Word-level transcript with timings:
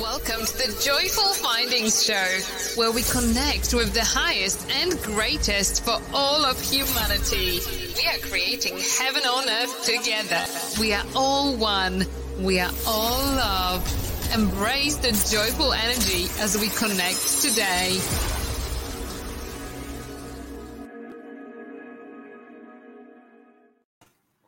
Welcome 0.00 0.44
to 0.44 0.56
the 0.56 0.82
Joyful 0.84 1.34
Findings 1.34 2.04
Show, 2.04 2.40
where 2.74 2.90
we 2.90 3.02
connect 3.02 3.74
with 3.74 3.94
the 3.94 4.02
highest 4.02 4.68
and 4.68 5.00
greatest 5.02 5.84
for 5.84 6.00
all 6.12 6.44
of 6.44 6.60
humanity. 6.60 7.60
We 7.94 8.04
are 8.08 8.18
creating 8.28 8.76
heaven 8.98 9.22
on 9.22 9.48
earth 9.48 9.84
together. 9.84 10.42
We 10.80 10.94
are 10.94 11.04
all 11.14 11.54
one. 11.54 12.06
We 12.40 12.58
are 12.58 12.72
all 12.88 13.36
love. 13.36 14.34
Embrace 14.34 14.96
the 14.96 15.12
joyful 15.30 15.72
energy 15.72 16.26
as 16.40 16.58
we 16.58 16.70
connect 16.70 17.40
today. 17.40 18.00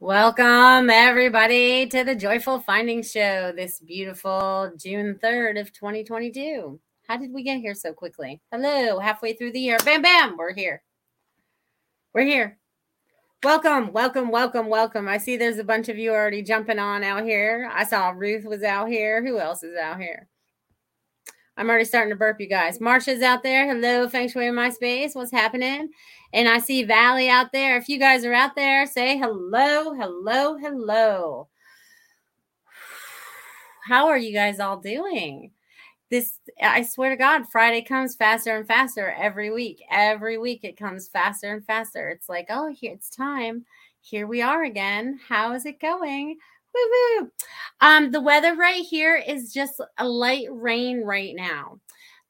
Welcome, 0.07 0.89
everybody, 0.89 1.85
to 1.89 2.05
the 2.05 2.15
Joyful 2.15 2.61
Finding 2.61 3.03
Show 3.03 3.51
this 3.51 3.81
beautiful 3.81 4.71
June 4.79 5.19
3rd 5.21 5.61
of 5.61 5.73
2022. 5.73 6.79
How 7.09 7.17
did 7.17 7.33
we 7.33 7.43
get 7.43 7.59
here 7.59 7.75
so 7.75 7.93
quickly? 7.93 8.41
Hello, 8.53 9.01
halfway 9.01 9.33
through 9.33 9.51
the 9.51 9.59
year. 9.59 9.79
Bam, 9.85 10.03
bam, 10.03 10.37
we're 10.37 10.55
here. 10.55 10.85
We're 12.15 12.25
here. 12.25 12.57
Welcome, 13.43 13.93
welcome, 13.93 14.31
welcome, 14.31 14.69
welcome. 14.69 15.09
I 15.09 15.19
see 15.19 15.37
there's 15.37 15.59
a 15.59 15.65
bunch 15.65 15.89
of 15.89 15.99
you 15.99 16.13
already 16.13 16.41
jumping 16.41 16.79
on 16.79 17.03
out 17.03 17.25
here. 17.25 17.69
I 17.75 17.83
saw 17.83 18.11
Ruth 18.11 18.45
was 18.45 18.63
out 18.63 18.89
here. 18.89 19.27
Who 19.27 19.41
else 19.41 19.65
is 19.65 19.77
out 19.77 20.01
here? 20.01 20.29
I'm 21.57 21.71
already 21.71 21.87
starting 21.87 22.11
to 22.11 22.17
burp, 22.17 22.39
you 22.41 22.49
guys. 22.49 22.79
Marsha's 22.81 23.23
out 23.23 23.43
there. 23.43 23.67
Hello, 23.67 24.09
Feng 24.09 24.29
Shui 24.29 24.47
in 24.47 24.55
my 24.55 24.69
space. 24.69 25.15
What's 25.15 25.31
happening? 25.31 25.89
And 26.35 26.49
I 26.49 26.59
see 26.59 26.85
Valley 26.85 27.31
out 27.31 27.51
there. 27.53 27.79
If 27.79 27.89
you 27.89 27.99
guys 27.99 28.27
are 28.27 28.35
out 28.35 28.55
there, 28.55 28.87
say 28.87 29.17
hello, 29.17 29.95
hello, 29.95 30.59
hello. 30.59 31.49
How 33.89 34.09
are 34.09 34.19
you 34.19 34.35
guys 34.35 34.61
all 34.61 34.77
doing? 34.77 35.53
This, 36.11 36.39
I 36.63 36.83
swear 36.83 37.11
to 37.11 37.17
God, 37.17 37.51
Friday 37.51 37.83
comes 37.83 38.15
faster 38.15 38.55
and 38.55 38.69
faster 38.69 39.11
every 39.19 39.51
week. 39.51 39.83
Every 39.91 40.37
week 40.37 40.63
it 40.63 40.77
comes 40.77 41.09
faster 41.09 41.53
and 41.53 41.65
faster. 41.65 42.11
It's 42.11 42.29
like, 42.29 42.47
oh, 42.51 42.71
here 42.73 42.93
it's 42.93 43.09
time. 43.09 43.65
Here 44.03 44.27
we 44.27 44.43
are 44.43 44.65
again. 44.65 45.19
How 45.27 45.55
is 45.55 45.65
it 45.65 45.81
going? 45.81 46.37
Woo 46.77 46.91
woo. 47.23 47.31
Um, 47.81 48.11
the 48.11 48.21
weather 48.21 48.55
right 48.55 48.85
here 48.85 49.17
is 49.17 49.53
just 49.53 49.81
a 49.99 50.07
light 50.09 50.49
rain 50.51 51.03
right 51.03 51.35
now. 51.35 51.81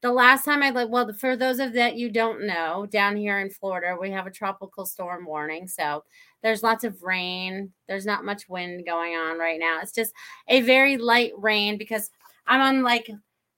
The 0.02 0.12
last 0.12 0.44
time 0.44 0.62
I 0.62 0.70
like, 0.70 0.88
well, 0.88 1.12
for 1.14 1.36
those 1.36 1.58
of 1.58 1.72
that 1.72 1.96
you 1.96 2.10
don't 2.10 2.46
know, 2.46 2.86
down 2.86 3.16
here 3.16 3.40
in 3.40 3.50
Florida, 3.50 3.96
we 4.00 4.10
have 4.10 4.26
a 4.26 4.30
tropical 4.30 4.86
storm 4.86 5.26
warning. 5.26 5.66
So 5.66 6.04
there's 6.42 6.62
lots 6.62 6.84
of 6.84 7.02
rain. 7.02 7.72
There's 7.88 8.06
not 8.06 8.24
much 8.24 8.48
wind 8.48 8.86
going 8.86 9.14
on 9.14 9.38
right 9.38 9.58
now. 9.58 9.80
It's 9.80 9.92
just 9.92 10.12
a 10.48 10.60
very 10.60 10.96
light 10.96 11.32
rain 11.38 11.78
because 11.78 12.10
I'm 12.46 12.60
on 12.60 12.82
like 12.82 13.10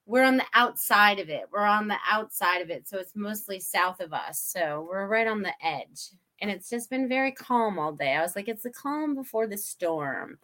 we're 0.06 0.24
on 0.24 0.38
the 0.38 0.46
outside 0.54 1.18
of 1.18 1.28
it. 1.28 1.44
We're 1.52 1.66
on 1.66 1.86
the 1.86 1.98
outside 2.10 2.62
of 2.62 2.70
it. 2.70 2.88
So 2.88 2.98
it's 2.98 3.14
mostly 3.14 3.60
south 3.60 4.00
of 4.00 4.14
us. 4.14 4.40
So 4.40 4.86
we're 4.88 5.06
right 5.06 5.26
on 5.26 5.42
the 5.42 5.52
edge. 5.62 6.08
And 6.40 6.50
it's 6.50 6.70
just 6.70 6.90
been 6.90 7.08
very 7.08 7.32
calm 7.32 7.78
all 7.78 7.92
day. 7.92 8.14
I 8.14 8.22
was 8.22 8.36
like, 8.36 8.48
it's 8.48 8.62
the 8.62 8.70
calm 8.70 9.14
before 9.14 9.46
the 9.46 9.58
storm 9.58 10.38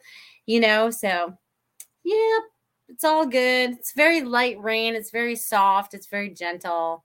you 0.46 0.60
know, 0.60 0.90
so 0.90 1.36
yeah, 2.04 2.38
it's 2.88 3.04
all 3.04 3.26
good. 3.26 3.72
It's 3.72 3.92
very 3.94 4.22
light 4.22 4.60
rain. 4.60 4.94
It's 4.94 5.10
very 5.10 5.36
soft. 5.36 5.94
It's 5.94 6.06
very 6.06 6.30
gentle, 6.30 7.04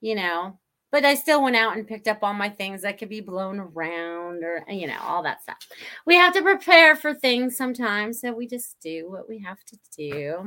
you 0.00 0.14
know. 0.14 0.58
But 0.92 1.04
I 1.04 1.14
still 1.14 1.42
went 1.42 1.56
out 1.56 1.76
and 1.76 1.86
picked 1.86 2.08
up 2.08 2.18
all 2.22 2.34
my 2.34 2.48
things 2.48 2.82
that 2.82 2.98
could 2.98 3.08
be 3.08 3.20
blown 3.20 3.60
around 3.60 4.42
or, 4.42 4.64
you 4.68 4.88
know, 4.88 4.98
all 5.02 5.22
that 5.22 5.42
stuff. 5.42 5.58
We 6.04 6.16
have 6.16 6.32
to 6.34 6.42
prepare 6.42 6.96
for 6.96 7.14
things 7.14 7.56
sometimes. 7.56 8.20
So 8.20 8.32
we 8.32 8.48
just 8.48 8.76
do 8.80 9.08
what 9.08 9.28
we 9.28 9.38
have 9.40 9.62
to 9.66 9.78
do. 9.96 10.46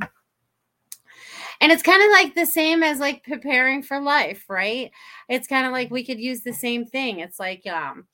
And 1.61 1.71
it's 1.71 1.83
kind 1.83 2.03
of 2.03 2.09
like 2.11 2.35
the 2.35 2.45
same 2.45 2.83
as 2.83 2.99
like 2.99 3.23
preparing 3.23 3.83
for 3.83 4.01
life, 4.01 4.45
right? 4.49 4.91
It's 5.29 5.47
kind 5.47 5.65
of 5.65 5.71
like 5.71 5.91
we 5.91 6.05
could 6.05 6.19
use 6.19 6.41
the 6.41 6.53
same 6.53 6.85
thing. 6.85 7.19
It's 7.19 7.39
like, 7.39 7.65
um, 7.67 8.05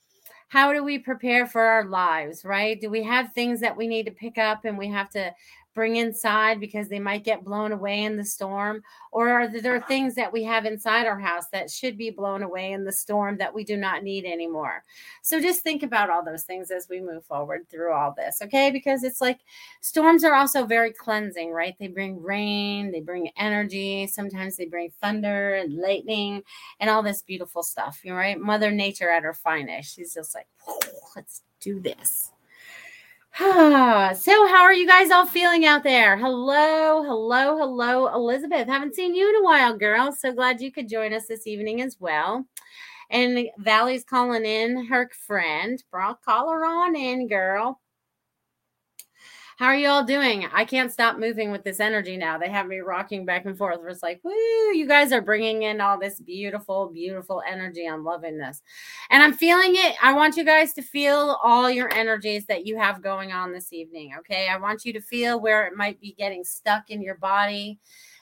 how 0.50 0.74
do 0.74 0.84
we 0.84 0.98
prepare 0.98 1.46
for 1.46 1.62
our 1.62 1.86
lives, 1.86 2.44
right? 2.44 2.80
Do 2.80 2.90
we 2.90 3.04
have 3.04 3.34
things 3.34 3.59
that 3.62 3.78
we 3.78 3.88
need 3.88 4.08
to 4.08 4.12
pick 4.12 4.38
up 4.38 4.66
and 4.66 4.78
we 4.78 4.88
have 4.90 5.09
to 5.12 5.32
bring 5.79 5.95
inside 5.95 6.59
because 6.59 6.90
they 6.90 7.00
might 7.00 7.23
get 7.23 7.45
blown 7.45 7.72
away 7.72 8.03
in 8.03 8.17
the 8.17 8.25
storm? 8.25 8.84
Or 9.13 9.29
are 9.29 9.47
there 9.47 9.79
things 9.79 10.14
that 10.16 10.34
we 10.34 10.43
have 10.43 10.66
inside 10.66 11.08
our 11.08 11.17
house 11.17 11.46
that 11.53 11.72
should 11.72 11.97
be 11.97 12.09
blown 12.09 12.43
away 12.43 12.73
in 12.73 12.84
the 12.84 12.91
storm 12.91 13.37
that 13.37 13.53
we 13.53 13.64
do 13.64 13.78
not 13.78 14.03
need 14.03 14.26
anymore? 14.26 14.84
So 15.22 15.40
just 15.40 15.61
think 15.61 15.81
about 15.81 16.09
all 16.09 16.22
those 16.22 16.43
things 16.43 16.70
as 16.70 16.90
we 16.90 16.99
move 16.99 17.23
forward 17.23 17.70
through 17.70 17.93
all 17.93 18.14
this, 18.14 18.41
okay? 18.41 18.72
Because 18.72 19.05
it's 19.05 19.22
like 19.22 19.40
storms 19.79 20.26
are 20.26 20.34
also 20.34 20.66
very 20.66 20.91
cleansing, 20.91 21.53
right? 21.53 21.78
They 21.79 21.87
bring 21.87 22.22
rain, 22.22 22.91
they 22.91 22.99
bring 22.99 23.32
energy, 23.37 24.05
sometimes 24.08 24.58
they 24.58 24.66
bring 24.66 24.91
thunder 24.99 25.55
and 25.55 25.78
lightning 25.78 26.43
and 26.82 26.90
all 26.90 27.02
this 27.02 27.22
beautiful 27.22 27.64
stuff, 27.64 28.02
you 28.03 28.11
know, 28.11 28.17
right? 28.17 28.37
Mother 28.37 28.70
Nature 28.70 29.09
at 29.09 29.23
her 29.23 29.34
finest. 29.34 29.96
She's 29.96 30.14
just 30.14 30.35
like, 30.35 30.47
let's 31.16 31.43
do 31.61 31.79
this. 31.79 32.32
so, 33.40 34.47
how 34.47 34.64
are 34.64 34.73
you 34.73 34.87
guys 34.87 35.11
all 35.11 35.26
feeling 35.26 35.66
out 35.66 35.84
there? 35.84 36.17
Hello, 36.17 37.03
hello, 37.03 37.58
hello, 37.58 38.08
Elizabeth. 38.08 38.67
Haven't 38.67 38.96
seen 38.96 39.16
you 39.16 39.29
in 39.29 39.35
a 39.35 39.43
while, 39.43 39.78
girl. 39.78 40.11
So 40.11 40.34
glad 40.34 40.59
you 40.59 40.72
could 40.72 40.90
join 40.90 41.14
us 41.14 41.28
this 41.28 41.47
evening 41.47 41.81
as 41.81 41.96
well. 41.99 42.46
And 43.11 43.47
Valley's 43.58 44.03
calling 44.03 44.46
in 44.46 44.85
her 44.87 45.09
friend. 45.26 45.81
Brock, 45.91 46.23
call 46.23 46.49
her 46.49 46.66
on 46.66 46.96
in, 46.96 47.28
girl. 47.28 47.79
How 49.59 49.66
are 49.66 49.76
you 49.76 49.90
all 49.90 50.06
doing? 50.06 50.47
I 50.53 50.64
can't 50.64 50.90
stop 50.90 51.20
moving 51.20 51.52
with 51.52 51.66
this 51.66 51.82
energy 51.82 52.16
now. 52.16 52.38
They 52.38 52.47
have 52.47 52.66
me 52.66 52.78
rocking 52.78 53.26
back 53.26 53.46
and 53.46 53.58
forth. 53.58 53.79
It's 53.85 54.02
like, 54.02 54.22
woo, 54.23 54.32
you 54.32 54.88
guys 54.88 55.11
are 55.11 55.20
bringing 55.20 55.64
in 55.64 55.82
all 55.82 56.00
this 56.00 56.22
beautiful, 56.22 56.90
beautiful 56.94 57.44
energy. 57.46 57.85
I'm 57.85 58.06
loving 58.06 58.38
this. 58.38 58.61
And 59.09 59.22
I'm 59.22 59.34
feeling 59.34 59.72
it. 59.73 59.97
I 60.02 60.14
want 60.14 60.38
you 60.38 60.46
guys 60.46 60.72
to 60.76 60.82
feel 60.82 61.38
all 61.44 61.70
your 61.70 61.94
energies 61.94 62.46
that 62.46 62.66
you 62.66 62.78
have 62.78 63.02
going 63.02 63.34
on 63.34 63.52
this 63.52 63.73
evening. 63.73 64.14
Okay. 64.20 64.47
I 64.47 64.56
want 64.56 64.85
you 64.85 64.94
to 64.94 65.02
feel 65.02 65.41
where 65.41 65.67
it 65.67 65.76
might 65.76 66.00
be 66.00 66.14
getting 66.14 66.46
stuck 66.46 66.90
in 66.90 67.02
your 67.02 67.17
body 67.17 67.79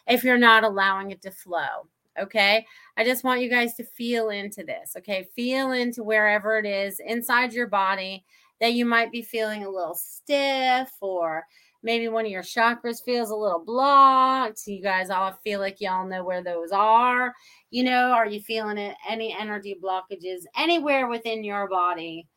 if 0.08 0.24
you're 0.24 0.40
not 0.40 0.64
allowing 0.64 1.12
it 1.12 1.22
to 1.22 1.30
flow. 1.30 1.88
Okay. 2.20 2.66
I 2.98 3.04
just 3.04 3.24
want 3.24 3.42
you 3.42 3.50
guys 3.52 3.76
to 3.76 3.84
feel 3.84 4.30
into 4.30 4.64
this. 4.64 4.96
Okay. 4.98 5.30
Feel 5.36 5.74
into 5.74 6.04
wherever 6.04 6.58
it 6.58 6.66
is 6.66 7.00
inside 7.00 7.54
your 7.54 7.68
body 7.68 8.26
that 8.60 8.74
you 8.74 8.86
might 8.86 9.12
be 9.12 9.22
feeling 9.22 9.64
a 9.64 9.70
little 9.70 9.96
stiff 9.96 10.92
or 11.02 11.46
maybe 11.84 12.08
one 12.08 12.26
of 12.26 12.32
your 12.32 12.44
chakras 12.44 13.04
feels 13.04 13.30
a 13.30 13.36
little 13.36 13.64
blocked. 13.64 14.68
You 14.68 14.82
guys 14.82 15.10
all 15.10 15.32
feel 15.44 15.60
like 15.60 15.80
y'all 15.80 16.08
know 16.08 16.24
where 16.24 16.44
those 16.44 16.72
are. 16.72 17.34
You 17.70 17.84
know, 17.84 18.12
are 18.12 18.28
you 18.28 18.42
feeling 18.42 18.78
it? 18.78 18.96
Any 19.08 19.36
energy 19.38 19.78
blockages 19.82 20.42
anywhere 20.56 21.08
within 21.08 21.44
your 21.44 21.68
body? 21.70 22.28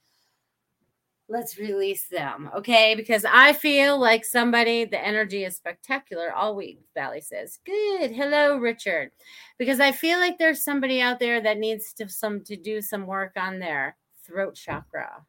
Let's 1.29 1.59
release 1.59 2.09
them, 2.09 2.51
okay? 2.57 2.97
Because 2.97 3.25
I 3.25 3.53
feel 3.53 4.01
like 4.01 4.25
somebody, 4.25 4.85
the 4.85 4.99
energy 5.05 5.45
is 5.45 5.57
spectacular 5.57 6.33
all 6.33 6.57
week, 6.57 6.81
Valley 6.93 7.21
says. 7.21 7.61
Good. 7.65 8.11
Hello, 8.11 8.57
Richard. 8.57 9.13
Because 9.57 9.79
I 9.79 9.93
feel 9.93 10.19
like 10.19 10.39
there's 10.39 10.65
somebody 10.65 11.01
out 11.01 11.21
there 11.21 11.41
that 11.41 11.59
needs 11.59 11.93
to 11.95 12.09
some 12.09 12.43
to 12.45 12.57
do 12.57 12.83
some 12.83 13.07
work 13.07 13.33
on 13.37 13.61
their 13.61 13.97
throat 14.27 14.57
chakra 14.57 15.25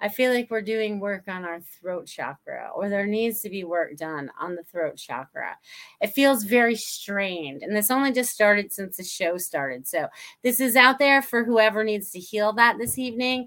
I 0.00 0.08
feel 0.08 0.32
like 0.32 0.50
we're 0.50 0.62
doing 0.62 0.98
work 0.98 1.24
on 1.28 1.44
our 1.44 1.60
throat 1.60 2.06
chakra, 2.06 2.70
or 2.74 2.88
there 2.88 3.06
needs 3.06 3.40
to 3.40 3.50
be 3.50 3.64
work 3.64 3.96
done 3.96 4.30
on 4.40 4.54
the 4.54 4.64
throat 4.64 4.96
chakra. 4.96 5.56
It 6.00 6.08
feels 6.08 6.44
very 6.44 6.76
strained. 6.76 7.62
And 7.62 7.76
this 7.76 7.90
only 7.90 8.12
just 8.12 8.32
started 8.32 8.72
since 8.72 8.96
the 8.96 9.04
show 9.04 9.36
started. 9.36 9.86
So 9.86 10.08
this 10.42 10.60
is 10.60 10.76
out 10.76 10.98
there 10.98 11.20
for 11.20 11.44
whoever 11.44 11.84
needs 11.84 12.10
to 12.12 12.18
heal 12.18 12.52
that 12.54 12.78
this 12.78 12.98
evening. 12.98 13.46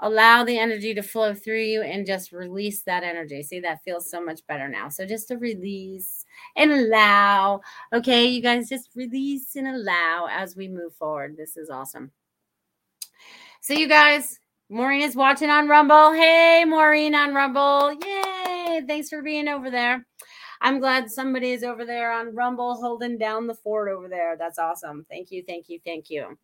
Allow 0.00 0.44
the 0.44 0.58
energy 0.58 0.94
to 0.94 1.02
flow 1.02 1.34
through 1.34 1.62
you 1.62 1.82
and 1.82 2.06
just 2.06 2.30
release 2.30 2.82
that 2.82 3.02
energy. 3.02 3.42
See, 3.42 3.58
that 3.60 3.82
feels 3.82 4.08
so 4.08 4.24
much 4.24 4.46
better 4.46 4.68
now. 4.68 4.88
So 4.90 5.04
just 5.04 5.26
to 5.28 5.38
release 5.38 6.24
and 6.56 6.70
allow. 6.70 7.62
Okay, 7.92 8.26
you 8.26 8.40
guys 8.40 8.68
just 8.68 8.90
release 8.94 9.56
and 9.56 9.66
allow 9.66 10.28
as 10.30 10.54
we 10.54 10.68
move 10.68 10.94
forward. 10.94 11.36
This 11.36 11.56
is 11.56 11.68
awesome. 11.68 12.12
So, 13.60 13.74
you 13.74 13.88
guys, 13.88 14.38
Maureen 14.70 15.02
is 15.02 15.16
watching 15.16 15.50
on 15.50 15.68
Rumble. 15.68 16.12
Hey, 16.12 16.64
Maureen 16.66 17.14
on 17.14 17.34
Rumble. 17.34 17.92
Yay. 17.92 18.82
Thanks 18.86 19.08
for 19.08 19.22
being 19.22 19.48
over 19.48 19.70
there. 19.70 20.06
I'm 20.60 20.80
glad 20.80 21.10
somebody 21.10 21.52
is 21.52 21.62
over 21.62 21.84
there 21.84 22.12
on 22.12 22.34
Rumble 22.34 22.76
holding 22.76 23.18
down 23.18 23.46
the 23.46 23.54
fort 23.54 23.90
over 23.90 24.08
there. 24.08 24.36
That's 24.36 24.58
awesome. 24.58 25.06
Thank 25.08 25.30
you. 25.30 25.44
Thank 25.46 25.68
you. 25.68 25.78
Thank 25.84 26.10
you. 26.10 26.36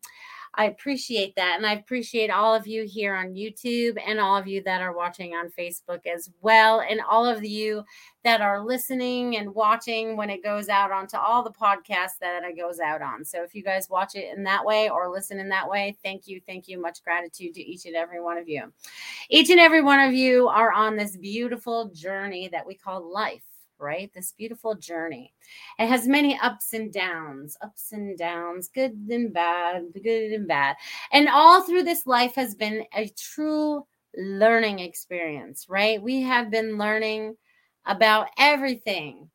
I 0.56 0.66
appreciate 0.66 1.34
that. 1.36 1.54
And 1.56 1.66
I 1.66 1.74
appreciate 1.74 2.30
all 2.30 2.54
of 2.54 2.66
you 2.66 2.84
here 2.84 3.14
on 3.14 3.34
YouTube 3.34 3.98
and 4.06 4.20
all 4.20 4.36
of 4.36 4.46
you 4.46 4.62
that 4.62 4.80
are 4.80 4.96
watching 4.96 5.34
on 5.34 5.50
Facebook 5.50 6.06
as 6.06 6.30
well. 6.40 6.80
And 6.80 7.00
all 7.00 7.26
of 7.26 7.44
you 7.44 7.84
that 8.22 8.40
are 8.40 8.64
listening 8.64 9.36
and 9.36 9.54
watching 9.54 10.16
when 10.16 10.30
it 10.30 10.42
goes 10.42 10.68
out 10.68 10.92
onto 10.92 11.16
all 11.16 11.42
the 11.42 11.50
podcasts 11.50 12.18
that 12.20 12.42
it 12.42 12.56
goes 12.56 12.80
out 12.80 13.02
on. 13.02 13.24
So 13.24 13.42
if 13.42 13.54
you 13.54 13.62
guys 13.62 13.90
watch 13.90 14.14
it 14.14 14.34
in 14.36 14.44
that 14.44 14.64
way 14.64 14.88
or 14.88 15.10
listen 15.10 15.38
in 15.38 15.48
that 15.50 15.68
way, 15.68 15.96
thank 16.02 16.26
you. 16.26 16.40
Thank 16.46 16.68
you. 16.68 16.80
Much 16.80 17.02
gratitude 17.02 17.54
to 17.54 17.62
each 17.62 17.86
and 17.86 17.96
every 17.96 18.20
one 18.20 18.38
of 18.38 18.48
you. 18.48 18.72
Each 19.28 19.50
and 19.50 19.60
every 19.60 19.82
one 19.82 20.00
of 20.00 20.14
you 20.14 20.48
are 20.48 20.72
on 20.72 20.96
this 20.96 21.16
beautiful 21.16 21.90
journey 21.90 22.48
that 22.48 22.66
we 22.66 22.74
call 22.74 23.12
life 23.12 23.44
right? 23.84 24.10
This 24.14 24.32
beautiful 24.32 24.74
journey. 24.74 25.32
It 25.78 25.86
has 25.86 26.08
many 26.08 26.38
ups 26.42 26.72
and 26.72 26.92
downs, 26.92 27.56
ups 27.62 27.92
and 27.92 28.16
downs, 28.18 28.68
good 28.68 28.92
and 29.10 29.32
bad, 29.32 29.84
good 30.02 30.32
and 30.32 30.48
bad. 30.48 30.76
And 31.12 31.28
all 31.28 31.62
through 31.62 31.84
this 31.84 32.06
life 32.06 32.34
has 32.34 32.54
been 32.54 32.84
a 32.96 33.12
true 33.16 33.86
learning 34.16 34.78
experience, 34.78 35.66
right? 35.68 36.02
We 36.02 36.22
have 36.22 36.50
been 36.50 36.78
learning 36.78 37.36
about 37.86 38.28
everything. 38.38 39.30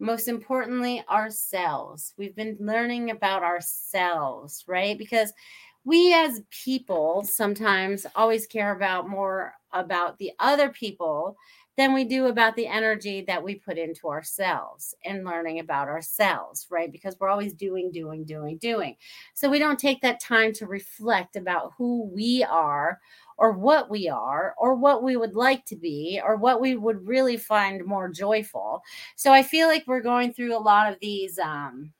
Most 0.00 0.28
importantly, 0.28 1.04
ourselves. 1.10 2.14
We've 2.16 2.36
been 2.36 2.56
learning 2.60 3.10
about 3.10 3.42
ourselves, 3.42 4.62
right? 4.68 4.96
Because 4.96 5.32
we 5.84 6.14
as 6.14 6.42
people 6.50 7.24
sometimes 7.24 8.06
always 8.14 8.46
care 8.46 8.70
about 8.70 9.08
more 9.08 9.54
about 9.72 10.18
the 10.18 10.32
other 10.38 10.68
people 10.68 11.36
than 11.78 11.94
we 11.94 12.04
do 12.04 12.26
about 12.26 12.56
the 12.56 12.66
energy 12.66 13.22
that 13.28 13.42
we 13.42 13.54
put 13.54 13.78
into 13.78 14.08
ourselves 14.08 14.94
and 15.04 15.24
learning 15.24 15.60
about 15.60 15.88
ourselves, 15.88 16.66
right? 16.70 16.92
Because 16.92 17.16
we're 17.20 17.30
always 17.30 17.54
doing, 17.54 17.92
doing, 17.92 18.24
doing, 18.24 18.58
doing. 18.58 18.96
So 19.34 19.48
we 19.48 19.60
don't 19.60 19.78
take 19.78 20.02
that 20.02 20.20
time 20.20 20.52
to 20.54 20.66
reflect 20.66 21.36
about 21.36 21.72
who 21.78 22.10
we 22.12 22.44
are 22.44 23.00
or 23.38 23.52
what 23.52 23.88
we 23.88 24.08
are 24.08 24.54
or 24.58 24.74
what 24.74 25.04
we 25.04 25.16
would 25.16 25.36
like 25.36 25.64
to 25.66 25.76
be 25.76 26.20
or 26.22 26.36
what 26.36 26.60
we 26.60 26.76
would 26.76 27.06
really 27.06 27.36
find 27.36 27.84
more 27.86 28.08
joyful. 28.08 28.82
So 29.14 29.32
I 29.32 29.44
feel 29.44 29.68
like 29.68 29.84
we're 29.86 30.00
going 30.00 30.32
through 30.32 30.56
a 30.56 30.58
lot 30.58 30.92
of 30.92 30.98
these 31.00 31.38
um 31.38 31.92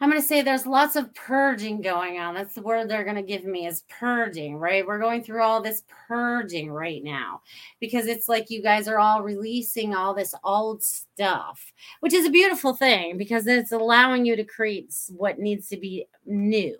I'm 0.00 0.10
going 0.10 0.22
to 0.22 0.26
say 0.26 0.42
there's 0.42 0.66
lots 0.66 0.94
of 0.94 1.12
purging 1.14 1.80
going 1.80 2.20
on. 2.20 2.34
That's 2.34 2.54
the 2.54 2.62
word 2.62 2.88
they're 2.88 3.04
going 3.04 3.16
to 3.16 3.22
give 3.22 3.44
me 3.44 3.66
is 3.66 3.82
purging, 3.88 4.56
right? 4.56 4.86
We're 4.86 5.00
going 5.00 5.24
through 5.24 5.42
all 5.42 5.60
this 5.60 5.82
purging 6.06 6.70
right 6.70 7.02
now 7.02 7.42
because 7.80 8.06
it's 8.06 8.28
like 8.28 8.48
you 8.48 8.62
guys 8.62 8.86
are 8.86 9.00
all 9.00 9.22
releasing 9.22 9.96
all 9.96 10.14
this 10.14 10.34
old 10.44 10.84
stuff, 10.84 11.72
which 11.98 12.14
is 12.14 12.26
a 12.26 12.30
beautiful 12.30 12.74
thing 12.74 13.18
because 13.18 13.48
it's 13.48 13.72
allowing 13.72 14.24
you 14.24 14.36
to 14.36 14.44
create 14.44 14.94
what 15.16 15.40
needs 15.40 15.68
to 15.68 15.76
be 15.76 16.06
new. 16.24 16.76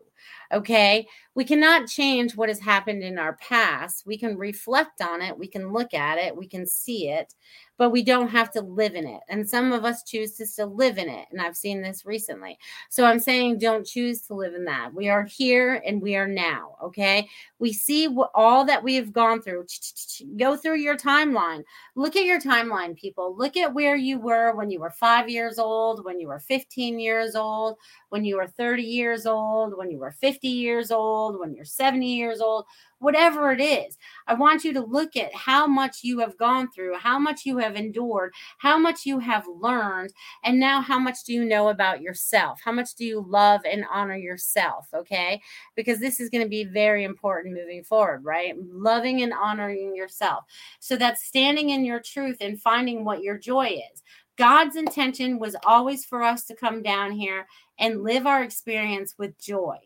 Okay. 0.53 1.07
We 1.35 1.45
cannot 1.45 1.89
change 1.89 2.37
what 2.37 2.49
has 2.49 2.61
happened 2.61 3.03
in 3.03 3.19
our 3.19 3.37
past. 3.37 4.07
We 4.07 4.17
can 4.17 4.37
reflect 4.39 5.03
on 5.03 5.23
it. 5.23 5.37
We 5.37 5.47
can 5.47 5.73
look 5.73 5.93
at 5.93 6.19
it. 6.19 6.37
We 6.37 6.47
can 6.47 6.67
see 6.67 7.09
it 7.09 7.35
but 7.79 7.91
we 7.91 8.03
don't 8.03 8.29
have 8.29 8.51
to 8.51 8.61
live 8.61 8.97
in 8.97 9.07
it. 9.07 9.21
And 9.29 9.49
some 9.49 9.73
of 9.73 9.85
us 9.85 10.03
choose 10.03 10.33
to 10.35 10.47
still 10.47 10.75
live 10.75 10.99
in 10.99 11.09
it. 11.09 11.29
And 11.31 11.41
I've 11.41 11.57
seen 11.57 11.81
this 11.81 12.05
recently. 12.05 12.59
So 12.91 13.05
I'm 13.05 13.21
saying 13.21 13.59
don't 13.59 13.87
choose 13.87 14.21
to 14.23 14.35
live 14.35 14.55
in 14.55 14.65
that. 14.65 14.93
We 14.93 15.09
are 15.09 15.25
here 15.25 15.81
and 15.87 16.03
we 16.03 16.17
are 16.17 16.27
now. 16.27 16.77
Okay. 16.83 17.29
We 17.61 17.73
see 17.73 18.09
all 18.35 18.65
that 18.65 18.83
we 18.83 18.97
have 18.97 19.13
gone 19.13 19.41
through. 19.41 19.67
Go 20.37 20.57
through 20.57 20.79
your 20.79 20.97
timeline. 20.97 21.63
Look 21.95 22.17
at 22.17 22.25
your 22.25 22.41
timeline, 22.41 22.97
people. 22.97 23.37
Look 23.37 23.57
at 23.57 23.73
where 23.73 23.97
you 23.97 24.19
were 24.19 24.55
when 24.57 24.71
you 24.71 24.81
were 24.81 24.91
five 24.91 25.29
years 25.29 25.59
old, 25.59 26.05
when 26.05 26.19
you 26.19 26.27
were 26.27 26.41
15 26.41 26.99
years 26.99 27.37
old, 27.37 27.77
when 28.09 28.25
you 28.25 28.37
were 28.37 28.49
30 28.49 28.83
years 28.83 29.25
old, 29.25 29.77
when 29.79 29.91
you 29.91 29.99
were 29.99 30.11
50 30.11 30.49
years 30.49 30.91
old, 30.91 31.39
when 31.39 31.55
you're 31.55 31.65
70 31.65 32.13
years 32.13 32.41
old 32.41 32.65
whatever 32.99 33.53
it 33.53 33.61
is. 33.61 33.97
I 34.27 34.35
want 34.35 34.65
you 34.65 34.73
to 34.75 34.81
look 34.81 35.17
at 35.17 35.35
how 35.35 35.67
much 35.67 35.99
you 36.03 36.19
have 36.21 36.37
gone 36.37 36.71
through, 36.71 36.99
how 36.99 37.19
much 37.19 37.45
you 37.45 37.59
have 37.59 37.77
endured, 37.77 38.33
how 38.59 38.79
much 38.79 39.07
you 39.07 39.19
have 39.19 39.45
learned, 39.61 40.13
and 40.45 40.59
now 40.59 40.81
how 40.81 40.99
much 40.99 41.25
do 41.25 41.33
you 41.33 41.45
know 41.45 41.69
about 41.69 42.01
yourself? 42.01 42.61
How 42.65 42.73
much 42.73 42.95
do 42.95 43.05
you 43.05 43.25
love 43.27 43.61
and 43.65 43.85
honor 43.93 44.17
yourself? 44.17 44.89
Okay. 44.93 45.41
Because 45.77 46.01
this 46.01 46.21
is 46.21 46.31
going 46.31 46.45
to 46.45 46.49
be 46.51 46.65
very 46.65 47.05
important 47.05 47.55
moving 47.55 47.85
forward, 47.85 48.25
right? 48.25 48.55
Loving 48.59 49.23
and 49.23 49.33
honoring 49.33 49.95
yourself. 49.95 50.45
So 50.81 50.97
that's 50.97 51.25
standing 51.25 51.71
in 51.71 51.85
your 51.85 52.01
truth 52.01 52.39
and 52.41 52.61
finding 52.61 53.05
what 53.05 53.23
your 53.23 53.39
joy 53.39 53.81
is. 53.93 54.03
God's 54.37 54.77
intention 54.77 55.41
was 55.41 55.57
always 55.65 56.05
for 56.05 56.23
us 56.23 56.45
to 56.45 56.55
come 56.55 56.81
down 56.81 57.11
here 57.11 57.47
and 57.79 58.05
live 58.05 58.25
our 58.27 58.43
experience 58.43 59.15
with 59.19 59.37
joy. 59.39 59.79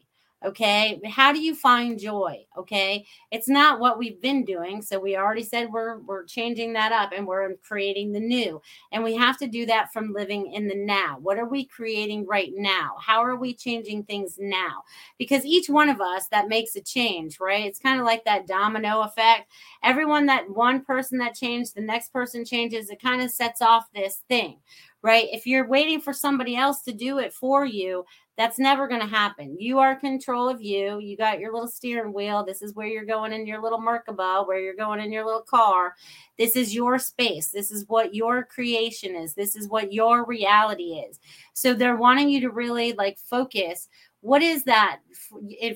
Okay. 0.44 1.00
How 1.08 1.32
do 1.32 1.40
you 1.40 1.54
find 1.54 1.98
joy? 1.98 2.44
Okay. 2.58 3.06
It's 3.30 3.48
not 3.48 3.78
what 3.78 3.98
we've 3.98 4.20
been 4.20 4.44
doing. 4.44 4.82
So 4.82 4.98
we 4.98 5.16
already 5.16 5.44
said 5.44 5.72
we're 5.72 5.98
we're 6.00 6.24
changing 6.24 6.72
that 6.72 6.90
up 6.90 7.12
and 7.16 7.26
we're 7.26 7.54
creating 7.62 8.12
the 8.12 8.20
new. 8.20 8.60
And 8.90 9.04
we 9.04 9.14
have 9.16 9.38
to 9.38 9.46
do 9.46 9.66
that 9.66 9.92
from 9.92 10.12
living 10.12 10.52
in 10.52 10.66
the 10.66 10.74
now. 10.74 11.18
What 11.20 11.38
are 11.38 11.48
we 11.48 11.64
creating 11.64 12.26
right 12.26 12.50
now? 12.54 12.96
How 13.00 13.22
are 13.22 13.36
we 13.36 13.54
changing 13.54 14.04
things 14.04 14.36
now? 14.38 14.82
Because 15.18 15.44
each 15.44 15.68
one 15.68 15.88
of 15.88 16.00
us 16.00 16.26
that 16.28 16.48
makes 16.48 16.74
a 16.74 16.80
change, 16.80 17.38
right? 17.38 17.64
It's 17.64 17.78
kind 17.78 18.00
of 18.00 18.06
like 18.06 18.24
that 18.24 18.46
domino 18.46 19.02
effect. 19.02 19.52
Everyone 19.84 20.26
that 20.26 20.50
one 20.50 20.84
person 20.84 21.18
that 21.18 21.34
changed, 21.34 21.76
the 21.76 21.82
next 21.82 22.12
person 22.12 22.44
changes, 22.44 22.90
it 22.90 23.00
kind 23.00 23.22
of 23.22 23.30
sets 23.30 23.62
off 23.62 23.84
this 23.94 24.22
thing 24.28 24.58
right? 25.02 25.26
If 25.32 25.46
you're 25.46 25.66
waiting 25.66 26.00
for 26.00 26.12
somebody 26.12 26.56
else 26.56 26.82
to 26.82 26.92
do 26.92 27.18
it 27.18 27.32
for 27.32 27.64
you, 27.64 28.04
that's 28.38 28.58
never 28.58 28.88
going 28.88 29.00
to 29.00 29.06
happen. 29.06 29.56
You 29.58 29.78
are 29.78 29.94
control 29.94 30.48
of 30.48 30.62
you. 30.62 30.98
You 30.98 31.16
got 31.16 31.38
your 31.38 31.52
little 31.52 31.68
steering 31.68 32.12
wheel. 32.12 32.44
This 32.44 32.62
is 32.62 32.74
where 32.74 32.86
you're 32.86 33.04
going 33.04 33.32
in 33.32 33.46
your 33.46 33.60
little 33.60 33.80
Merkaba, 33.80 34.46
where 34.46 34.58
you're 34.58 34.74
going 34.74 35.00
in 35.00 35.12
your 35.12 35.24
little 35.26 35.42
car. 35.42 35.94
This 36.38 36.56
is 36.56 36.74
your 36.74 36.98
space. 36.98 37.48
This 37.48 37.70
is 37.70 37.84
what 37.88 38.14
your 38.14 38.44
creation 38.44 39.14
is. 39.14 39.34
This 39.34 39.54
is 39.54 39.68
what 39.68 39.92
your 39.92 40.24
reality 40.24 40.94
is. 40.94 41.20
So 41.52 41.74
they're 41.74 41.96
wanting 41.96 42.30
you 42.30 42.40
to 42.40 42.50
really 42.50 42.92
like 42.94 43.18
focus 43.18 43.88
what 44.22 44.40
is 44.40 44.64
that 44.64 45.00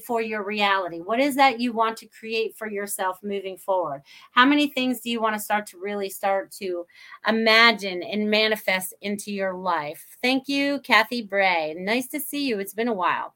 for 0.06 0.22
your 0.22 0.44
reality? 0.44 1.00
What 1.00 1.20
is 1.20 1.34
that 1.34 1.60
you 1.60 1.72
want 1.72 1.96
to 1.98 2.06
create 2.06 2.56
for 2.56 2.68
yourself 2.68 3.18
moving 3.22 3.56
forward? 3.56 4.02
How 4.30 4.46
many 4.46 4.68
things 4.68 5.00
do 5.00 5.10
you 5.10 5.20
want 5.20 5.34
to 5.34 5.40
start 5.40 5.66
to 5.68 5.78
really 5.78 6.08
start 6.08 6.52
to 6.52 6.86
imagine 7.26 8.02
and 8.02 8.30
manifest 8.30 8.94
into 9.02 9.32
your 9.32 9.54
life? 9.54 10.16
Thank 10.22 10.48
you, 10.48 10.80
Kathy 10.80 11.22
Bray. 11.22 11.74
Nice 11.76 12.06
to 12.08 12.20
see 12.20 12.46
you. 12.46 12.60
It's 12.60 12.74
been 12.74 12.88
a 12.88 12.94
while. 12.94 13.34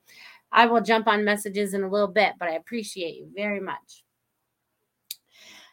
I 0.53 0.67
will 0.67 0.81
jump 0.81 1.09
on 1.09 1.25
messages 1.25 1.75
in 1.75 1.83
a 1.83 1.91
little 1.91 2.09
bit, 2.09 2.35
but 2.39 2.49
I 2.49 2.53
appreciate 2.55 3.17
you 3.17 3.29
very 3.35 3.61
much 3.61 4.05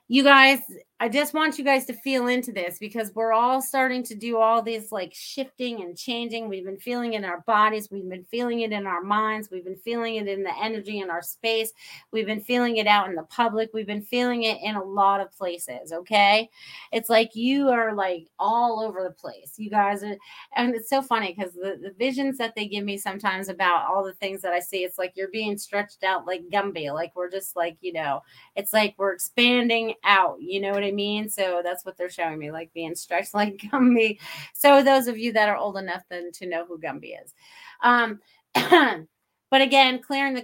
you 0.08 0.24
guys 0.24 0.60
I 1.00 1.10
just 1.10 1.36
want 1.36 1.60
you 1.60 1.64
guys 1.64 1.86
to 1.86 1.94
feel 1.94 2.26
into 2.26 2.52
this 2.52 2.80
because 2.80 3.14
we're 3.14 3.32
all 3.32 3.62
starting 3.62 4.02
to 4.02 4.16
do 4.16 4.38
all 4.38 4.64
this 4.64 4.92
like 4.92 5.14
shifting 5.14 5.84
and 5.84 5.96
changing. 5.96 6.50
We've 6.50 6.66
been 6.66 6.80
feeling 6.80 7.14
in 7.14 7.24
our 7.24 7.42
bodies, 7.42 7.90
we've 7.92 8.10
been 8.10 8.26
feeling 8.32 8.62
it 8.62 8.72
in 8.72 8.88
our 8.88 9.04
minds, 9.04 9.50
we've 9.52 9.64
been 9.64 9.78
feeling 9.78 10.16
it 10.16 10.28
in 10.28 10.42
the 10.42 10.58
energy 10.60 11.00
in 11.02 11.12
our 11.12 11.22
space, 11.22 11.72
we've 12.12 12.26
been 12.26 12.42
feeling 12.42 12.78
it 12.78 12.88
out 12.88 13.10
in 13.10 13.16
the 13.16 13.24
public, 13.24 13.70
we've 13.76 13.86
been 13.86 14.02
feeling 14.02 14.44
it 14.44 14.58
in 14.64 14.76
a 14.76 14.84
lot 14.84 15.22
of 15.22 15.32
places. 15.32 15.92
Okay. 15.92 16.50
It's 16.92 17.10
like 17.10 17.36
you 17.36 17.70
are 17.70 17.94
like 17.94 18.28
all 18.40 18.80
over 18.80 19.04
the 19.04 19.12
place. 19.12 19.54
You 19.58 19.70
guys 19.70 20.04
are, 20.04 20.18
and 20.56 20.74
it's 20.74 20.90
so 20.90 21.04
funny 21.04 21.36
because 21.38 21.54
the, 21.54 21.78
the 21.80 21.94
visions 22.00 22.40
that 22.40 22.56
they 22.56 22.68
give 22.68 22.84
me 22.84 22.98
sometimes 22.98 23.50
about 23.50 23.88
all 23.88 24.04
the 24.04 24.16
things 24.16 24.42
that 24.42 24.54
I 24.54 24.60
see, 24.60 24.84
it's 24.84 24.98
like 24.98 25.14
you're 25.16 25.30
being 25.30 25.60
stretched 25.60 26.04
out 26.04 26.26
like 26.26 26.42
Gumby. 26.52 26.92
Like 26.92 27.16
we're 27.16 27.30
just 27.30 27.56
like, 27.56 27.78
you 27.82 27.94
know, 27.94 28.24
it's 28.56 28.74
like 28.74 28.96
we're 28.98 29.14
expanding 29.14 29.94
out. 30.04 30.38
You 30.42 30.60
know 30.60 30.72
what 30.72 30.87
I 30.87 30.87
mean? 30.92 31.30
So 31.30 31.62
that's 31.64 31.86
what 31.86 31.98
they're 31.98 32.10
showing 32.10 32.40
me, 32.40 32.52
like 32.52 32.74
being 32.74 32.96
stretched 32.96 33.34
like 33.34 33.58
Gumby. 33.58 34.20
So 34.54 34.84
those 34.84 35.08
of 35.08 35.18
you 35.18 35.34
that 35.34 35.50
are 35.50 35.58
old 35.58 35.78
enough 35.78 36.04
then 36.10 36.32
to 36.34 36.48
know 36.48 36.66
who 36.66 36.80
Gumby 36.80 37.14
is. 37.24 37.34
Um, 37.82 38.20
But 39.50 39.62
again, 39.62 40.02
clearing 40.02 40.34
the 40.34 40.42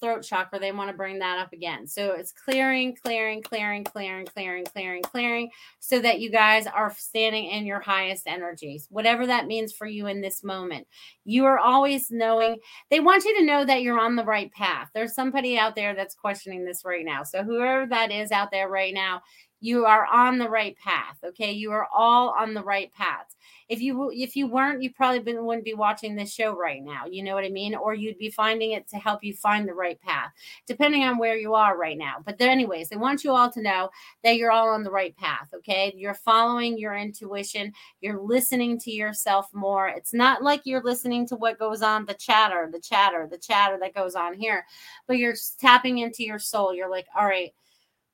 throat 0.00 0.22
chakra, 0.22 0.58
they 0.58 0.72
want 0.72 0.90
to 0.90 0.96
bring 0.96 1.18
that 1.18 1.38
up 1.38 1.52
again. 1.52 1.86
So 1.86 2.12
it's 2.12 2.32
clearing, 2.32 2.96
clearing, 2.96 3.42
clearing, 3.42 3.84
clearing, 3.84 4.24
clearing, 4.24 4.64
clearing, 4.64 5.02
clearing, 5.02 5.50
so 5.78 6.00
that 6.00 6.20
you 6.20 6.30
guys 6.30 6.66
are 6.66 6.94
standing 6.96 7.50
in 7.50 7.66
your 7.66 7.80
highest 7.80 8.26
energies, 8.26 8.86
whatever 8.88 9.26
that 9.26 9.46
means 9.46 9.74
for 9.74 9.86
you 9.86 10.06
in 10.06 10.22
this 10.22 10.42
moment. 10.42 10.86
You 11.26 11.44
are 11.44 11.58
always 11.58 12.10
knowing, 12.10 12.56
they 12.90 13.00
want 13.00 13.24
you 13.24 13.36
to 13.38 13.44
know 13.44 13.66
that 13.66 13.82
you're 13.82 14.00
on 14.00 14.16
the 14.16 14.24
right 14.24 14.50
path. 14.52 14.88
There's 14.94 15.14
somebody 15.14 15.58
out 15.58 15.76
there 15.76 15.94
that's 15.94 16.14
questioning 16.14 16.64
this 16.64 16.82
right 16.82 17.04
now. 17.04 17.24
So 17.24 17.44
whoever 17.44 17.86
that 17.88 18.10
is 18.10 18.32
out 18.32 18.50
there 18.50 18.70
right 18.70 18.94
now, 18.94 19.20
you 19.66 19.84
are 19.84 20.06
on 20.06 20.38
the 20.38 20.48
right 20.48 20.76
path. 20.78 21.18
Okay. 21.24 21.50
You 21.52 21.72
are 21.72 21.88
all 21.94 22.34
on 22.38 22.54
the 22.54 22.62
right 22.62 22.92
path 22.94 23.36
if 23.68 23.80
you 23.80 24.10
if 24.14 24.36
you 24.36 24.46
weren't 24.46 24.82
you 24.82 24.92
probably 24.92 25.18
been, 25.18 25.44
wouldn't 25.44 25.64
be 25.64 25.74
watching 25.74 26.14
this 26.14 26.32
show 26.32 26.56
right 26.56 26.82
now 26.82 27.04
you 27.06 27.22
know 27.22 27.34
what 27.34 27.44
i 27.44 27.48
mean? 27.48 27.74
Or 27.74 27.94
you'd 27.94 28.18
be 28.18 28.30
finding 28.30 28.72
it 28.72 28.88
to 28.88 28.96
help 28.96 29.24
you 29.24 29.34
find 29.34 29.68
the 29.68 29.74
right 29.74 30.00
path 30.00 30.32
depending 30.66 31.02
on 31.04 31.18
where 31.18 31.36
you 31.36 31.54
are 31.54 31.76
right 31.76 31.98
now. 31.98 32.16
But 32.24 32.40
anyways 32.40 32.88
they 32.88 32.96
want 32.96 33.24
you 33.24 33.32
all 33.32 33.50
to 33.50 33.62
know 33.62 33.90
that 34.22 34.36
you're 34.36 34.52
all 34.52 34.68
on 34.68 34.82
the 34.82 34.90
right 34.90 35.16
path 35.16 35.48
okay? 35.54 35.92
You're 35.96 36.14
following 36.14 36.78
your 36.78 36.96
intuition. 36.96 37.72
You're 38.00 38.20
listening 38.20 38.78
to 38.80 38.90
yourself 38.90 39.48
more. 39.52 39.88
It's 39.88 40.14
not 40.14 40.42
like 40.42 40.62
you're 40.64 40.82
listening 40.82 41.26
to 41.28 41.36
what 41.36 41.58
goes 41.58 41.82
on 41.82 42.06
the 42.06 42.14
chatter 42.14 42.68
the 42.72 42.80
chatter 42.80 43.28
the 43.30 43.38
chatter 43.38 43.78
that 43.80 43.94
goes 43.94 44.14
on 44.14 44.34
here 44.34 44.64
but 45.06 45.18
you're 45.18 45.34
tapping 45.60 45.98
into 45.98 46.24
your 46.24 46.38
soul. 46.38 46.74
You're 46.74 46.90
like 46.90 47.06
all 47.16 47.26
right 47.26 47.52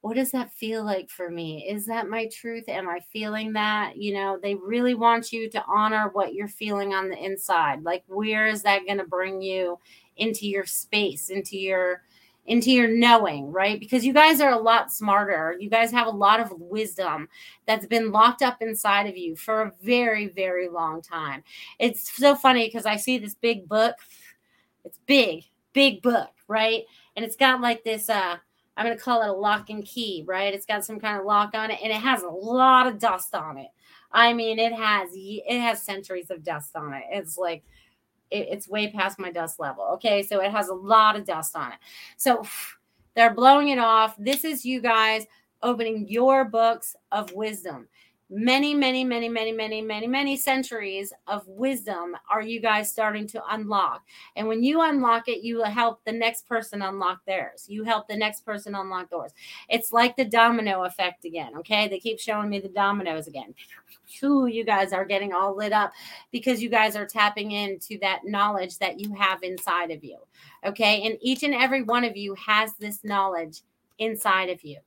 what 0.02 0.16
does 0.16 0.32
that 0.32 0.52
feel 0.52 0.84
like 0.84 1.08
for 1.10 1.30
me? 1.30 1.64
Is 1.68 1.86
that 1.86 2.08
my 2.08 2.26
truth? 2.26 2.68
Am 2.68 2.88
I 2.88 3.00
feeling 3.12 3.52
that? 3.52 3.96
You 3.96 4.14
know, 4.14 4.38
they 4.42 4.56
really 4.56 4.94
want 4.94 5.32
you 5.32 5.48
to 5.50 5.64
honor 5.66 6.10
what 6.12 6.34
you're 6.34 6.48
feeling 6.48 6.92
on 6.92 7.08
the 7.08 7.16
inside. 7.16 7.84
Like, 7.84 8.02
where 8.08 8.48
is 8.48 8.64
that 8.64 8.84
going 8.84 8.98
to 8.98 9.04
bring 9.04 9.40
you 9.40 9.78
into 10.16 10.48
your 10.48 10.66
space, 10.66 11.30
into 11.30 11.56
your 11.56 12.02
into 12.46 12.72
your 12.72 12.88
knowing, 12.88 13.52
right? 13.52 13.78
Because 13.78 14.04
you 14.04 14.12
guys 14.12 14.40
are 14.40 14.50
a 14.50 14.58
lot 14.58 14.92
smarter. 14.92 15.56
You 15.60 15.70
guys 15.70 15.92
have 15.92 16.08
a 16.08 16.10
lot 16.10 16.40
of 16.40 16.50
wisdom 16.58 17.28
that's 17.66 17.86
been 17.86 18.10
locked 18.10 18.42
up 18.42 18.60
inside 18.60 19.06
of 19.06 19.16
you 19.16 19.36
for 19.36 19.62
a 19.62 19.72
very, 19.80 20.26
very 20.26 20.68
long 20.68 21.00
time. 21.00 21.44
It's 21.78 22.12
so 22.12 22.34
funny 22.34 22.66
because 22.66 22.84
I 22.84 22.96
see 22.96 23.18
this 23.18 23.36
big 23.36 23.68
book. 23.68 23.94
It's 24.84 24.98
big, 25.06 25.44
big 25.72 26.02
book, 26.02 26.30
right? 26.48 26.82
And 27.14 27.24
it's 27.24 27.36
got 27.36 27.60
like 27.60 27.84
this 27.84 28.10
uh 28.10 28.38
I'm 28.76 28.86
going 28.86 28.96
to 28.96 29.02
call 29.02 29.22
it 29.22 29.28
a 29.28 29.32
lock 29.32 29.70
and 29.70 29.84
key, 29.84 30.24
right? 30.26 30.54
It's 30.54 30.66
got 30.66 30.84
some 30.84 30.98
kind 30.98 31.18
of 31.18 31.26
lock 31.26 31.54
on 31.54 31.70
it 31.70 31.78
and 31.82 31.92
it 31.92 32.00
has 32.00 32.22
a 32.22 32.28
lot 32.28 32.86
of 32.86 32.98
dust 32.98 33.34
on 33.34 33.58
it. 33.58 33.68
I 34.12 34.32
mean, 34.32 34.58
it 34.58 34.72
has 34.72 35.10
it 35.14 35.60
has 35.60 35.82
centuries 35.82 36.30
of 36.30 36.42
dust 36.42 36.76
on 36.76 36.92
it. 36.94 37.04
It's 37.10 37.36
like 37.36 37.64
it, 38.30 38.48
it's 38.50 38.68
way 38.68 38.90
past 38.90 39.18
my 39.18 39.30
dust 39.30 39.58
level. 39.60 39.84
Okay, 39.94 40.22
so 40.22 40.40
it 40.40 40.50
has 40.50 40.68
a 40.68 40.74
lot 40.74 41.16
of 41.16 41.24
dust 41.24 41.56
on 41.56 41.72
it. 41.72 41.78
So 42.16 42.42
they're 43.14 43.34
blowing 43.34 43.68
it 43.68 43.78
off. 43.78 44.16
This 44.18 44.44
is 44.44 44.64
you 44.64 44.80
guys 44.80 45.26
opening 45.62 46.08
your 46.08 46.44
books 46.44 46.96
of 47.12 47.32
wisdom 47.32 47.88
many, 48.34 48.74
many, 48.74 49.04
many, 49.04 49.28
many, 49.28 49.52
many, 49.52 49.82
many, 49.82 50.06
many 50.06 50.36
centuries 50.38 51.12
of 51.26 51.46
wisdom 51.46 52.16
are 52.30 52.40
you 52.40 52.60
guys 52.60 52.90
starting 52.90 53.26
to 53.26 53.42
unlock. 53.50 54.02
And 54.36 54.48
when 54.48 54.62
you 54.62 54.80
unlock 54.80 55.28
it, 55.28 55.44
you 55.44 55.62
help 55.62 56.02
the 56.06 56.12
next 56.12 56.48
person 56.48 56.80
unlock 56.80 57.20
theirs. 57.26 57.66
You 57.68 57.84
help 57.84 58.08
the 58.08 58.16
next 58.16 58.46
person 58.46 58.74
unlock 58.74 59.10
doors. 59.10 59.32
It's 59.68 59.92
like 59.92 60.16
the 60.16 60.24
domino 60.24 60.84
effect 60.84 61.26
again. 61.26 61.52
Okay. 61.58 61.88
They 61.88 61.98
keep 61.98 62.18
showing 62.18 62.48
me 62.48 62.58
the 62.58 62.68
dominoes 62.68 63.26
again. 63.26 63.54
Ooh, 64.24 64.46
you 64.46 64.64
guys 64.64 64.94
are 64.94 65.04
getting 65.04 65.34
all 65.34 65.54
lit 65.54 65.72
up 65.72 65.92
because 66.30 66.62
you 66.62 66.70
guys 66.70 66.96
are 66.96 67.06
tapping 67.06 67.50
into 67.50 67.98
that 68.00 68.20
knowledge 68.24 68.78
that 68.78 68.98
you 68.98 69.12
have 69.14 69.42
inside 69.42 69.90
of 69.90 70.02
you. 70.02 70.16
Okay. 70.64 71.02
And 71.02 71.18
each 71.20 71.42
and 71.42 71.54
every 71.54 71.82
one 71.82 72.04
of 72.04 72.16
you 72.16 72.34
has 72.34 72.72
this 72.76 73.04
knowledge 73.04 73.60
inside 73.98 74.48
of 74.48 74.64
you. 74.64 74.78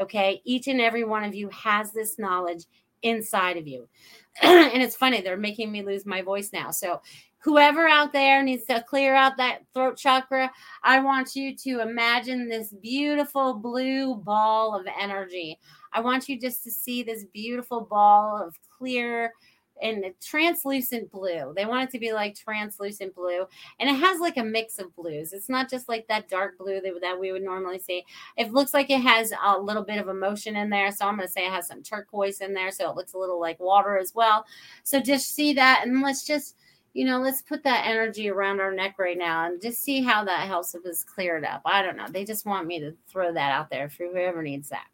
Okay. 0.00 0.40
Each 0.44 0.68
and 0.68 0.80
every 0.80 1.04
one 1.04 1.22
of 1.22 1.34
you 1.34 1.50
has 1.50 1.92
this 1.92 2.18
knowledge 2.18 2.64
inside 3.04 3.56
of 3.56 3.68
you. 3.68 3.88
and 4.42 4.82
it's 4.82 4.96
funny, 4.96 5.20
they're 5.20 5.36
making 5.36 5.70
me 5.70 5.82
lose 5.82 6.04
my 6.04 6.22
voice 6.22 6.50
now. 6.52 6.70
So, 6.70 7.00
whoever 7.38 7.86
out 7.86 8.12
there 8.12 8.42
needs 8.42 8.64
to 8.64 8.82
clear 8.82 9.14
out 9.14 9.36
that 9.36 9.60
throat 9.74 9.98
chakra, 9.98 10.50
I 10.82 10.98
want 11.00 11.36
you 11.36 11.54
to 11.58 11.80
imagine 11.80 12.48
this 12.48 12.72
beautiful 12.72 13.54
blue 13.54 14.16
ball 14.16 14.74
of 14.74 14.86
energy. 14.98 15.58
I 15.92 16.00
want 16.00 16.28
you 16.28 16.40
just 16.40 16.64
to 16.64 16.70
see 16.70 17.02
this 17.02 17.24
beautiful 17.32 17.82
ball 17.82 18.42
of 18.42 18.58
clear 18.76 19.34
and 19.82 20.04
translucent 20.22 21.10
blue. 21.10 21.52
They 21.56 21.66
want 21.66 21.88
it 21.88 21.92
to 21.92 21.98
be 21.98 22.12
like 22.12 22.34
translucent 22.34 23.14
blue. 23.14 23.44
And 23.78 23.90
it 23.90 23.94
has 23.94 24.20
like 24.20 24.36
a 24.36 24.44
mix 24.44 24.78
of 24.78 24.94
blues. 24.94 25.32
It's 25.32 25.48
not 25.48 25.68
just 25.68 25.88
like 25.88 26.06
that 26.08 26.28
dark 26.28 26.58
blue 26.58 26.80
that, 26.80 27.00
that 27.00 27.18
we 27.18 27.32
would 27.32 27.42
normally 27.42 27.78
see. 27.78 28.04
It 28.36 28.52
looks 28.52 28.74
like 28.74 28.90
it 28.90 29.00
has 29.00 29.32
a 29.44 29.58
little 29.58 29.84
bit 29.84 29.98
of 29.98 30.08
emotion 30.08 30.56
in 30.56 30.70
there. 30.70 30.90
So 30.90 31.06
I'm 31.06 31.16
going 31.16 31.26
to 31.26 31.32
say 31.32 31.46
it 31.46 31.52
has 31.52 31.66
some 31.66 31.82
turquoise 31.82 32.40
in 32.40 32.54
there. 32.54 32.70
So 32.70 32.88
it 32.90 32.96
looks 32.96 33.14
a 33.14 33.18
little 33.18 33.40
like 33.40 33.60
water 33.60 33.98
as 33.98 34.14
well. 34.14 34.46
So 34.84 35.00
just 35.00 35.34
see 35.34 35.52
that. 35.54 35.82
And 35.86 36.02
let's 36.02 36.24
just, 36.24 36.56
you 36.92 37.04
know, 37.04 37.18
let's 37.18 37.42
put 37.42 37.64
that 37.64 37.86
energy 37.86 38.30
around 38.30 38.60
our 38.60 38.72
neck 38.72 38.96
right 38.98 39.18
now 39.18 39.46
and 39.46 39.60
just 39.60 39.82
see 39.82 40.02
how 40.02 40.24
that 40.24 40.46
helps 40.46 40.74
if 40.74 40.82
it's 40.84 41.02
cleared 41.02 41.44
up. 41.44 41.62
I 41.64 41.82
don't 41.82 41.96
know. 41.96 42.06
They 42.08 42.24
just 42.24 42.46
want 42.46 42.68
me 42.68 42.78
to 42.80 42.94
throw 43.08 43.32
that 43.32 43.52
out 43.52 43.68
there 43.68 43.88
for 43.88 44.06
whoever 44.06 44.42
needs 44.42 44.68
that. 44.68 44.86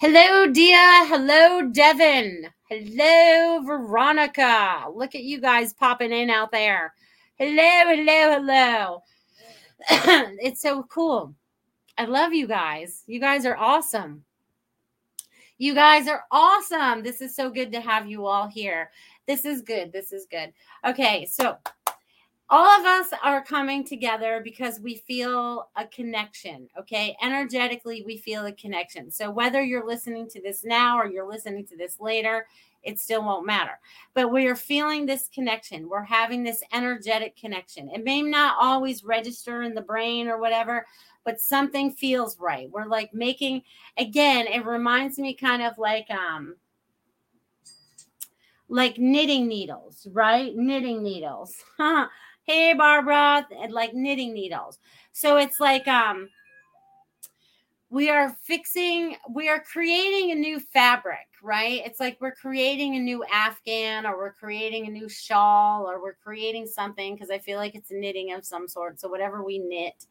Hello, 0.00 0.46
Dia. 0.46 1.06
Hello, 1.06 1.62
Devin. 1.62 2.50
Hello, 2.70 3.62
Veronica. 3.62 4.84
Look 4.94 5.14
at 5.14 5.22
you 5.22 5.40
guys 5.40 5.72
popping 5.72 6.12
in 6.12 6.28
out 6.28 6.52
there. 6.52 6.92
Hello, 7.36 7.54
hello, 7.56 8.32
hello. 8.34 9.02
it's 10.38 10.60
so 10.60 10.82
cool. 10.82 11.34
I 11.96 12.04
love 12.04 12.34
you 12.34 12.46
guys. 12.46 13.04
You 13.06 13.20
guys 13.20 13.46
are 13.46 13.56
awesome. 13.56 14.22
You 15.56 15.74
guys 15.74 16.08
are 16.08 16.24
awesome. 16.30 17.02
This 17.02 17.22
is 17.22 17.34
so 17.34 17.48
good 17.48 17.72
to 17.72 17.80
have 17.80 18.06
you 18.06 18.26
all 18.26 18.46
here. 18.46 18.90
This 19.26 19.46
is 19.46 19.62
good. 19.62 19.90
This 19.90 20.12
is 20.12 20.26
good. 20.30 20.52
Okay, 20.86 21.24
so 21.24 21.56
all 22.50 22.66
of 22.66 22.86
us 22.86 23.08
are 23.22 23.44
coming 23.44 23.84
together 23.84 24.40
because 24.42 24.80
we 24.80 24.96
feel 24.96 25.68
a 25.76 25.86
connection 25.86 26.68
okay? 26.78 27.16
Energetically 27.22 28.02
we 28.06 28.16
feel 28.16 28.46
a 28.46 28.52
connection. 28.52 29.10
So 29.10 29.30
whether 29.30 29.62
you're 29.62 29.86
listening 29.86 30.28
to 30.30 30.40
this 30.40 30.64
now 30.64 30.98
or 30.98 31.06
you're 31.06 31.28
listening 31.28 31.66
to 31.66 31.76
this 31.76 32.00
later 32.00 32.46
it 32.84 32.98
still 32.98 33.24
won't 33.24 33.44
matter. 33.44 33.78
But 34.14 34.32
we 34.32 34.46
are 34.46 34.54
feeling 34.54 35.04
this 35.04 35.28
connection. 35.34 35.88
We're 35.88 36.04
having 36.04 36.44
this 36.44 36.62
energetic 36.72 37.36
connection. 37.36 37.90
It 37.90 38.04
may 38.04 38.22
not 38.22 38.56
always 38.60 39.02
register 39.04 39.62
in 39.62 39.74
the 39.74 39.82
brain 39.82 40.28
or 40.28 40.38
whatever 40.38 40.86
but 41.24 41.40
something 41.40 41.90
feels 41.90 42.38
right. 42.40 42.70
We're 42.70 42.86
like 42.86 43.12
making 43.12 43.62
again 43.98 44.46
it 44.46 44.64
reminds 44.64 45.18
me 45.18 45.34
kind 45.34 45.62
of 45.62 45.76
like 45.76 46.08
um 46.10 46.56
like 48.70 48.96
knitting 48.98 49.46
needles 49.46 50.06
right? 50.12 50.56
Knitting 50.56 51.02
needles 51.02 51.54
hey 52.48 52.72
barbara 52.72 53.46
and 53.60 53.72
like 53.72 53.94
knitting 53.94 54.32
needles 54.32 54.78
so 55.12 55.36
it's 55.36 55.60
like 55.60 55.86
um 55.86 56.28
we 57.90 58.08
are 58.10 58.36
fixing 58.42 59.16
we 59.30 59.48
are 59.48 59.60
creating 59.60 60.30
a 60.30 60.34
new 60.34 60.58
fabric 60.58 61.28
right? 61.42 61.82
It's 61.84 62.00
like 62.00 62.18
we're 62.20 62.34
creating 62.34 62.96
a 62.96 63.00
new 63.00 63.24
Afghan 63.32 64.06
or 64.06 64.16
we're 64.16 64.32
creating 64.32 64.86
a 64.86 64.90
new 64.90 65.08
shawl 65.08 65.88
or 65.88 66.00
we're 66.00 66.14
creating 66.14 66.66
something 66.66 67.14
because 67.14 67.30
I 67.30 67.38
feel 67.38 67.58
like 67.58 67.74
it's 67.74 67.90
knitting 67.90 68.32
of 68.32 68.44
some 68.44 68.66
sort. 68.68 69.00
So, 69.00 69.08
whatever 69.08 69.42
we 69.42 69.58
knit, 69.58 70.06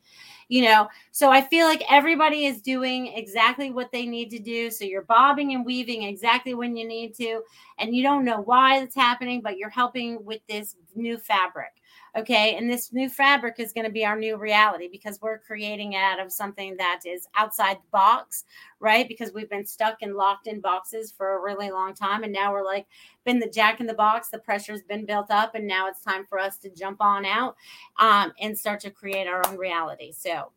you 0.48 0.64
know. 0.64 0.88
So, 1.12 1.30
I 1.30 1.42
feel 1.42 1.68
like 1.68 1.84
everybody 1.90 2.46
is 2.46 2.62
doing 2.62 3.08
exactly 3.08 3.72
what 3.72 3.92
they 3.92 4.06
need 4.06 4.30
to 4.32 4.40
do. 4.40 4.72
So, 4.72 4.86
you're 4.86 5.04
bobbing 5.04 5.54
and 5.54 5.66
weaving 5.66 6.04
exactly 6.04 6.54
when 6.54 6.76
you 6.76 6.88
need 6.88 7.14
to, 7.16 7.42
and 7.78 7.96
you 7.96 8.04
don't 8.04 8.26
know 8.26 8.42
why 8.42 8.80
it's 8.80 8.96
happening, 8.96 9.42
but 9.42 9.58
you're 9.58 9.70
helping 9.70 10.24
with 10.24 10.42
this 10.48 10.76
new 10.96 11.18
fabric. 11.18 11.77
Okay. 12.18 12.56
And 12.56 12.68
this 12.68 12.92
new 12.92 13.10
fabric 13.10 13.60
is 13.60 13.72
going 13.74 13.86
to 13.86 13.92
be 13.92 14.04
our 14.04 14.18
new 14.18 14.38
reality 14.38 14.90
because 14.92 15.22
we're 15.22 15.38
creating 15.38 15.96
out 15.96 16.20
of 16.20 16.32
something 16.32 16.76
that 16.78 17.02
is 17.06 17.28
outside 17.36 17.78
the 17.78 17.92
box, 17.92 18.46
right? 18.80 19.08
Because 19.08 19.34
we've 19.34 19.50
been 19.50 19.68
stuck 19.68 19.98
and 20.02 20.16
locked 20.16 20.48
in 20.48 20.60
boxes 20.60 21.12
for 21.16 21.38
a 21.38 21.42
really 21.44 21.70
long 21.70 21.94
time. 21.94 22.24
And 22.24 22.34
now 22.34 22.52
we're 22.52 22.66
like, 22.66 22.88
been 23.24 23.38
the 23.38 23.50
jack 23.50 23.80
in 23.82 23.86
the 23.86 23.94
box, 23.94 24.30
the 24.30 24.40
pressure's 24.40 24.82
been 24.82 25.06
built 25.06 25.30
up. 25.30 25.54
And 25.54 25.68
now 25.68 25.88
it's 25.88 26.02
time 26.02 26.26
for 26.26 26.40
us 26.40 26.58
to 26.60 26.72
jump 26.72 27.02
on 27.02 27.24
out 27.24 27.56
um, 28.00 28.34
and 28.42 28.58
start 28.58 28.80
to 28.80 28.90
create 28.90 29.28
our 29.28 29.46
own 29.48 29.56
reality. 29.56 30.12
So, 30.12 30.52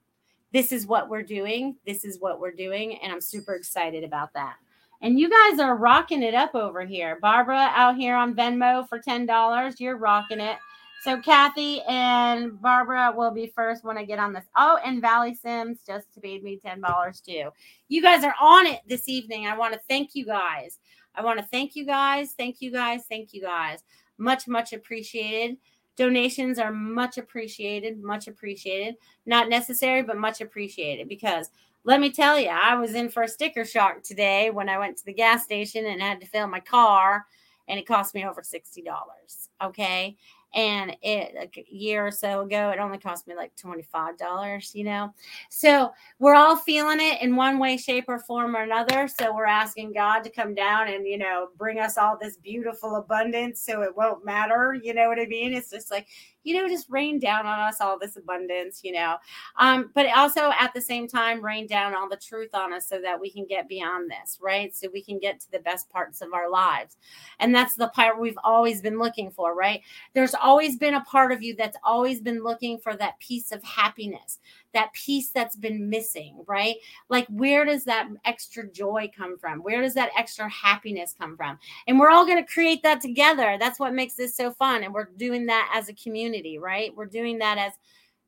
this 0.52 0.72
is 0.72 0.86
what 0.86 1.08
we're 1.08 1.22
doing. 1.22 1.76
This 1.86 2.04
is 2.04 2.18
what 2.18 2.40
we're 2.40 2.50
doing. 2.50 2.98
And 3.02 3.12
I'm 3.12 3.20
super 3.20 3.54
excited 3.54 4.02
about 4.02 4.32
that. 4.32 4.56
And 5.02 5.18
you 5.18 5.30
guys 5.30 5.60
are 5.60 5.76
rocking 5.76 6.22
it 6.22 6.34
up 6.34 6.54
over 6.54 6.84
here. 6.84 7.18
Barbara 7.22 7.70
out 7.74 7.96
here 7.96 8.16
on 8.16 8.34
Venmo 8.34 8.88
for 8.88 8.98
$10. 8.98 9.78
You're 9.78 9.96
rocking 9.96 10.40
it. 10.40 10.58
So 11.00 11.18
Kathy 11.18 11.80
and 11.88 12.60
Barbara 12.60 13.14
will 13.16 13.30
be 13.30 13.50
first 13.56 13.84
when 13.84 13.96
I 13.96 14.04
get 14.04 14.18
on 14.18 14.34
this. 14.34 14.44
Oh, 14.54 14.78
and 14.84 15.00
Valley 15.00 15.34
Sims 15.34 15.78
just 15.86 16.08
paid 16.20 16.42
me 16.42 16.58
ten 16.58 16.82
dollars 16.82 17.22
too. 17.22 17.48
You 17.88 18.02
guys 18.02 18.22
are 18.22 18.34
on 18.38 18.66
it 18.66 18.80
this 18.86 19.08
evening. 19.08 19.46
I 19.46 19.56
want 19.56 19.72
to 19.72 19.80
thank 19.88 20.14
you 20.14 20.26
guys. 20.26 20.78
I 21.14 21.24
want 21.24 21.38
to 21.38 21.46
thank 21.46 21.74
you 21.74 21.86
guys. 21.86 22.34
Thank 22.36 22.60
you 22.60 22.70
guys. 22.70 23.04
Thank 23.08 23.32
you 23.32 23.40
guys. 23.40 23.82
Much 24.18 24.46
much 24.46 24.74
appreciated. 24.74 25.56
Donations 25.96 26.58
are 26.58 26.70
much 26.70 27.16
appreciated. 27.16 28.02
Much 28.02 28.28
appreciated. 28.28 28.96
Not 29.24 29.48
necessary, 29.48 30.02
but 30.02 30.18
much 30.18 30.42
appreciated 30.42 31.08
because 31.08 31.48
let 31.84 31.98
me 31.98 32.10
tell 32.10 32.38
you, 32.38 32.48
I 32.48 32.74
was 32.74 32.92
in 32.92 33.08
for 33.08 33.22
a 33.22 33.28
sticker 33.28 33.64
shock 33.64 34.02
today 34.02 34.50
when 34.50 34.68
I 34.68 34.76
went 34.76 34.98
to 34.98 35.04
the 35.06 35.14
gas 35.14 35.44
station 35.44 35.86
and 35.86 36.02
had 36.02 36.20
to 36.20 36.26
fill 36.26 36.46
my 36.46 36.60
car, 36.60 37.24
and 37.68 37.80
it 37.80 37.86
cost 37.86 38.14
me 38.14 38.26
over 38.26 38.42
sixty 38.42 38.82
dollars. 38.82 39.48
Okay 39.64 40.18
and 40.54 40.96
it 41.02 41.34
like 41.36 41.56
a 41.56 41.74
year 41.74 42.06
or 42.06 42.10
so 42.10 42.40
ago 42.42 42.70
it 42.70 42.78
only 42.78 42.98
cost 42.98 43.26
me 43.26 43.34
like 43.34 43.54
$25 43.56 44.74
you 44.74 44.84
know? 44.84 45.12
So 45.48 45.92
we're 46.18 46.34
all 46.34 46.56
feeling 46.56 47.00
it 47.00 47.22
in 47.22 47.36
one 47.36 47.58
way 47.58 47.76
shape 47.76 48.06
or 48.08 48.18
form 48.18 48.56
or 48.56 48.62
another 48.62 49.08
so 49.08 49.34
we're 49.34 49.46
asking 49.46 49.92
god 49.92 50.20
to 50.20 50.30
come 50.30 50.54
down 50.54 50.88
and 50.88 51.06
you 51.06 51.18
know 51.18 51.48
bring 51.56 51.78
us 51.78 51.96
all 51.98 52.16
this 52.20 52.36
beautiful 52.36 52.96
abundance 52.96 53.60
so 53.60 53.82
it 53.82 53.96
won't 53.96 54.24
matter 54.24 54.76
you 54.82 54.94
know 54.94 55.08
what 55.08 55.18
i 55.18 55.26
mean? 55.26 55.52
It's 55.52 55.70
just 55.70 55.90
like 55.90 56.06
you 56.42 56.56
know, 56.56 56.68
just 56.68 56.88
rain 56.88 57.18
down 57.18 57.46
on 57.46 57.60
us 57.60 57.80
all 57.80 57.98
this 57.98 58.16
abundance, 58.16 58.80
you 58.82 58.92
know. 58.92 59.16
Um, 59.58 59.90
but 59.94 60.06
also 60.16 60.52
at 60.58 60.72
the 60.74 60.80
same 60.80 61.06
time, 61.06 61.44
rain 61.44 61.66
down 61.66 61.94
all 61.94 62.08
the 62.08 62.16
truth 62.16 62.54
on 62.54 62.72
us 62.72 62.88
so 62.88 63.00
that 63.00 63.20
we 63.20 63.30
can 63.30 63.46
get 63.46 63.68
beyond 63.68 64.10
this, 64.10 64.38
right? 64.40 64.74
So 64.74 64.88
we 64.92 65.02
can 65.02 65.18
get 65.18 65.40
to 65.40 65.50
the 65.50 65.58
best 65.60 65.90
parts 65.90 66.20
of 66.20 66.32
our 66.32 66.50
lives. 66.50 66.96
And 67.38 67.54
that's 67.54 67.74
the 67.74 67.88
part 67.88 68.20
we've 68.20 68.38
always 68.42 68.80
been 68.80 68.98
looking 68.98 69.30
for, 69.30 69.54
right? 69.54 69.82
There's 70.14 70.34
always 70.34 70.76
been 70.76 70.94
a 70.94 71.04
part 71.04 71.32
of 71.32 71.42
you 71.42 71.54
that's 71.56 71.76
always 71.84 72.20
been 72.20 72.42
looking 72.42 72.78
for 72.78 72.96
that 72.96 73.18
piece 73.20 73.52
of 73.52 73.62
happiness, 73.62 74.38
that 74.74 74.92
piece 74.92 75.30
that's 75.30 75.56
been 75.56 75.90
missing, 75.90 76.42
right? 76.46 76.76
Like, 77.08 77.26
where 77.28 77.64
does 77.64 77.84
that 77.84 78.08
extra 78.24 78.68
joy 78.70 79.10
come 79.16 79.38
from? 79.38 79.60
Where 79.60 79.82
does 79.82 79.94
that 79.94 80.10
extra 80.16 80.48
happiness 80.48 81.14
come 81.18 81.36
from? 81.36 81.58
And 81.86 81.98
we're 81.98 82.10
all 82.10 82.26
going 82.26 82.44
to 82.44 82.52
create 82.52 82.82
that 82.82 83.00
together. 83.00 83.56
That's 83.58 83.80
what 83.80 83.94
makes 83.94 84.14
this 84.14 84.36
so 84.36 84.52
fun. 84.52 84.84
And 84.84 84.94
we're 84.94 85.08
doing 85.16 85.46
that 85.46 85.70
as 85.74 85.88
a 85.88 85.94
community, 85.94 86.58
right? 86.58 86.94
We're 86.94 87.06
doing 87.06 87.38
that 87.38 87.58
as 87.58 87.72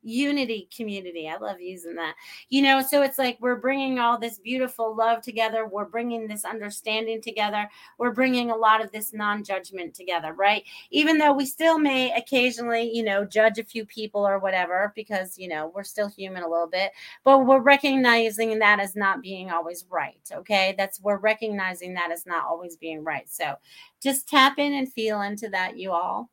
unity 0.03 0.67
community. 0.75 1.27
I 1.27 1.37
love 1.37 1.59
using 1.61 1.95
that. 1.95 2.15
You 2.49 2.61
know, 2.61 2.81
so 2.81 3.01
it's 3.01 3.17
like 3.17 3.37
we're 3.39 3.55
bringing 3.55 3.99
all 3.99 4.19
this 4.19 4.37
beautiful 4.37 4.95
love 4.95 5.21
together. 5.21 5.67
We're 5.67 5.85
bringing 5.85 6.27
this 6.27 6.45
understanding 6.45 7.21
together. 7.21 7.69
We're 7.97 8.11
bringing 8.11 8.51
a 8.51 8.55
lot 8.55 8.83
of 8.83 8.91
this 8.91 9.13
non 9.13 9.43
judgment 9.43 9.93
together, 9.93 10.33
right? 10.33 10.63
Even 10.91 11.17
though 11.17 11.33
we 11.33 11.45
still 11.45 11.79
may 11.79 12.11
occasionally, 12.13 12.91
you 12.93 13.03
know, 13.03 13.25
judge 13.25 13.59
a 13.59 13.63
few 13.63 13.85
people 13.85 14.25
or 14.27 14.39
whatever, 14.39 14.91
because, 14.95 15.37
you 15.37 15.47
know, 15.47 15.71
we're 15.73 15.83
still 15.83 16.09
human 16.09 16.43
a 16.43 16.49
little 16.49 16.67
bit, 16.67 16.91
but 17.23 17.45
we're 17.45 17.61
recognizing 17.61 18.59
that 18.59 18.79
as 18.79 18.95
not 18.95 19.21
being 19.21 19.51
always 19.51 19.85
right. 19.89 20.29
Okay. 20.31 20.75
That's 20.77 21.01
we're 21.01 21.17
recognizing 21.17 21.93
that 21.95 22.11
as 22.11 22.25
not 22.25 22.45
always 22.45 22.77
being 22.77 23.03
right. 23.03 23.29
So 23.29 23.55
just 24.01 24.27
tap 24.27 24.59
in 24.59 24.73
and 24.73 24.91
feel 24.91 25.21
into 25.21 25.49
that, 25.49 25.77
you 25.77 25.91
all. 25.91 26.29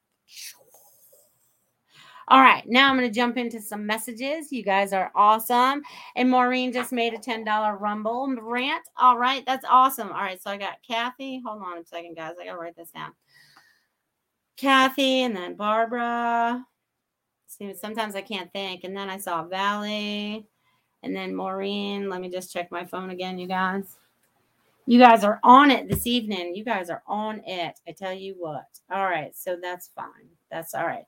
All 2.31 2.40
right, 2.40 2.62
now 2.69 2.88
I'm 2.88 2.97
going 2.97 3.09
to 3.09 3.14
jump 3.14 3.37
into 3.37 3.61
some 3.61 3.85
messages. 3.85 4.53
You 4.53 4.62
guys 4.62 4.93
are 4.93 5.11
awesome. 5.16 5.83
And 6.14 6.31
Maureen 6.31 6.73
just 6.73 6.93
made 6.93 7.12
a 7.12 7.19
$10 7.19 7.81
Rumble 7.81 8.33
rant. 8.40 8.85
All 8.97 9.19
right, 9.19 9.45
that's 9.45 9.64
awesome. 9.69 10.12
All 10.12 10.21
right, 10.21 10.40
so 10.40 10.49
I 10.49 10.57
got 10.57 10.79
Kathy. 10.87 11.43
Hold 11.45 11.61
on 11.61 11.79
a 11.79 11.85
second, 11.85 12.14
guys. 12.14 12.35
I 12.40 12.45
got 12.45 12.53
to 12.53 12.59
write 12.59 12.77
this 12.77 12.93
down. 12.93 13.11
Kathy 14.57 15.23
and 15.23 15.35
then 15.35 15.57
Barbara. 15.57 16.64
See, 17.49 17.75
sometimes 17.75 18.14
I 18.14 18.23
can't 18.23 18.53
think. 18.53 18.85
And 18.85 18.97
then 18.97 19.11
I 19.11 19.19
saw 19.19 19.43
Valley 19.43 20.47
and 21.03 21.16
then 21.16 21.35
Maureen. 21.35 22.09
Let 22.09 22.21
me 22.21 22.31
just 22.31 22.53
check 22.53 22.71
my 22.71 22.85
phone 22.85 23.11
again, 23.11 23.40
you 23.40 23.49
guys. 23.49 23.97
You 24.87 25.01
guys 25.01 25.25
are 25.25 25.40
on 25.43 25.73
it 25.73 25.88
this 25.88 26.07
evening. 26.07 26.55
You 26.55 26.64
guys 26.64 26.90
are 26.90 27.03
on 27.09 27.43
it. 27.45 27.81
I 27.88 27.93
tell 27.93 28.12
you 28.12 28.37
what. 28.38 28.69
All 28.88 29.05
right, 29.05 29.37
so 29.37 29.59
that's 29.61 29.90
fine. 29.97 30.29
That's 30.51 30.75
all 30.75 30.87
right. 30.87 31.07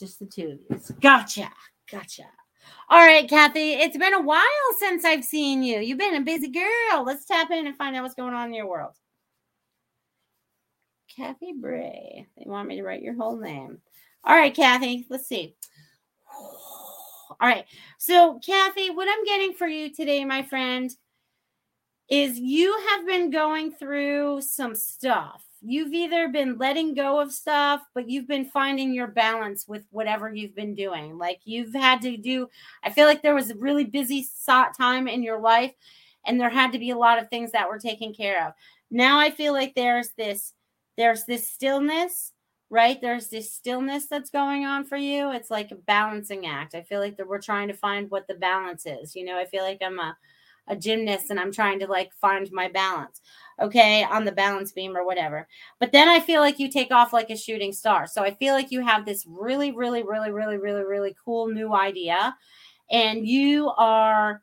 Just 0.00 0.18
the 0.18 0.24
two 0.24 0.58
of 0.70 0.78
you. 0.80 0.94
Gotcha. 1.02 1.50
Gotcha. 1.92 2.22
All 2.88 3.04
right, 3.04 3.28
Kathy. 3.28 3.74
It's 3.74 3.98
been 3.98 4.14
a 4.14 4.22
while 4.22 4.42
since 4.78 5.04
I've 5.04 5.24
seen 5.24 5.62
you. 5.62 5.80
You've 5.80 5.98
been 5.98 6.14
a 6.14 6.22
busy 6.22 6.48
girl. 6.48 7.04
Let's 7.04 7.26
tap 7.26 7.50
in 7.50 7.66
and 7.66 7.76
find 7.76 7.94
out 7.94 8.02
what's 8.02 8.14
going 8.14 8.32
on 8.32 8.48
in 8.48 8.54
your 8.54 8.66
world. 8.66 8.94
Kathy 11.14 11.52
Bray. 11.52 12.26
They 12.38 12.44
want 12.46 12.66
me 12.66 12.76
to 12.76 12.82
write 12.82 13.02
your 13.02 13.14
whole 13.14 13.36
name. 13.36 13.78
All 14.24 14.34
right, 14.34 14.54
Kathy. 14.54 15.06
Let's 15.10 15.26
see. 15.26 15.54
All 16.34 17.36
right. 17.42 17.66
So, 17.98 18.40
Kathy, 18.44 18.88
what 18.88 19.06
I'm 19.06 19.24
getting 19.26 19.52
for 19.52 19.68
you 19.68 19.92
today, 19.92 20.24
my 20.24 20.42
friend, 20.42 20.90
is 22.08 22.38
you 22.38 22.74
have 22.88 23.06
been 23.06 23.30
going 23.30 23.70
through 23.70 24.40
some 24.40 24.74
stuff 24.74 25.44
you've 25.62 25.92
either 25.92 26.28
been 26.28 26.56
letting 26.58 26.94
go 26.94 27.20
of 27.20 27.32
stuff, 27.32 27.82
but 27.94 28.08
you've 28.08 28.26
been 28.26 28.44
finding 28.44 28.94
your 28.94 29.06
balance 29.06 29.68
with 29.68 29.84
whatever 29.90 30.32
you've 30.32 30.54
been 30.54 30.74
doing. 30.74 31.18
Like 31.18 31.40
you've 31.44 31.74
had 31.74 32.00
to 32.02 32.16
do, 32.16 32.48
I 32.82 32.90
feel 32.90 33.06
like 33.06 33.22
there 33.22 33.34
was 33.34 33.50
a 33.50 33.56
really 33.56 33.84
busy 33.84 34.26
time 34.46 35.08
in 35.08 35.22
your 35.22 35.40
life, 35.40 35.72
and 36.26 36.40
there 36.40 36.50
had 36.50 36.72
to 36.72 36.78
be 36.78 36.90
a 36.90 36.98
lot 36.98 37.18
of 37.18 37.28
things 37.28 37.52
that 37.52 37.68
were 37.68 37.78
taken 37.78 38.14
care 38.14 38.46
of. 38.46 38.54
Now 38.90 39.18
I 39.18 39.30
feel 39.30 39.52
like 39.52 39.74
there's 39.74 40.10
this, 40.16 40.54
there's 40.96 41.24
this 41.24 41.48
stillness, 41.48 42.32
right? 42.70 43.00
There's 43.00 43.28
this 43.28 43.52
stillness 43.52 44.06
that's 44.06 44.30
going 44.30 44.64
on 44.64 44.84
for 44.84 44.96
you. 44.96 45.30
It's 45.32 45.50
like 45.50 45.70
a 45.70 45.76
balancing 45.76 46.46
act. 46.46 46.74
I 46.74 46.82
feel 46.82 47.00
like 47.00 47.16
that 47.16 47.28
we're 47.28 47.40
trying 47.40 47.68
to 47.68 47.74
find 47.74 48.10
what 48.10 48.26
the 48.28 48.34
balance 48.34 48.86
is. 48.86 49.14
You 49.14 49.24
know, 49.24 49.38
I 49.38 49.44
feel 49.44 49.62
like 49.62 49.80
I'm 49.82 49.98
a 49.98 50.16
a 50.70 50.76
gymnast 50.76 51.30
and 51.30 51.38
I'm 51.38 51.52
trying 51.52 51.80
to 51.80 51.86
like 51.86 52.12
find 52.20 52.48
my 52.52 52.68
balance, 52.68 53.20
okay, 53.60 54.04
on 54.04 54.24
the 54.24 54.32
balance 54.32 54.72
beam 54.72 54.96
or 54.96 55.04
whatever. 55.04 55.46
But 55.78 55.92
then 55.92 56.08
I 56.08 56.20
feel 56.20 56.40
like 56.40 56.58
you 56.58 56.70
take 56.70 56.90
off 56.90 57.12
like 57.12 57.30
a 57.30 57.36
shooting 57.36 57.72
star. 57.72 58.06
So 58.06 58.22
I 58.22 58.34
feel 58.34 58.54
like 58.54 58.70
you 58.70 58.80
have 58.80 59.04
this 59.04 59.24
really, 59.28 59.72
really, 59.72 60.02
really, 60.02 60.30
really, 60.30 60.56
really, 60.56 60.84
really 60.84 61.16
cool 61.24 61.48
new 61.48 61.74
idea 61.74 62.34
and 62.90 63.26
you 63.26 63.70
are 63.76 64.42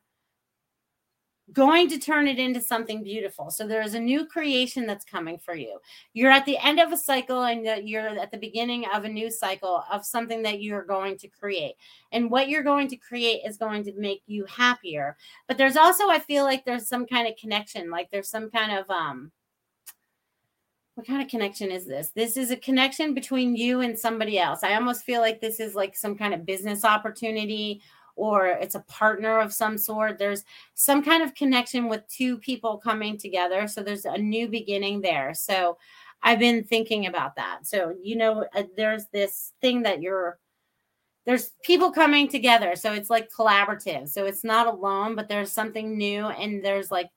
going 1.53 1.87
to 1.89 1.97
turn 1.97 2.27
it 2.27 2.39
into 2.39 2.61
something 2.61 3.03
beautiful. 3.03 3.49
So 3.51 3.67
there 3.67 3.81
is 3.81 3.93
a 3.93 3.99
new 3.99 4.25
creation 4.25 4.85
that's 4.85 5.05
coming 5.05 5.37
for 5.37 5.55
you. 5.55 5.79
You're 6.13 6.31
at 6.31 6.45
the 6.45 6.57
end 6.57 6.79
of 6.79 6.91
a 6.91 6.97
cycle 6.97 7.43
and 7.43 7.87
you're 7.87 8.19
at 8.19 8.31
the 8.31 8.37
beginning 8.37 8.85
of 8.93 9.05
a 9.05 9.09
new 9.09 9.31
cycle 9.31 9.83
of 9.91 10.05
something 10.05 10.43
that 10.43 10.61
you're 10.61 10.83
going 10.83 11.17
to 11.19 11.27
create. 11.27 11.75
And 12.11 12.29
what 12.29 12.49
you're 12.49 12.63
going 12.63 12.89
to 12.89 12.97
create 12.97 13.41
is 13.45 13.57
going 13.57 13.83
to 13.85 13.93
make 13.93 14.23
you 14.27 14.45
happier. 14.45 15.15
But 15.47 15.57
there's 15.57 15.77
also 15.77 16.09
I 16.09 16.19
feel 16.19 16.43
like 16.43 16.65
there's 16.65 16.87
some 16.87 17.05
kind 17.05 17.27
of 17.27 17.37
connection, 17.37 17.89
like 17.89 18.11
there's 18.11 18.29
some 18.29 18.49
kind 18.49 18.77
of 18.77 18.89
um 18.89 19.31
what 20.95 21.05
kind 21.05 21.21
of 21.21 21.27
connection 21.27 21.69
is 21.69 21.85
this? 21.85 22.09
This 22.09 22.37
is 22.37 22.49
a 22.49 22.57
connection 22.57 23.13
between 23.13 23.55
you 23.55 23.81
and 23.81 23.97
somebody 23.97 24.39
else. 24.39 24.63
I 24.63 24.73
almost 24.73 25.03
feel 25.03 25.21
like 25.21 25.39
this 25.39 25.59
is 25.59 25.75
like 25.75 25.95
some 25.95 26.17
kind 26.17 26.33
of 26.33 26.43
business 26.43 26.83
opportunity 26.83 27.83
or 28.17 28.47
it's 28.47 28.75
a 28.75 28.81
partner 28.81 29.39
of 29.39 29.53
some 29.53 29.77
sort. 29.77 30.17
There's 30.17 30.43
some 30.73 31.01
kind 31.03 31.23
of 31.23 31.35
connection 31.35 31.87
with 31.87 32.07
two 32.09 32.37
people 32.39 32.77
coming 32.77 33.17
together. 33.17 33.67
So 33.67 33.81
there's 33.81 34.05
a 34.05 34.17
new 34.17 34.49
beginning 34.49 35.01
there. 35.01 35.33
So 35.33 35.77
I've 36.23 36.39
been 36.39 36.63
thinking 36.63 37.05
about 37.05 37.35
that. 37.35 37.65
So, 37.65 37.95
you 38.01 38.17
know, 38.17 38.45
uh, 38.55 38.63
there's 38.75 39.05
this 39.13 39.53
thing 39.61 39.83
that 39.83 40.01
you're, 40.01 40.39
there's 41.25 41.51
people 41.63 41.91
coming 41.91 42.27
together. 42.27 42.75
So 42.75 42.91
it's 42.91 43.09
like 43.09 43.31
collaborative. 43.31 44.09
So 44.09 44.25
it's 44.25 44.43
not 44.43 44.67
alone, 44.67 45.15
but 45.15 45.29
there's 45.29 45.51
something 45.51 45.95
new 45.95 46.25
and 46.25 46.65
there's 46.65 46.89
like 46.89 47.11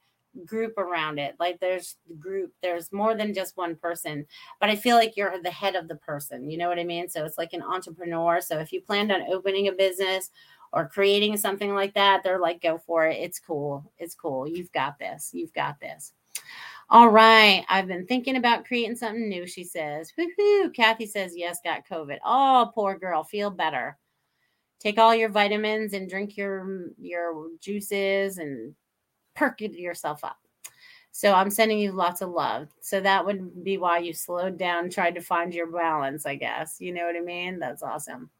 group 0.45 0.77
around 0.79 1.19
it. 1.19 1.35
Like 1.41 1.61
there's 1.61 1.97
group, 2.19 2.53
there's 2.63 2.93
more 2.93 3.15
than 3.15 3.35
just 3.35 3.57
one 3.57 3.77
person, 3.77 4.27
but 4.61 4.69
I 4.69 4.77
feel 4.77 4.97
like 4.97 5.17
you're 5.17 5.41
the 5.43 5.51
head 5.51 5.77
of 5.77 5.89
the 5.89 5.97
person. 5.97 6.51
You 6.51 6.59
know 6.59 6.69
what 6.69 6.79
I 6.79 6.85
mean? 6.85 7.09
So 7.09 7.25
it's 7.25 7.39
like 7.39 7.53
an 7.53 7.63
entrepreneur. 7.63 8.41
So 8.41 8.59
if 8.59 8.73
you 8.73 8.81
planned 8.81 9.13
on 9.13 9.23
opening 9.33 9.69
a 9.69 9.73
business 9.73 10.31
or 10.73 10.89
creating 10.89 11.37
something 11.37 11.75
like 11.75 11.95
that, 11.95 12.23
they're 12.23 12.39
like, 12.39 12.63
go 12.63 12.79
for 12.79 13.07
it. 13.07 13.17
It's 13.17 13.39
cool. 13.39 13.91
It's 13.99 14.15
cool. 14.15 14.49
You've 14.49 14.73
got 14.73 14.99
this. 14.99 15.31
You've 15.33 15.53
got 15.53 15.81
this. 15.81 16.13
All 16.89 17.09
right. 17.09 17.65
I've 17.69 17.87
been 17.87 18.07
thinking 18.07 18.37
about 18.37 18.65
creating 18.65 18.97
something 18.97 19.29
new, 19.29 19.47
she 19.47 19.65
says. 19.65 20.13
Woohoo. 20.19 20.75
Kathy 20.75 21.07
says, 21.07 21.35
yes, 21.37 21.59
got 21.65 21.87
COVID. 21.89 22.19
Oh, 22.25 22.71
poor 22.75 22.99
girl. 22.99 23.23
Feel 23.23 23.51
better. 23.51 23.97
Take 24.81 24.99
all 24.99 25.15
your 25.15 25.29
vitamins 25.29 25.93
and 25.93 26.09
drink 26.09 26.37
your 26.37 26.89
your 26.99 27.49
juices 27.61 28.39
and 28.39 28.75
perk 29.35 29.61
yourself 29.61 30.25
up. 30.25 30.39
So 31.13 31.35
I'm 31.35 31.51
sending 31.51 31.79
you 31.79 31.93
lots 31.93 32.23
of 32.23 32.31
love. 32.31 32.69
So 32.81 33.01
that 33.01 33.25
would 33.25 33.63
be 33.63 33.79
why 33.79 33.99
you 33.99 34.13
slowed 34.13 34.57
down, 34.57 34.89
tried 34.89 35.17
to 35.17 35.21
find 35.21 35.53
your 35.53 35.67
balance, 35.67 36.25
I 36.25 36.37
guess. 36.37 36.81
You 36.81 36.95
know 36.95 37.05
what 37.05 37.17
I 37.17 37.21
mean? 37.21 37.59
That's 37.59 37.83
awesome. 37.83 38.31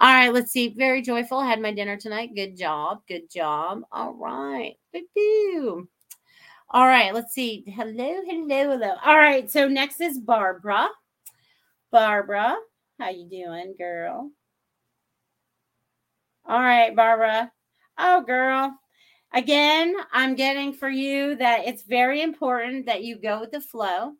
All 0.00 0.14
right, 0.14 0.32
let's 0.32 0.50
see. 0.50 0.68
Very 0.68 1.02
joyful. 1.02 1.42
Had 1.42 1.60
my 1.60 1.72
dinner 1.72 1.96
tonight. 1.96 2.34
Good 2.34 2.56
job. 2.56 3.02
Good 3.06 3.30
job. 3.30 3.82
All 3.92 4.14
right. 4.14 4.76
Boo-boo. 4.94 5.86
All 6.72 6.86
right, 6.86 7.12
let's 7.12 7.34
see. 7.34 7.64
Hello, 7.66 8.20
hello, 8.24 8.70
hello. 8.70 8.94
All 9.04 9.18
right, 9.18 9.50
so 9.50 9.66
next 9.66 10.00
is 10.00 10.20
Barbara. 10.20 10.88
Barbara, 11.90 12.56
how 13.00 13.10
you 13.10 13.28
doing, 13.28 13.74
girl? 13.76 14.30
All 16.46 16.60
right, 16.60 16.94
Barbara. 16.94 17.50
Oh, 17.98 18.22
girl. 18.22 18.72
Again, 19.34 19.96
I'm 20.12 20.36
getting 20.36 20.72
for 20.72 20.88
you 20.88 21.34
that 21.36 21.66
it's 21.66 21.82
very 21.82 22.22
important 22.22 22.86
that 22.86 23.02
you 23.02 23.18
go 23.18 23.40
with 23.40 23.50
the 23.50 23.60
flow. 23.60 24.12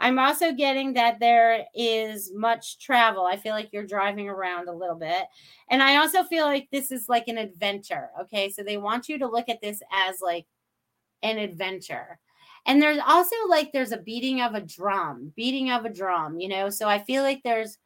I'm 0.00 0.18
also 0.18 0.52
getting 0.52 0.94
that 0.94 1.20
there 1.20 1.66
is 1.74 2.32
much 2.34 2.78
travel. 2.78 3.26
I 3.26 3.36
feel 3.36 3.52
like 3.52 3.68
you're 3.72 3.86
driving 3.86 4.28
around 4.28 4.68
a 4.68 4.74
little 4.74 4.96
bit. 4.96 5.26
And 5.68 5.82
I 5.82 5.96
also 5.96 6.24
feel 6.24 6.46
like 6.46 6.68
this 6.72 6.90
is 6.90 7.08
like 7.08 7.28
an 7.28 7.38
adventure. 7.38 8.10
Okay. 8.22 8.50
So 8.50 8.62
they 8.62 8.78
want 8.78 9.08
you 9.08 9.18
to 9.18 9.28
look 9.28 9.48
at 9.48 9.60
this 9.60 9.82
as 9.92 10.20
like 10.20 10.46
an 11.22 11.38
adventure. 11.38 12.18
And 12.66 12.80
there's 12.80 13.00
also 13.06 13.36
like 13.48 13.72
there's 13.72 13.92
a 13.92 13.98
beating 13.98 14.40
of 14.40 14.54
a 14.54 14.60
drum, 14.60 15.32
beating 15.36 15.70
of 15.70 15.84
a 15.84 15.92
drum, 15.92 16.40
you 16.40 16.48
know. 16.48 16.70
So 16.70 16.88
I 16.88 16.98
feel 16.98 17.22
like 17.22 17.42
there's 17.44 17.78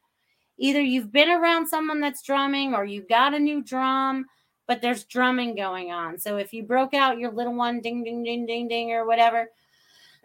either 0.56 0.80
you've 0.80 1.12
been 1.12 1.30
around 1.30 1.66
someone 1.66 2.00
that's 2.00 2.22
drumming 2.22 2.74
or 2.74 2.84
you've 2.84 3.08
got 3.08 3.34
a 3.34 3.38
new 3.38 3.62
drum 3.62 4.26
but 4.66 4.80
there's 4.80 5.04
drumming 5.04 5.54
going 5.54 5.90
on. 5.90 6.18
So 6.18 6.36
if 6.36 6.52
you 6.52 6.62
broke 6.62 6.94
out 6.94 7.18
your 7.18 7.32
little 7.32 7.54
one, 7.54 7.80
ding, 7.80 8.02
ding, 8.02 8.22
ding, 8.22 8.46
ding, 8.46 8.68
ding, 8.68 8.92
or 8.92 9.06
whatever, 9.06 9.50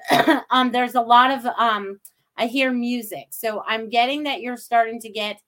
um, 0.51 0.71
there's 0.71 0.95
a 0.95 1.01
lot 1.01 1.31
of 1.31 1.45
um, 1.57 1.99
I 2.37 2.47
hear 2.47 2.71
music. 2.71 3.27
So 3.31 3.63
I'm 3.67 3.89
getting 3.89 4.23
that 4.23 4.41
you're 4.41 4.57
starting 4.57 4.99
to 5.01 5.09
get 5.09 5.41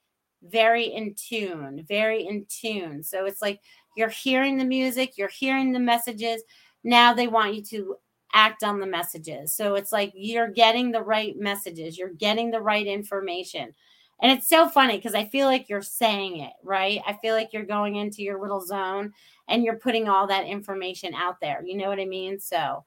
very 0.44 0.86
in 0.86 1.16
tune, 1.16 1.86
very 1.88 2.28
in 2.28 2.46
tune. 2.50 3.04
So 3.04 3.26
it's 3.26 3.42
like 3.42 3.62
you're 3.96 4.10
hearing 4.10 4.58
the 4.58 4.66
music, 4.66 5.18
you're 5.18 5.30
hearing 5.30 5.72
the 5.72 5.80
messages. 5.80 6.44
Now 6.84 7.14
they 7.14 7.28
want 7.28 7.56
you 7.56 7.64
to 7.66 7.96
act 8.34 8.64
on 8.64 8.80
the 8.80 8.88
messages. 8.88 9.54
So 9.54 9.76
it's 9.76 9.92
like 9.92 10.12
you're 10.16 10.50
getting 10.50 10.92
the 10.92 11.02
right 11.02 11.38
messages, 11.38 11.98
you're 11.98 12.14
getting 12.14 12.52
the 12.52 12.62
right 12.62 12.88
information. 12.88 13.74
And 14.22 14.32
it's 14.32 14.48
so 14.48 14.70
funny 14.70 14.98
because 14.98 15.16
I 15.16 15.26
feel 15.26 15.48
like 15.48 15.68
you're 15.68 15.82
saying 15.82 16.40
it, 16.40 16.54
right? 16.64 17.02
I 17.08 17.18
feel 17.22 17.34
like 17.34 17.54
you're 17.54 17.66
going 17.66 17.96
into 17.96 18.22
your 18.22 18.40
little 18.40 18.62
zone 18.62 19.14
and 19.48 19.64
you're 19.64 19.80
putting 19.80 20.08
all 20.08 20.28
that 20.28 20.46
information 20.46 21.14
out 21.16 21.40
there. 21.42 21.64
You 21.66 21.78
know 21.78 21.90
what 21.90 22.00
I 22.00 22.06
mean? 22.06 22.40
So 22.40 22.86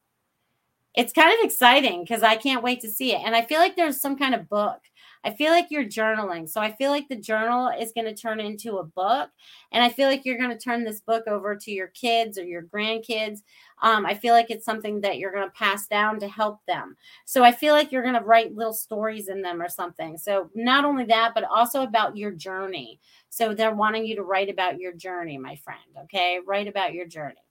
it's 0.95 1.13
kind 1.13 1.33
of 1.33 1.45
exciting 1.45 2.03
because 2.05 2.23
I 2.23 2.37
can't 2.37 2.63
wait 2.63 2.81
to 2.83 2.91
see 2.91 3.13
it. 3.13 3.21
And 3.25 3.35
I 3.35 3.43
feel 3.43 3.59
like 3.59 3.77
there's 3.77 4.01
some 4.01 4.17
kind 4.17 4.35
of 4.35 4.49
book. 4.49 4.81
I 5.25 5.33
feel 5.33 5.53
like 5.53 5.71
you're 5.71 5.85
journaling. 5.85 6.49
So 6.49 6.61
I 6.61 6.71
feel 6.73 6.91
like 6.91 7.09
the 7.09 7.17
journal 7.17 7.69
is 7.69 7.93
going 7.95 8.05
to 8.05 8.15
turn 8.15 8.41
into 8.41 8.77
a 8.77 8.85
book. 8.85 9.31
And 9.73 9.83
I 9.83 9.89
feel 9.89 10.07
like 10.07 10.25
you're 10.25 10.39
going 10.39 10.51
to 10.51 10.59
turn 10.59 10.85
this 10.85 11.01
book 11.01 11.27
over 11.27 11.57
to 11.57 11.71
your 11.71 11.89
kids 11.89 12.39
or 12.39 12.45
your 12.45 12.63
grandkids. 12.63 13.39
Um, 13.83 14.05
I 14.05 14.15
feel 14.15 14.35
like 14.35 14.51
it's 14.51 14.67
something 14.67 15.01
that 15.01 15.19
you're 15.19 15.33
going 15.33 15.47
to 15.47 15.55
pass 15.55 15.87
down 15.87 16.21
to 16.21 16.29
help 16.29 16.61
them. 16.67 16.97
So 17.25 17.43
I 17.43 17.53
feel 17.53 17.73
like 17.73 17.91
you're 17.91 18.03
going 18.03 18.15
to 18.15 18.21
write 18.21 18.55
little 18.55 18.75
stories 18.75 19.29
in 19.29 19.41
them 19.41 19.63
or 19.63 19.69
something. 19.69 20.19
So 20.19 20.51
not 20.55 20.85
only 20.85 21.07
that, 21.07 21.33
but 21.35 21.45
also 21.45 21.83
about 21.83 22.19
your 22.19 22.31
journey. 22.31 23.01
So 23.31 23.55
they're 23.55 23.75
wanting 23.75 24.05
you 24.05 24.17
to 24.17 24.23
write 24.23 24.51
about 24.51 24.79
your 24.79 24.93
journey, 24.93 25.39
my 25.39 25.57
friend. 25.57 25.81
Okay. 26.05 26.39
Write 26.47 26.69
about 26.69 26.93
your 26.93 27.07
journey 27.07 27.44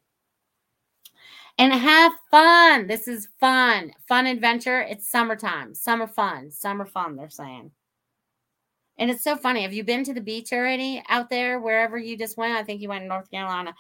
and 1.58 1.74
have 1.74 2.14
fun. 2.32 2.88
This 2.88 3.08
is 3.08 3.30
fun, 3.40 3.92
fun 4.08 4.26
adventure. 4.26 4.82
It's 4.82 5.10
summertime, 5.10 5.76
summer 5.76 6.08
fun, 6.08 6.52
summer 6.52 6.86
fun, 6.86 7.16
they're 7.16 7.30
saying. 7.30 7.72
And 8.98 9.10
it's 9.10 9.24
so 9.24 9.36
funny. 9.36 9.64
Have 9.64 9.74
you 9.74 9.84
been 9.84 10.04
to 10.04 10.14
the 10.14 10.22
beach 10.22 10.54
already 10.54 11.04
out 11.10 11.30
there, 11.30 11.60
wherever 11.60 11.98
you 11.98 12.18
just 12.18 12.38
went? 12.38 12.58
I 12.58 12.64
think 12.64 12.82
you 12.82 12.90
went 12.90 13.04
to 13.04 13.08
North 13.08 13.30
Carolina. 13.30 13.74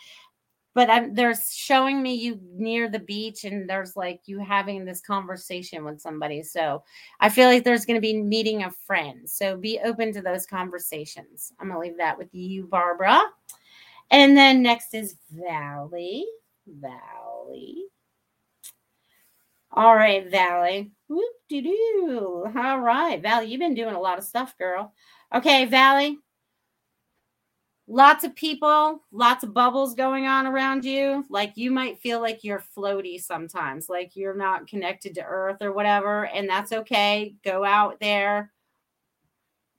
But 0.75 0.89
I'm, 0.89 1.13
they're 1.13 1.35
showing 1.35 2.01
me 2.01 2.15
you 2.15 2.39
near 2.55 2.89
the 2.89 2.97
beach, 2.97 3.43
and 3.43 3.69
there's 3.69 3.95
like 3.95 4.21
you 4.25 4.39
having 4.39 4.85
this 4.85 5.01
conversation 5.01 5.85
with 5.85 6.01
somebody. 6.01 6.41
So 6.41 6.83
I 7.19 7.29
feel 7.29 7.47
like 7.47 7.63
there's 7.63 7.85
going 7.85 7.97
to 7.97 8.01
be 8.01 8.19
meeting 8.19 8.63
of 8.63 8.75
friends. 8.75 9.33
So 9.33 9.55
be 9.55 9.79
open 9.83 10.11
to 10.13 10.21
those 10.21 10.47
conversations. 10.47 11.53
I'm 11.59 11.67
going 11.67 11.79
to 11.79 11.87
leave 11.87 11.97
that 11.99 12.17
with 12.17 12.33
you, 12.33 12.65
Barbara. 12.65 13.21
And 14.09 14.35
then 14.35 14.63
next 14.63 14.95
is 14.95 15.15
Valley. 15.31 16.25
Valley. 16.65 17.22
Valley. 17.43 17.85
All 19.71 19.95
right, 19.95 20.29
Valley. 20.29 20.91
Whoop 21.07 21.33
de 21.49 21.61
doo. 21.61 22.45
All 22.55 22.79
right, 22.79 23.21
Valley, 23.21 23.47
you've 23.47 23.59
been 23.59 23.73
doing 23.73 23.95
a 23.95 23.99
lot 23.99 24.17
of 24.17 24.23
stuff, 24.23 24.57
girl. 24.57 24.93
Okay, 25.33 25.65
Valley. 25.65 26.19
Lots 27.85 28.23
of 28.23 28.33
people, 28.35 29.03
lots 29.11 29.43
of 29.43 29.53
bubbles 29.53 29.93
going 29.93 30.25
on 30.25 30.47
around 30.47 30.85
you. 30.85 31.25
Like 31.29 31.57
you 31.57 31.69
might 31.69 31.99
feel 31.99 32.21
like 32.21 32.43
you're 32.43 32.63
floaty 32.75 33.21
sometimes, 33.21 33.89
like 33.89 34.15
you're 34.15 34.35
not 34.35 34.67
connected 34.67 35.15
to 35.15 35.23
earth 35.23 35.57
or 35.61 35.73
whatever. 35.73 36.27
And 36.27 36.47
that's 36.47 36.71
okay. 36.71 37.35
Go 37.43 37.65
out 37.65 37.99
there, 37.99 38.52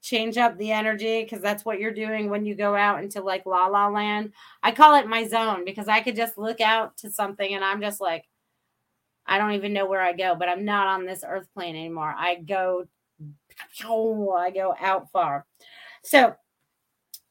change 0.05 0.37
up 0.37 0.55
the 0.57 0.71
energy 0.71 1.23
because 1.23 1.41
that's 1.41 1.65
what 1.65 1.79
you're 1.79 1.91
doing 1.91 2.29
when 2.29 2.45
you 2.45 2.53
go 2.53 2.75
out 2.75 3.03
into 3.03 3.21
like 3.21 3.43
la 3.47 3.65
la 3.65 3.87
land. 3.87 4.31
I 4.61 4.71
call 4.71 4.95
it 4.95 5.07
my 5.07 5.27
zone 5.27 5.65
because 5.65 5.87
I 5.87 6.01
could 6.01 6.15
just 6.15 6.37
look 6.37 6.61
out 6.61 6.95
to 6.97 7.09
something 7.09 7.55
and 7.55 7.63
I'm 7.63 7.81
just 7.81 7.99
like, 7.99 8.25
I 9.25 9.39
don't 9.39 9.53
even 9.53 9.73
know 9.73 9.87
where 9.87 10.01
I 10.01 10.13
go, 10.13 10.35
but 10.35 10.47
I'm 10.47 10.63
not 10.63 10.85
on 10.85 11.05
this 11.07 11.23
earth 11.27 11.47
plane 11.55 11.75
anymore. 11.75 12.13
I 12.15 12.35
go, 12.35 12.85
I 13.83 14.51
go 14.53 14.75
out 14.79 15.11
far. 15.11 15.47
So, 16.03 16.35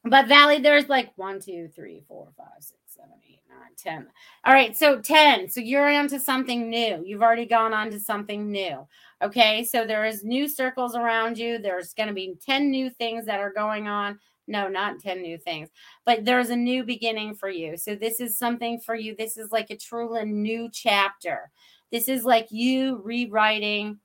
but 0.02 0.26
Valley, 0.26 0.58
there's 0.58 0.88
like 0.88 1.12
one, 1.14 1.38
two, 1.38 1.68
three, 1.76 2.02
four, 2.08 2.26
five, 2.36 2.48
six, 2.58 2.80
seven, 2.88 3.12
eight, 3.30 3.38
nine, 3.48 3.70
ten. 3.76 4.08
All 4.44 4.52
right, 4.52 4.76
so 4.76 5.00
10. 5.00 5.48
So 5.48 5.60
you're 5.60 5.88
onto 5.88 6.18
something 6.18 6.68
new. 6.68 7.04
You've 7.06 7.22
already 7.22 7.46
gone 7.46 7.72
on 7.72 7.92
to 7.92 8.00
something 8.00 8.50
new. 8.50 8.84
Okay, 9.24 9.64
so 9.64 9.86
there 9.86 10.04
is 10.04 10.22
new 10.22 10.46
circles 10.46 10.94
around 10.94 11.38
you. 11.38 11.58
There's 11.58 11.94
going 11.94 12.08
to 12.08 12.14
be 12.14 12.36
10 12.44 12.70
new 12.70 12.90
things 12.90 13.24
that 13.24 13.40
are 13.40 13.52
going 13.52 13.88
on. 13.88 14.18
No, 14.46 14.68
not 14.68 15.00
10 15.00 15.22
new 15.22 15.38
things, 15.38 15.70
but 16.04 16.26
there's 16.26 16.50
a 16.50 16.56
new 16.56 16.84
beginning 16.84 17.34
for 17.34 17.48
you. 17.48 17.78
So 17.78 17.94
this 17.94 18.20
is 18.20 18.36
something 18.36 18.78
for 18.78 18.94
you. 18.94 19.16
This 19.16 19.38
is 19.38 19.50
like 19.50 19.70
a 19.70 19.76
truly 19.78 20.26
new 20.26 20.68
chapter. 20.70 21.50
This 21.90 22.10
is 22.10 22.24
like 22.24 22.48
you 22.50 23.00
rewriting 23.02 23.98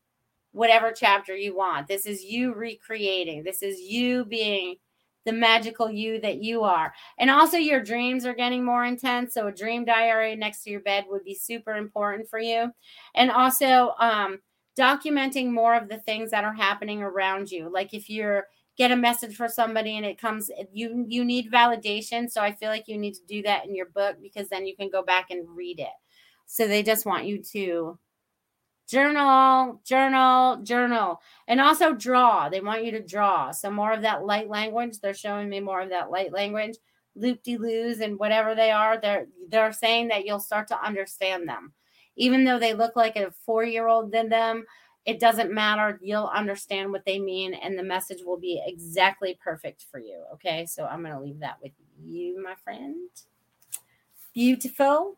whatever 0.54 0.94
chapter 0.94 1.36
you 1.36 1.54
want. 1.54 1.90
This 1.90 2.06
is 2.06 2.24
you 2.24 2.54
recreating. 2.54 3.44
This 3.44 3.62
is 3.62 3.82
you 3.82 4.24
being 4.24 4.78
the 5.26 5.34
magical 5.34 5.92
you 5.92 6.22
that 6.22 6.42
you 6.42 6.64
are. 6.64 6.94
And 7.18 7.30
also, 7.30 7.58
your 7.58 7.84
dreams 7.84 8.26
are 8.26 8.34
getting 8.34 8.64
more 8.64 8.86
intense. 8.86 9.34
So, 9.34 9.48
a 9.48 9.52
dream 9.52 9.84
diary 9.84 10.38
next 10.38 10.64
to 10.64 10.70
your 10.70 10.80
bed 10.80 11.06
would 11.10 11.26
be 11.26 11.36
super 11.36 11.76
important 11.76 12.30
for 12.30 12.40
you. 12.40 12.72
And 13.16 13.30
also, 13.30 13.94
um, 14.00 14.40
documenting 14.80 15.52
more 15.52 15.76
of 15.76 15.90
the 15.90 15.98
things 16.00 16.32
that 16.32 16.46
are 16.46 16.54
happening 16.54 17.02
around 17.02 17.52
you. 17.52 17.70
Like 17.72 17.94
if 17.94 18.10
you're 18.10 18.48
get 18.78 18.92
a 18.92 18.96
message 18.96 19.36
for 19.36 19.50
somebody 19.50 19.98
and 19.98 20.06
it 20.06 20.18
comes 20.18 20.50
you 20.72 21.06
you 21.08 21.26
need 21.26 21.52
validation. 21.52 22.32
So 22.32 22.42
i 22.42 22.54
feel 22.54 22.70
like 22.70 22.88
you 22.88 22.98
need 22.98 23.16
to 23.16 23.26
do 23.28 23.42
that 23.44 23.66
in 23.66 23.76
your 23.76 23.88
book 23.88 24.16
because 24.22 24.48
then 24.48 24.66
you 24.66 24.76
can 24.76 24.90
go 24.90 25.04
back 25.04 25.32
and 25.32 25.48
read 25.50 25.80
it. 25.80 25.98
So 26.46 26.68
they 26.68 26.82
just 26.82 27.06
want 27.06 27.26
you 27.26 27.44
to 27.52 28.00
journal 28.88 29.82
journal 29.84 30.64
journal. 30.64 31.22
And 31.48 31.60
also 31.60 31.94
draw. 31.94 32.48
They 32.48 32.62
want 32.62 32.86
you 32.86 32.92
to 32.92 33.04
draw. 33.06 33.52
Some 33.52 33.74
more 33.74 33.92
of 33.92 34.04
that 34.04 34.26
light 34.26 34.50
language. 34.50 35.00
They're 35.00 35.14
showing 35.14 35.50
me 35.50 35.60
more 35.60 35.82
of 35.82 35.90
that 35.90 36.10
light 36.10 36.32
language. 36.32 36.78
Loop 37.16 37.44
de 37.44 37.58
loos 37.58 38.00
and 38.00 38.18
whatever 38.18 38.56
they 38.56 38.72
are 38.72 38.98
they're 38.98 39.28
they're 39.50 39.74
saying 39.74 40.08
that 40.08 40.26
you'll 40.26 40.40
start 40.40 40.70
to 40.70 40.82
understand 40.82 41.50
them 41.50 41.74
even 42.16 42.44
though 42.44 42.60
they 42.60 42.74
look 42.74 42.96
like 42.96 43.16
a 43.16 43.32
four 43.46 43.64
year 43.64 43.88
old 43.88 44.12
than 44.12 44.30
them, 44.30 44.66
it 45.06 45.20
doesn't 45.20 45.52
matter. 45.54 46.00
You'll 46.02 46.32
understand 46.34 46.92
what 46.92 47.06
they 47.06 47.20
mean, 47.20 47.54
and 47.54 47.78
the 47.78 47.84
message 47.84 48.20
will 48.24 48.40
be 48.40 48.62
exactly 48.66 49.40
perfect 49.44 49.86
for 49.90 50.00
you. 50.00 50.24
Okay, 50.34 50.66
so 50.66 50.86
I'm 50.86 51.02
going 51.02 51.14
to 51.14 51.22
leave 51.22 51.40
that 51.40 51.58
with 51.64 51.72
you, 52.04 52.44
my 52.44 52.56
friend. 52.64 53.10
Beautiful. 54.34 55.18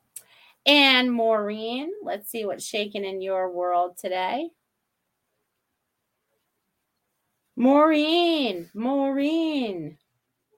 And 0.66 1.12
Maureen, 1.12 1.92
let's 2.04 2.30
see 2.30 2.46
what's 2.46 2.66
shaking 2.66 3.04
in 3.04 3.22
your 3.22 3.52
world 3.52 3.98
today. 3.98 4.50
Maureen, 7.56 8.70
Maureen, 8.74 9.98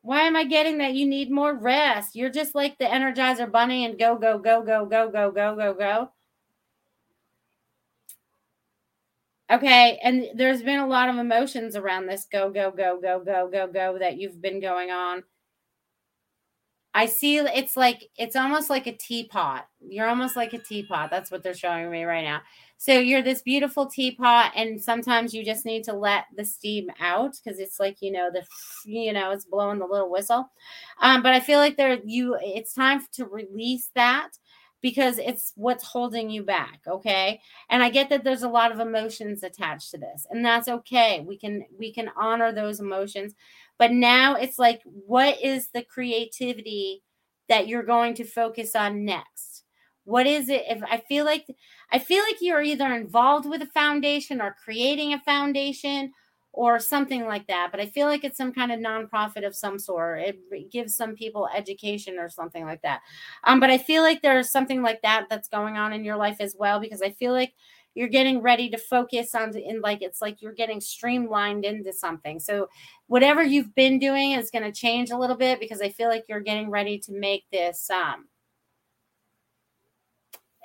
why 0.02 0.22
am 0.22 0.36
I 0.36 0.44
getting 0.44 0.78
that 0.78 0.94
you 0.94 1.08
need 1.08 1.32
more 1.32 1.56
rest? 1.56 2.16
You're 2.16 2.30
just 2.30 2.54
like 2.54 2.78
the 2.78 2.86
Energizer 2.86 3.50
Bunny 3.50 3.86
and 3.86 3.98
go, 3.98 4.18
go, 4.18 4.38
go, 4.38 4.62
go, 4.62 4.86
go, 4.86 5.10
go, 5.10 5.32
go, 5.32 5.56
go, 5.56 5.74
go. 5.74 6.12
Okay. 9.54 10.00
And 10.04 10.30
there's 10.34 10.64
been 10.64 10.80
a 10.80 10.88
lot 10.88 11.10
of 11.10 11.18
emotions 11.18 11.76
around 11.76 12.08
this 12.08 12.26
go, 12.32 12.50
go, 12.50 12.72
go, 12.72 13.00
go, 13.00 13.24
go, 13.24 13.48
go, 13.52 13.68
go 13.68 14.00
that 14.00 14.18
you've 14.18 14.42
been 14.42 14.60
going 14.60 14.90
on. 14.90 15.24
I 16.96 17.08
see 17.08 17.38
it's 17.38 17.76
like 17.76 18.10
it's 18.18 18.36
almost 18.36 18.70
like 18.70 18.86
a 18.88 18.96
teapot. 18.96 19.66
You're 19.80 20.08
almost 20.08 20.36
like 20.36 20.54
a 20.54 20.60
teapot. 20.60 21.10
That's 21.10 21.32
what 21.32 21.42
they're 21.42 21.56
showing 21.56 21.90
me 21.90 22.04
right 22.04 22.24
now. 22.24 22.42
So 22.78 23.00
you're 23.00 23.24
this 23.24 23.42
beautiful 23.42 23.88
teapot, 23.88 24.52
and 24.56 24.80
sometimes 24.82 25.34
you 25.34 25.44
just 25.44 25.66
need 25.66 25.84
to 25.86 25.94
let 25.94 26.26
the 26.36 26.46
steam 26.46 26.90
out 27.00 27.36
because 27.44 27.60
it's 27.60 27.80
like 27.80 27.98
you 28.02 28.12
know 28.12 28.30
the 28.32 28.44
you 28.86 29.12
know 29.12 29.32
it's 29.32 29.46
blowing 29.46 29.80
the 29.80 29.88
little 29.88 30.12
whistle. 30.12 30.52
Um, 31.02 31.24
but 31.24 31.34
I 31.34 31.40
feel 31.40 31.58
like 31.58 31.78
there 31.78 31.98
you 32.06 32.38
it's 32.40 32.74
time 32.74 33.02
to 33.14 33.26
release 33.26 33.90
that 33.96 34.30
because 34.84 35.18
it's 35.18 35.54
what's 35.56 35.84
holding 35.84 36.30
you 36.30 36.44
back 36.44 36.82
okay 36.88 37.42
and 37.72 37.82
i 37.82 37.90
get 37.90 38.10
that 38.10 38.24
there's 38.24 38.44
a 38.44 38.50
lot 38.50 38.72
of 38.72 38.80
emotions 38.80 39.42
attached 39.42 39.90
to 39.90 39.98
this 39.98 40.28
and 40.30 40.46
that's 40.46 40.68
okay 40.68 41.24
we 41.28 41.36
can 41.36 41.66
we 41.80 41.92
can 41.92 42.12
honor 42.16 42.52
those 42.52 42.80
emotions 42.80 43.34
but 43.78 43.92
now 43.92 44.36
it's 44.36 44.60
like, 44.60 44.82
what 44.86 45.42
is 45.44 45.70
the 45.70 45.84
creativity 45.84 47.04
that 47.50 47.68
you're 47.68 47.84
going 47.84 48.14
to 48.16 48.24
focus 48.24 48.76
on 48.76 49.06
next? 49.06 49.64
What 50.06 50.28
is 50.28 50.50
it? 50.50 50.64
If 50.68 50.82
I 50.90 50.98
feel 50.98 51.26
like 51.26 51.46
I 51.92 52.00
feel 52.00 52.24
like 52.24 52.38
you're 52.42 52.62
either 52.62 52.94
involved 52.94 53.48
with 53.48 53.62
a 53.62 53.68
foundation 53.68 54.42
or 54.42 54.56
creating 54.64 55.14
a 55.14 55.20
foundation 55.20 56.12
or 56.54 56.80
something 56.80 57.26
like 57.26 57.48
that. 57.48 57.70
But 57.72 57.80
I 57.80 57.88
feel 57.88 58.08
like 58.08 58.24
it's 58.24 58.38
some 58.38 58.54
kind 58.54 58.72
of 58.72 58.80
nonprofit 58.80 59.46
of 59.46 59.56
some 59.56 59.80
sort. 59.80 60.22
It 60.22 60.72
gives 60.72 60.96
some 60.96 61.16
people 61.16 61.50
education 61.54 62.20
or 62.20 62.30
something 62.30 62.64
like 62.64 62.84
that. 62.84 63.02
Um, 63.44 63.60
but 63.60 63.72
I 63.72 63.80
feel 63.80 64.04
like 64.04 64.22
there's 64.22 64.52
something 64.52 64.84
like 64.84 65.02
that 65.02 65.26
that's 65.30 65.50
going 65.50 65.78
on 65.78 65.92
in 65.92 66.06
your 66.06 66.16
life 66.16 66.38
as 66.40 66.56
well 66.58 66.80
because 66.80 67.02
I 67.02 67.10
feel 67.10 67.34
like 67.34 67.54
you're 67.96 68.08
getting 68.08 68.42
ready 68.42 68.70
to 68.70 68.78
focus 68.78 69.36
on 69.36 69.56
in 69.58 69.82
like 69.82 70.02
it's 70.02 70.22
like 70.22 70.42
you're 70.42 70.54
getting 70.54 70.82
streamlined 70.82 71.64
into 71.64 71.94
something 71.94 72.40
so 72.40 72.68
whatever 73.06 73.44
you've 73.44 73.76
been 73.76 74.00
doing 74.00 74.32
is 74.32 74.50
going 74.50 74.64
to 74.64 74.72
change 74.72 75.12
a 75.12 75.18
little 75.18 75.36
bit 75.36 75.60
because 75.60 75.80
i 75.80 75.90
feel 75.90 76.10
like 76.10 76.24
you're 76.28 76.40
getting 76.40 76.72
ready 76.72 76.98
to 76.98 77.12
make 77.12 77.46
this 77.52 77.90
um 77.92 78.26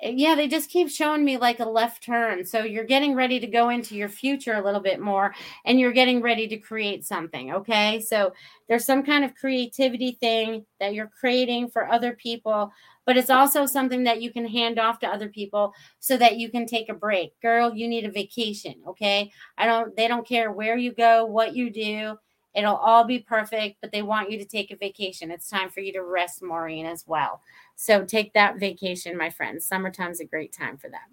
yeah, 0.01 0.35
they 0.35 0.47
just 0.47 0.69
keep 0.69 0.89
showing 0.89 1.25
me 1.25 1.37
like 1.37 1.59
a 1.59 1.67
left 1.67 2.03
turn. 2.03 2.45
So 2.45 2.63
you're 2.63 2.85
getting 2.85 3.15
ready 3.15 3.39
to 3.39 3.47
go 3.47 3.69
into 3.69 3.95
your 3.95 4.07
future 4.07 4.53
a 4.53 4.63
little 4.63 4.79
bit 4.79 5.01
more 5.01 5.35
and 5.65 5.79
you're 5.79 5.91
getting 5.91 6.21
ready 6.21 6.47
to 6.47 6.57
create 6.57 7.05
something. 7.05 7.53
Okay. 7.53 7.99
So 7.99 8.33
there's 8.69 8.85
some 8.85 9.03
kind 9.03 9.25
of 9.25 9.35
creativity 9.35 10.13
thing 10.13 10.65
that 10.79 10.93
you're 10.93 11.11
creating 11.19 11.69
for 11.69 11.91
other 11.91 12.13
people, 12.13 12.71
but 13.05 13.17
it's 13.17 13.29
also 13.29 13.65
something 13.65 14.05
that 14.05 14.21
you 14.21 14.31
can 14.31 14.47
hand 14.47 14.79
off 14.79 14.99
to 14.99 15.07
other 15.07 15.27
people 15.27 15.73
so 15.99 16.15
that 16.15 16.37
you 16.37 16.49
can 16.49 16.65
take 16.65 16.87
a 16.87 16.93
break. 16.93 17.39
Girl, 17.41 17.73
you 17.75 17.87
need 17.87 18.05
a 18.05 18.11
vacation. 18.11 18.75
Okay. 18.87 19.31
I 19.57 19.65
don't, 19.65 19.93
they 19.97 20.07
don't 20.07 20.27
care 20.27 20.51
where 20.51 20.77
you 20.77 20.93
go, 20.93 21.25
what 21.25 21.55
you 21.55 21.69
do. 21.69 22.15
It'll 22.55 22.75
all 22.75 23.03
be 23.03 23.19
perfect, 23.19 23.77
but 23.81 23.91
they 23.91 24.01
want 24.01 24.31
you 24.31 24.37
to 24.39 24.45
take 24.45 24.71
a 24.71 24.75
vacation. 24.75 25.29
It's 25.29 25.49
time 25.49 25.69
for 25.69 25.81
you 25.81 25.93
to 25.93 26.03
rest, 26.03 26.41
Maureen, 26.41 26.85
as 26.85 27.03
well. 27.05 27.41
So 27.81 28.03
take 28.03 28.33
that 28.33 28.59
vacation, 28.59 29.15
my 29.15 29.29
friends. 29.29 29.65
Summertime's 29.65 30.19
a 30.19 30.25
great 30.25 30.51
time 30.51 30.75
for 30.75 30.89
that. 30.89 31.07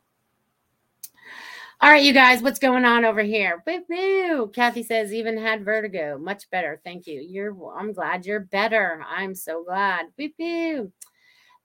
All 1.81 1.89
right, 1.89 2.03
you 2.03 2.13
guys, 2.13 2.43
what's 2.43 2.59
going 2.59 2.85
on 2.85 3.05
over 3.05 3.23
here? 3.23 3.63
Boo. 3.65 4.51
Kathy 4.53 4.83
says, 4.83 5.15
even 5.15 5.39
had 5.39 5.65
vertigo. 5.65 6.19
Much 6.19 6.51
better. 6.51 6.81
Thank 6.83 7.07
you. 7.07 7.21
You're 7.21 7.57
I'm 7.79 7.93
glad 7.93 8.27
you're 8.27 8.41
better. 8.41 9.01
I'm 9.09 9.33
so 9.33 9.63
glad. 9.63 10.07
Boo. 10.19 10.91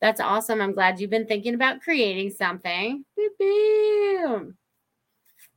That's 0.02 0.22
awesome. 0.22 0.62
I'm 0.62 0.76
glad 0.76 1.00
you've 1.00 1.10
been 1.10 1.26
thinking 1.26 1.56
about 1.56 1.82
creating 1.82 2.30
something. 2.30 3.04
Boo. 3.18 4.54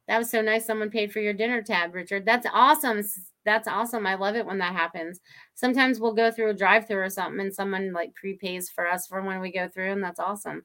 That 0.08 0.16
was 0.16 0.30
so 0.30 0.40
nice. 0.40 0.64
Someone 0.64 0.88
paid 0.88 1.12
for 1.12 1.20
your 1.20 1.34
dinner 1.34 1.60
tab, 1.60 1.92
Richard. 1.92 2.24
That's 2.24 2.46
awesome 2.50 3.02
that's 3.44 3.68
awesome. 3.68 4.06
I 4.06 4.14
love 4.14 4.36
it 4.36 4.46
when 4.46 4.58
that 4.58 4.74
happens. 4.74 5.20
Sometimes 5.54 6.00
we'll 6.00 6.14
go 6.14 6.30
through 6.30 6.50
a 6.50 6.54
drive 6.54 6.86
through 6.86 7.02
or 7.02 7.10
something 7.10 7.40
and 7.40 7.54
someone 7.54 7.92
like 7.92 8.14
prepays 8.14 8.70
for 8.70 8.86
us 8.86 9.06
for 9.06 9.22
when 9.22 9.40
we 9.40 9.52
go 9.52 9.68
through, 9.68 9.92
and 9.92 10.02
that's 10.02 10.20
awesome. 10.20 10.64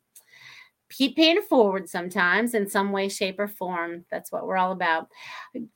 Keep 0.91 1.17
paying 1.17 1.41
forward 1.43 1.87
sometimes 1.87 2.55
in 2.55 2.67
some 2.67 2.91
way, 2.91 3.09
shape, 3.09 3.39
or 3.39 3.47
form. 3.47 4.05
That's 4.09 4.31
what 4.31 4.47
we're 4.47 4.57
all 4.57 4.71
about. 4.71 5.07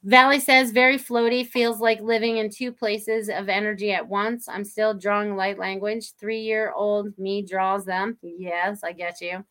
Valley 0.04 0.39
says, 0.39 0.72
very 0.72 0.98
floaty, 0.98 1.46
feels 1.46 1.80
like 1.80 2.02
living 2.02 2.38
in 2.38 2.50
two 2.50 2.72
places 2.72 3.30
of 3.30 3.48
energy 3.48 3.92
at 3.92 4.08
once. 4.08 4.50
I'm 4.50 4.63
still 4.63 4.96
drawing 4.96 5.36
light 5.36 5.60
language. 5.60 6.13
Three 6.20 6.39
year 6.42 6.74
old 6.76 7.16
me 7.20 7.44
draws 7.44 7.86
them. 7.86 8.18
Yes, 8.24 8.84
I 8.84 8.92
get 8.92 9.22
you. 9.22 9.46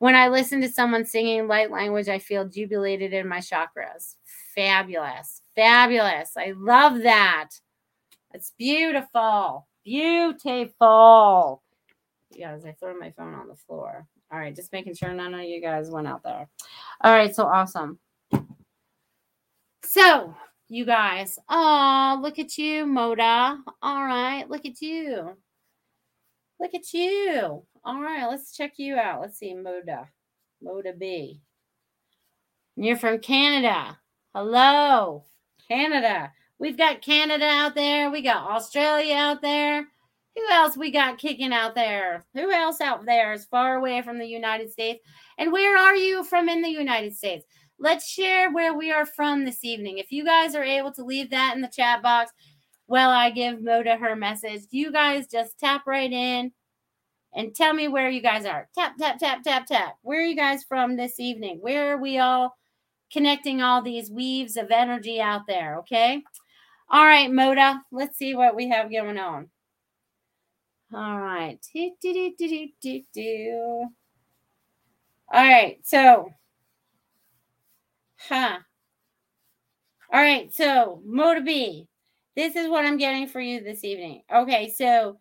When 0.00 0.16
I 0.16 0.26
listen 0.26 0.60
to 0.62 0.68
someone 0.68 1.06
singing 1.06 1.46
light 1.46 1.70
language, 1.70 2.08
I 2.08 2.18
feel 2.18 2.48
jubilated 2.48 3.12
in 3.12 3.28
my 3.28 3.38
chakras. 3.38 4.16
Fabulous. 4.56 5.43
Fabulous. 5.56 6.32
I 6.36 6.52
love 6.56 7.02
that. 7.02 7.50
It's 8.32 8.52
beautiful. 8.58 9.66
Beautiful. 9.84 11.62
You 12.32 12.40
guys, 12.40 12.64
I 12.64 12.72
threw 12.72 12.98
my 12.98 13.10
phone 13.10 13.34
on 13.34 13.48
the 13.48 13.54
floor. 13.54 14.06
All 14.32 14.38
right, 14.38 14.54
just 14.54 14.72
making 14.72 14.94
sure 14.94 15.12
none 15.12 15.34
of 15.34 15.42
you 15.42 15.60
guys 15.60 15.90
went 15.90 16.08
out 16.08 16.24
there. 16.24 16.48
All 17.02 17.12
right, 17.12 17.34
so 17.34 17.46
awesome. 17.46 17.98
So, 19.84 20.34
you 20.68 20.84
guys, 20.84 21.38
oh, 21.48 22.18
look 22.20 22.40
at 22.40 22.58
you, 22.58 22.86
Moda. 22.86 23.58
All 23.80 24.04
right, 24.04 24.48
look 24.50 24.64
at 24.66 24.80
you. 24.82 25.36
Look 26.58 26.74
at 26.74 26.92
you. 26.92 27.62
All 27.84 28.00
right, 28.00 28.26
let's 28.28 28.56
check 28.56 28.72
you 28.78 28.96
out. 28.96 29.20
Let's 29.20 29.38
see, 29.38 29.54
Moda. 29.54 30.08
Moda 30.64 30.98
B. 30.98 31.42
You're 32.76 32.96
from 32.96 33.18
Canada. 33.20 33.98
Hello. 34.34 35.26
Canada. 35.68 36.32
We've 36.58 36.78
got 36.78 37.02
Canada 37.02 37.44
out 37.44 37.74
there. 37.74 38.10
We 38.10 38.22
got 38.22 38.50
Australia 38.50 39.14
out 39.14 39.42
there. 39.42 39.86
Who 40.36 40.42
else 40.50 40.76
we 40.76 40.90
got 40.90 41.18
kicking 41.18 41.52
out 41.52 41.74
there? 41.74 42.24
Who 42.34 42.50
else 42.50 42.80
out 42.80 43.06
there 43.06 43.32
is 43.32 43.44
far 43.44 43.76
away 43.76 44.02
from 44.02 44.18
the 44.18 44.26
United 44.26 44.70
States? 44.72 45.00
And 45.38 45.52
where 45.52 45.76
are 45.76 45.94
you 45.94 46.24
from 46.24 46.48
in 46.48 46.62
the 46.62 46.68
United 46.68 47.16
States? 47.16 47.44
Let's 47.78 48.08
share 48.08 48.52
where 48.52 48.74
we 48.74 48.90
are 48.92 49.06
from 49.06 49.44
this 49.44 49.64
evening. 49.64 49.98
If 49.98 50.10
you 50.10 50.24
guys 50.24 50.54
are 50.54 50.64
able 50.64 50.92
to 50.92 51.04
leave 51.04 51.30
that 51.30 51.54
in 51.54 51.62
the 51.62 51.68
chat 51.68 52.02
box 52.02 52.32
while 52.86 53.10
I 53.10 53.30
give 53.30 53.58
Moda 53.58 53.98
her 53.98 54.16
message, 54.16 54.62
you 54.70 54.92
guys 54.92 55.26
just 55.26 55.58
tap 55.58 55.86
right 55.86 56.12
in 56.12 56.52
and 57.32 57.54
tell 57.54 57.72
me 57.72 57.88
where 57.88 58.08
you 58.08 58.22
guys 58.22 58.44
are. 58.44 58.68
Tap, 58.74 58.96
tap, 58.98 59.18
tap, 59.18 59.42
tap, 59.42 59.66
tap. 59.66 59.96
Where 60.02 60.20
are 60.20 60.24
you 60.24 60.36
guys 60.36 60.64
from 60.64 60.96
this 60.96 61.18
evening? 61.18 61.58
Where 61.60 61.94
are 61.94 61.98
we 62.00 62.18
all 62.18 62.56
connecting 63.14 63.62
all 63.62 63.80
these 63.80 64.10
weaves 64.10 64.56
of 64.56 64.72
energy 64.72 65.20
out 65.20 65.42
there. 65.46 65.78
Okay. 65.78 66.20
All 66.90 67.04
right, 67.04 67.30
Moda, 67.30 67.80
let's 67.92 68.18
see 68.18 68.34
what 68.34 68.56
we 68.56 68.68
have 68.68 68.90
going 68.90 69.18
on. 69.18 69.48
All 70.92 71.20
right. 71.20 71.58
Do, 71.72 71.90
do, 72.02 72.34
do, 72.36 72.68
do, 72.80 73.02
do, 73.14 73.86
All 75.32 75.42
right. 75.42 75.78
So, 75.84 76.28
huh. 78.18 78.58
All 80.12 80.20
right. 80.20 80.52
So, 80.52 81.00
Moda 81.08 81.44
B, 81.44 81.86
this 82.36 82.56
is 82.56 82.68
what 82.68 82.84
I'm 82.84 82.98
getting 82.98 83.28
for 83.28 83.40
you 83.40 83.62
this 83.62 83.84
evening. 83.84 84.22
Okay. 84.32 84.70
So, 84.76 85.18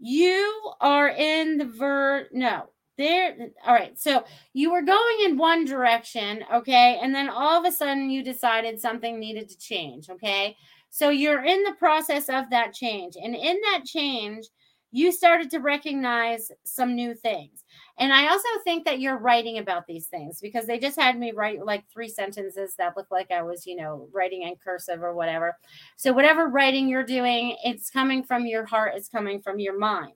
you 0.00 0.72
are 0.80 1.08
in 1.08 1.58
the 1.58 1.64
ver, 1.64 2.28
no, 2.32 2.70
there 2.96 3.36
all 3.66 3.74
right 3.74 3.98
so 3.98 4.24
you 4.52 4.70
were 4.70 4.82
going 4.82 5.16
in 5.24 5.36
one 5.36 5.64
direction 5.64 6.44
okay 6.52 6.98
and 7.02 7.14
then 7.14 7.28
all 7.28 7.58
of 7.58 7.64
a 7.64 7.74
sudden 7.74 8.10
you 8.10 8.22
decided 8.22 8.80
something 8.80 9.18
needed 9.18 9.48
to 9.48 9.58
change 9.58 10.08
okay? 10.10 10.56
So 10.90 11.08
you're 11.08 11.44
in 11.44 11.64
the 11.64 11.74
process 11.76 12.28
of 12.28 12.50
that 12.50 12.72
change 12.72 13.16
and 13.20 13.34
in 13.34 13.60
that 13.62 13.82
change 13.84 14.46
you 14.92 15.10
started 15.10 15.50
to 15.50 15.58
recognize 15.58 16.52
some 16.62 16.94
new 16.94 17.14
things. 17.14 17.64
And 17.98 18.12
i 18.12 18.28
also 18.28 18.48
think 18.62 18.84
that 18.84 19.00
you're 19.00 19.18
writing 19.18 19.58
about 19.58 19.88
these 19.88 20.06
things 20.06 20.40
because 20.40 20.66
they 20.66 20.78
just 20.78 20.98
had 20.98 21.18
me 21.18 21.32
write 21.32 21.64
like 21.64 21.84
three 21.92 22.08
sentences 22.08 22.76
that 22.76 22.96
looked 22.96 23.10
like 23.10 23.30
i 23.32 23.42
was 23.42 23.66
you 23.66 23.74
know 23.74 24.08
writing 24.12 24.42
in 24.42 24.54
cursive 24.62 25.02
or 25.02 25.14
whatever. 25.14 25.56
So 25.96 26.12
whatever 26.12 26.48
writing 26.48 26.88
you're 26.88 27.04
doing 27.04 27.56
it's 27.64 27.90
coming 27.90 28.22
from 28.22 28.46
your 28.46 28.64
heart 28.64 28.92
it's 28.94 29.08
coming 29.08 29.40
from 29.42 29.58
your 29.58 29.76
mind 29.76 30.14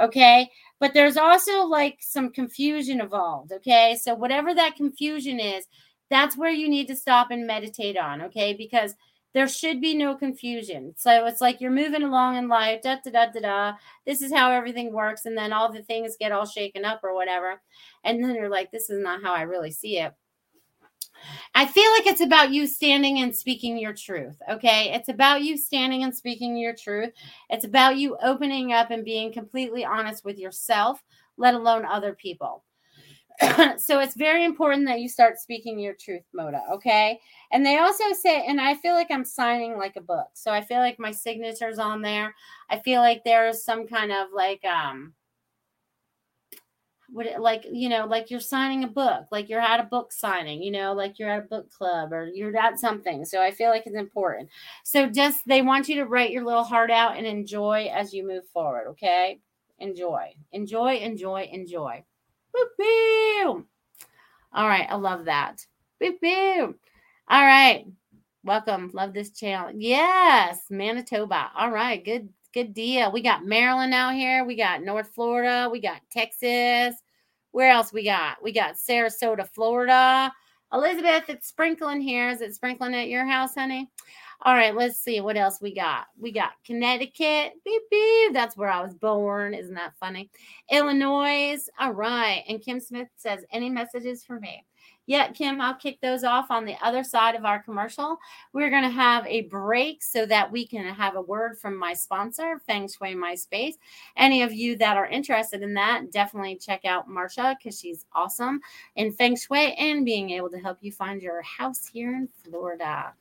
okay 0.00 0.48
but 0.80 0.92
there's 0.94 1.16
also 1.16 1.64
like 1.64 1.98
some 2.00 2.30
confusion 2.30 3.00
involved 3.00 3.52
okay 3.52 3.96
so 4.00 4.14
whatever 4.14 4.54
that 4.54 4.76
confusion 4.76 5.38
is 5.40 5.66
that's 6.10 6.36
where 6.36 6.50
you 6.50 6.68
need 6.68 6.88
to 6.88 6.96
stop 6.96 7.30
and 7.30 7.46
meditate 7.46 7.96
on 7.96 8.22
okay 8.22 8.52
because 8.54 8.94
there 9.34 9.48
should 9.48 9.80
be 9.80 9.94
no 9.94 10.14
confusion. 10.14 10.94
So 10.96 11.26
it's 11.26 11.40
like 11.40 11.60
you're 11.60 11.72
moving 11.72 12.04
along 12.04 12.36
in 12.36 12.48
life, 12.48 12.82
da 12.82 12.98
da 13.04 13.10
da 13.10 13.32
da 13.32 13.40
da. 13.40 13.72
This 14.06 14.22
is 14.22 14.32
how 14.32 14.52
everything 14.52 14.92
works, 14.92 15.26
and 15.26 15.36
then 15.36 15.52
all 15.52 15.72
the 15.72 15.82
things 15.82 16.16
get 16.18 16.30
all 16.30 16.46
shaken 16.46 16.84
up 16.84 17.00
or 17.02 17.14
whatever, 17.14 17.60
and 18.04 18.22
then 18.22 18.36
you're 18.36 18.48
like, 18.48 18.70
this 18.70 18.90
is 18.90 19.02
not 19.02 19.22
how 19.22 19.34
I 19.34 19.42
really 19.42 19.72
see 19.72 19.98
it. 19.98 20.14
I 21.54 21.66
feel 21.66 21.90
like 21.92 22.06
it's 22.06 22.20
about 22.20 22.50
you 22.50 22.66
standing 22.66 23.18
and 23.18 23.34
speaking 23.34 23.78
your 23.78 23.92
truth. 23.92 24.36
Okay. 24.50 24.92
It's 24.92 25.08
about 25.08 25.42
you 25.42 25.56
standing 25.56 26.02
and 26.02 26.14
speaking 26.14 26.56
your 26.56 26.74
truth. 26.74 27.12
It's 27.50 27.64
about 27.64 27.96
you 27.96 28.16
opening 28.22 28.72
up 28.72 28.90
and 28.90 29.04
being 29.04 29.32
completely 29.32 29.84
honest 29.84 30.24
with 30.24 30.38
yourself, 30.38 31.02
let 31.36 31.54
alone 31.54 31.84
other 31.84 32.14
people. 32.14 32.64
so 33.78 33.98
it's 34.00 34.16
very 34.16 34.44
important 34.44 34.86
that 34.86 35.00
you 35.00 35.08
start 35.08 35.38
speaking 35.38 35.78
your 35.78 35.94
truth, 35.94 36.22
Moda. 36.36 36.60
Okay. 36.70 37.18
And 37.52 37.66
they 37.66 37.78
also 37.78 38.04
say, 38.12 38.44
and 38.46 38.60
I 38.60 38.74
feel 38.76 38.94
like 38.94 39.10
I'm 39.10 39.24
signing 39.24 39.76
like 39.76 39.96
a 39.96 40.00
book. 40.00 40.28
So 40.34 40.52
I 40.52 40.60
feel 40.60 40.78
like 40.78 40.98
my 40.98 41.10
signature's 41.10 41.78
on 41.78 42.00
there. 42.00 42.34
I 42.70 42.78
feel 42.78 43.00
like 43.00 43.22
there's 43.24 43.64
some 43.64 43.86
kind 43.86 44.12
of 44.12 44.28
like, 44.32 44.64
um, 44.64 45.14
what 47.10 47.26
it 47.26 47.40
like 47.40 47.66
you 47.70 47.88
know 47.88 48.06
like 48.06 48.30
you're 48.30 48.40
signing 48.40 48.84
a 48.84 48.88
book 48.88 49.26
like 49.30 49.48
you're 49.48 49.60
at 49.60 49.80
a 49.80 49.84
book 49.84 50.12
signing 50.12 50.62
you 50.62 50.70
know 50.70 50.92
like 50.94 51.18
you're 51.18 51.28
at 51.28 51.44
a 51.44 51.48
book 51.48 51.70
club 51.70 52.12
or 52.12 52.26
you're 52.26 52.56
at 52.56 52.78
something. 52.78 53.24
So 53.24 53.42
i 53.42 53.50
feel 53.50 53.70
like 53.70 53.86
it's 53.86 53.96
important. 53.96 54.48
So 54.84 55.06
just 55.08 55.46
they 55.46 55.62
want 55.62 55.88
you 55.88 55.96
to 55.96 56.06
write 56.06 56.30
your 56.30 56.44
little 56.44 56.64
heart 56.64 56.90
out 56.90 57.16
and 57.16 57.26
enjoy 57.26 57.90
as 57.92 58.12
you 58.14 58.26
move 58.26 58.46
forward 58.48 58.88
okay? 58.90 59.40
Enjoy 59.78 60.34
enjoy 60.52 60.96
enjoy 60.96 61.48
enjoy. 61.52 62.04
Boop, 62.54 63.64
all 64.52 64.68
right 64.68 64.86
i 64.88 64.94
love 64.94 65.26
that. 65.26 65.66
Boop. 66.02 66.74
all 67.28 67.44
right 67.44 67.86
welcome. 68.44 68.90
Love 68.92 69.12
this 69.12 69.30
channel. 69.30 69.70
Yes 69.74 70.60
manitoba. 70.70 71.50
All 71.56 71.70
right 71.70 72.04
good 72.04 72.28
good 72.54 72.72
deal. 72.72 73.10
We 73.10 73.20
got 73.20 73.44
Maryland 73.44 73.92
out 73.92 74.14
here. 74.14 74.44
We 74.44 74.54
got 74.54 74.82
North 74.82 75.10
Florida. 75.12 75.68
We 75.70 75.80
got 75.80 76.00
Texas. 76.10 76.94
Where 77.50 77.70
else 77.70 77.92
we 77.92 78.04
got? 78.04 78.42
We 78.42 78.52
got 78.52 78.76
Sarasota, 78.76 79.46
Florida. 79.48 80.32
Elizabeth, 80.72 81.24
it's 81.28 81.48
sprinkling 81.48 82.00
here. 82.00 82.30
Is 82.30 82.40
it 82.40 82.54
sprinkling 82.54 82.94
at 82.94 83.08
your 83.08 83.26
house, 83.26 83.54
honey? 83.54 83.90
All 84.42 84.54
right, 84.54 84.74
let's 84.74 84.98
see 84.98 85.20
what 85.20 85.36
else 85.36 85.60
we 85.60 85.74
got. 85.74 86.06
We 86.18 86.30
got 86.30 86.52
Connecticut. 86.66 87.52
Beep, 87.64 87.82
beep. 87.90 88.32
That's 88.32 88.56
where 88.56 88.68
I 88.68 88.82
was 88.82 88.94
born. 88.94 89.54
Isn't 89.54 89.74
that 89.74 89.94
funny? 89.98 90.30
Illinois. 90.70 91.58
All 91.78 91.92
right. 91.92 92.44
And 92.48 92.60
Kim 92.60 92.80
Smith 92.80 93.08
says, 93.16 93.44
any 93.52 93.70
messages 93.70 94.24
for 94.24 94.38
me? 94.38 94.64
Yeah, 95.06 95.28
Kim, 95.32 95.60
I'll 95.60 95.74
kick 95.74 96.00
those 96.00 96.24
off 96.24 96.50
on 96.50 96.64
the 96.64 96.76
other 96.82 97.04
side 97.04 97.34
of 97.34 97.44
our 97.44 97.62
commercial. 97.62 98.18
We're 98.54 98.70
going 98.70 98.84
to 98.84 98.90
have 98.90 99.26
a 99.26 99.42
break 99.42 100.02
so 100.02 100.24
that 100.26 100.50
we 100.50 100.66
can 100.66 100.86
have 100.94 101.16
a 101.16 101.20
word 101.20 101.58
from 101.58 101.76
my 101.76 101.92
sponsor, 101.92 102.60
Feng 102.66 102.88
Shui 102.88 103.14
My 103.14 103.34
Space. 103.34 103.76
Any 104.16 104.42
of 104.42 104.52
you 104.52 104.76
that 104.78 104.96
are 104.96 105.06
interested 105.06 105.62
in 105.62 105.74
that, 105.74 106.10
definitely 106.10 106.56
check 106.56 106.86
out 106.86 107.08
Marsha 107.08 107.54
because 107.58 107.78
she's 107.78 108.06
awesome 108.14 108.60
in 108.96 109.12
Feng 109.12 109.36
Shui 109.36 109.74
and 109.74 110.06
being 110.06 110.30
able 110.30 110.48
to 110.50 110.58
help 110.58 110.78
you 110.80 110.90
find 110.90 111.20
your 111.20 111.42
house 111.42 111.86
here 111.86 112.14
in 112.14 112.28
Florida. 112.42 113.12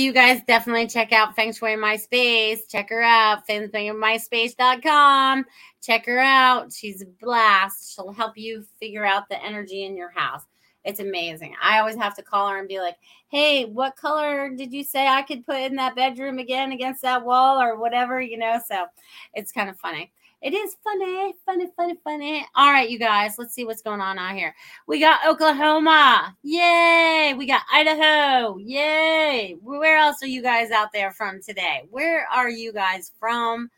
You 0.00 0.12
guys 0.12 0.40
definitely 0.46 0.86
check 0.86 1.12
out 1.12 1.36
Feng 1.36 1.52
Shui 1.52 1.76
My 1.76 1.96
Space. 1.96 2.66
Check 2.66 2.88
her 2.90 3.02
out. 3.02 3.46
FengShuiMySpace.com. 3.46 5.44
Check 5.82 6.06
her 6.06 6.18
out. 6.18 6.72
She's 6.72 7.02
a 7.02 7.06
blast. 7.20 7.94
She'll 7.94 8.12
help 8.12 8.36
you 8.36 8.64
figure 8.80 9.04
out 9.04 9.28
the 9.28 9.40
energy 9.44 9.84
in 9.84 9.96
your 9.96 10.10
house. 10.10 10.42
It's 10.84 11.00
amazing. 11.00 11.54
I 11.62 11.78
always 11.78 11.96
have 11.96 12.16
to 12.16 12.22
call 12.22 12.48
her 12.48 12.58
and 12.58 12.66
be 12.66 12.80
like, 12.80 12.96
hey, 13.28 13.66
what 13.66 13.96
color 13.96 14.48
did 14.48 14.72
you 14.72 14.82
say 14.82 15.06
I 15.06 15.20
could 15.22 15.44
put 15.44 15.60
in 15.60 15.76
that 15.76 15.94
bedroom 15.94 16.38
again 16.38 16.72
against 16.72 17.02
that 17.02 17.22
wall 17.24 17.60
or 17.60 17.78
whatever, 17.78 18.18
you 18.20 18.38
know? 18.38 18.58
So 18.66 18.86
it's 19.34 19.52
kind 19.52 19.68
of 19.68 19.78
funny. 19.78 20.10
It 20.42 20.54
is 20.54 20.74
funny, 20.82 21.34
funny, 21.44 21.66
funny, 21.76 21.98
funny. 22.02 22.46
All 22.54 22.72
right, 22.72 22.88
you 22.88 22.98
guys, 22.98 23.34
let's 23.36 23.52
see 23.52 23.66
what's 23.66 23.82
going 23.82 24.00
on 24.00 24.18
out 24.18 24.34
here. 24.34 24.54
We 24.86 24.98
got 24.98 25.26
Oklahoma. 25.26 26.34
Yay. 26.42 27.34
We 27.36 27.44
got 27.46 27.60
Idaho. 27.70 28.56
Yay. 28.56 29.58
Where 29.62 29.98
else 29.98 30.22
are 30.22 30.28
you 30.28 30.42
guys 30.42 30.70
out 30.70 30.92
there 30.94 31.12
from 31.12 31.42
today? 31.42 31.86
Where 31.90 32.26
are 32.32 32.48
you 32.48 32.72
guys 32.72 33.12
from 33.20 33.70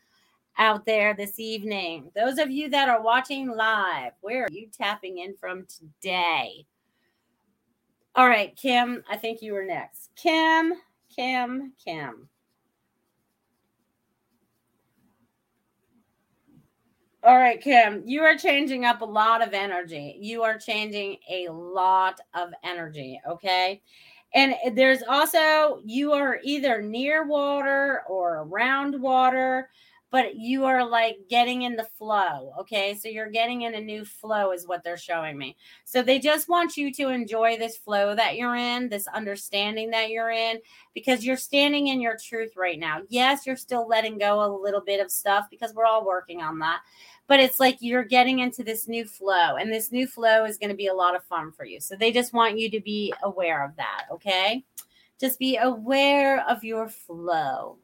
out 0.57 0.85
there 0.85 1.13
this 1.13 1.37
evening? 1.37 2.09
Those 2.15 2.37
of 2.37 2.49
you 2.49 2.69
that 2.69 2.87
are 2.87 3.01
watching 3.01 3.49
live, 3.49 4.13
where 4.21 4.45
are 4.45 4.51
you 4.51 4.69
tapping 4.71 5.17
in 5.17 5.35
from 5.35 5.65
today? 5.65 6.65
All 8.15 8.29
right, 8.29 8.55
Kim, 8.55 9.03
I 9.09 9.17
think 9.17 9.41
you 9.41 9.51
were 9.51 9.65
next. 9.65 10.11
Kim, 10.15 10.75
Kim, 11.13 11.73
Kim. 11.83 12.29
All 17.25 17.37
right, 17.37 17.61
Kim, 17.61 18.03
you 18.05 18.21
are 18.23 18.37
changing 18.37 18.83
up 18.83 18.99
a 18.99 19.05
lot 19.05 19.41
of 19.41 19.53
energy. 19.53 20.17
You 20.19 20.43
are 20.43 20.57
changing 20.57 21.19
a 21.29 21.47
lot 21.47 22.19
of 22.33 22.49
energy. 22.65 23.17
Okay. 23.25 23.81
And 24.33 24.55
there's 24.75 25.03
also, 25.07 25.79
you 25.85 26.11
are 26.11 26.41
either 26.43 26.81
near 26.81 27.25
water 27.25 28.01
or 28.09 28.39
around 28.39 29.01
water 29.01 29.69
but 30.13 30.35
you 30.35 30.63
are 30.63 30.87
like 30.87 31.17
getting 31.27 31.63
in 31.63 31.75
the 31.75 31.87
flow. 31.97 32.53
Okay. 32.59 32.93
So 32.93 33.09
you're 33.09 33.31
getting 33.31 33.63
in 33.63 33.73
a 33.73 33.81
new 33.81 34.05
flow, 34.05 34.51
is 34.51 34.67
what 34.67 34.83
they're 34.83 34.95
showing 34.95 35.39
me. 35.39 35.57
So 35.85 36.03
they 36.03 36.19
just 36.19 36.47
want 36.47 36.77
you 36.77 36.93
to 36.93 37.09
enjoy 37.09 37.57
this 37.57 37.77
flow 37.77 38.13
that 38.13 38.35
you're 38.35 38.55
in, 38.55 38.89
this 38.89 39.07
understanding 39.07 39.89
that 39.89 40.11
you're 40.11 40.29
in, 40.29 40.59
because 40.93 41.25
you're 41.25 41.35
standing 41.35 41.87
in 41.87 41.99
your 41.99 42.15
truth 42.15 42.51
right 42.55 42.77
now. 42.77 43.01
Yes, 43.09 43.47
you're 43.47 43.55
still 43.55 43.87
letting 43.87 44.19
go 44.19 44.45
a 44.45 44.53
little 44.55 44.81
bit 44.81 45.03
of 45.03 45.11
stuff 45.11 45.47
because 45.49 45.73
we're 45.73 45.87
all 45.87 46.05
working 46.05 46.43
on 46.43 46.59
that. 46.59 46.81
But 47.27 47.39
it's 47.39 47.59
like 47.59 47.77
you're 47.79 48.03
getting 48.03 48.39
into 48.39 48.63
this 48.63 48.87
new 48.87 49.05
flow, 49.05 49.55
and 49.55 49.71
this 49.71 49.91
new 49.91 50.07
flow 50.07 50.45
is 50.45 50.57
going 50.57 50.69
to 50.69 50.75
be 50.75 50.87
a 50.87 50.93
lot 50.93 51.15
of 51.15 51.23
fun 51.23 51.51
for 51.51 51.65
you. 51.65 51.79
So 51.79 51.95
they 51.95 52.11
just 52.11 52.33
want 52.33 52.59
you 52.59 52.69
to 52.71 52.81
be 52.81 53.13
aware 53.23 53.63
of 53.63 53.75
that. 53.77 54.05
Okay. 54.11 54.63
Just 55.19 55.39
be 55.39 55.57
aware 55.57 56.43
of 56.49 56.63
your 56.63 56.89
flow. 56.89 57.77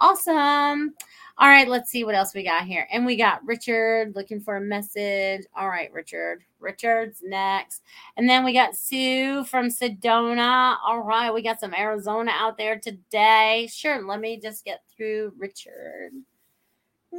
Awesome. 0.00 0.94
All 1.38 1.48
right, 1.48 1.68
let's 1.68 1.90
see 1.90 2.02
what 2.04 2.14
else 2.14 2.34
we 2.34 2.42
got 2.42 2.64
here. 2.64 2.88
And 2.90 3.04
we 3.04 3.14
got 3.16 3.44
Richard 3.44 4.14
looking 4.14 4.40
for 4.40 4.56
a 4.56 4.60
message. 4.60 5.42
All 5.54 5.68
right, 5.68 5.92
Richard. 5.92 6.44
Richard's 6.60 7.20
next. 7.22 7.82
And 8.16 8.28
then 8.28 8.42
we 8.42 8.52
got 8.54 8.74
Sue 8.74 9.44
from 9.44 9.68
Sedona. 9.68 10.76
All 10.82 11.00
right, 11.00 11.32
we 11.32 11.42
got 11.42 11.60
some 11.60 11.74
Arizona 11.74 12.32
out 12.34 12.56
there 12.56 12.78
today. 12.78 13.68
Sure, 13.70 14.02
let 14.06 14.20
me 14.20 14.40
just 14.40 14.64
get 14.64 14.82
through 14.94 15.34
Richard. 15.38 16.12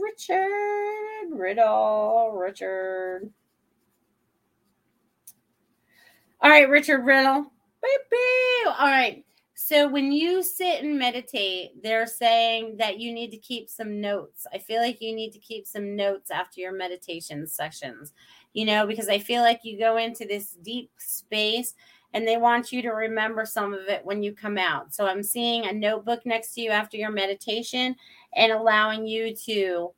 Richard 0.02 1.32
Riddle. 1.32 2.32
Richard. 2.36 3.32
All 6.42 6.50
right, 6.50 6.70
Richard 6.70 7.06
Riddle. 7.06 7.52
Beep. 7.82 8.68
All 8.68 8.88
right. 8.88 9.24
So 9.60 9.88
when 9.88 10.12
you 10.12 10.44
sit 10.44 10.84
and 10.84 11.00
meditate, 11.00 11.82
they're 11.84 12.06
saying 12.06 12.78
that 12.78 13.00
you 13.00 13.12
need 13.12 13.32
to 13.32 13.38
keep 13.38 13.70
some 13.70 14.00
notes. 14.00 14.46
I 14.54 14.60
feel 14.60 14.82
like 14.82 15.02
you 15.02 15.16
need 15.16 15.32
to 15.32 15.40
keep 15.40 15.66
some 15.66 15.96
notes 15.96 16.30
after 16.30 16.62
your 16.62 16.74
meditation 16.74 17.48
sessions, 17.48 18.14
you 18.54 18.66
know, 18.66 18.86
because 18.86 19.10
I 19.10 19.18
feel 19.18 19.42
like 19.42 19.62
you 19.64 19.80
go 19.80 19.98
into 19.98 20.26
this 20.26 20.52
deep 20.62 20.92
space 21.00 21.74
and 22.18 22.28
they 22.28 22.38
want 22.38 22.72
you 22.72 22.82
to 22.82 22.90
remember 22.90 23.46
some 23.46 23.76
of 23.76 23.82
it 23.82 24.04
when 24.04 24.24
you 24.24 24.34
come 24.34 24.58
out. 24.58 24.92
So 24.92 25.06
I'm 25.06 25.22
seeing 25.22 25.68
a 25.68 25.72
notebook 25.72 26.26
next 26.26 26.56
to 26.56 26.62
you 26.62 26.72
after 26.72 26.98
your 26.98 27.12
meditation 27.12 27.96
and 28.36 28.52
allowing 28.52 29.06
you 29.06 29.36
to 29.46 29.92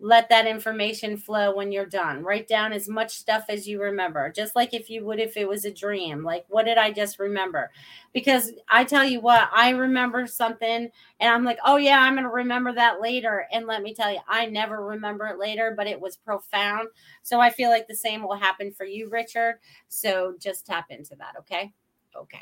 let 0.00 0.28
that 0.28 0.46
information 0.46 1.16
flow 1.16 1.54
when 1.54 1.70
you're 1.70 1.86
done. 1.86 2.22
Write 2.22 2.48
down 2.48 2.72
as 2.72 2.88
much 2.88 3.12
stuff 3.12 3.44
as 3.48 3.66
you 3.66 3.80
remember, 3.80 4.30
just 4.30 4.56
like 4.56 4.74
if 4.74 4.90
you 4.90 5.04
would 5.04 5.20
if 5.20 5.36
it 5.36 5.48
was 5.48 5.64
a 5.64 5.72
dream. 5.72 6.24
Like, 6.24 6.44
what 6.48 6.66
did 6.66 6.78
I 6.78 6.90
just 6.90 7.18
remember? 7.18 7.70
Because 8.12 8.52
I 8.68 8.84
tell 8.84 9.04
you 9.04 9.20
what, 9.20 9.48
I 9.52 9.70
remember 9.70 10.26
something 10.26 10.90
and 11.20 11.30
I'm 11.30 11.44
like, 11.44 11.58
oh, 11.64 11.76
yeah, 11.76 12.00
I'm 12.00 12.14
going 12.14 12.24
to 12.24 12.30
remember 12.30 12.72
that 12.74 13.00
later. 13.00 13.46
And 13.52 13.66
let 13.66 13.82
me 13.82 13.94
tell 13.94 14.12
you, 14.12 14.18
I 14.28 14.46
never 14.46 14.84
remember 14.84 15.26
it 15.28 15.38
later, 15.38 15.72
but 15.76 15.86
it 15.86 16.00
was 16.00 16.16
profound. 16.16 16.88
So 17.22 17.40
I 17.40 17.50
feel 17.50 17.70
like 17.70 17.86
the 17.86 17.94
same 17.94 18.22
will 18.22 18.36
happen 18.36 18.72
for 18.72 18.84
you, 18.84 19.08
Richard. 19.08 19.60
So 19.88 20.34
just 20.40 20.66
tap 20.66 20.86
into 20.90 21.14
that. 21.16 21.34
Okay. 21.38 21.72
Okay. 22.16 22.40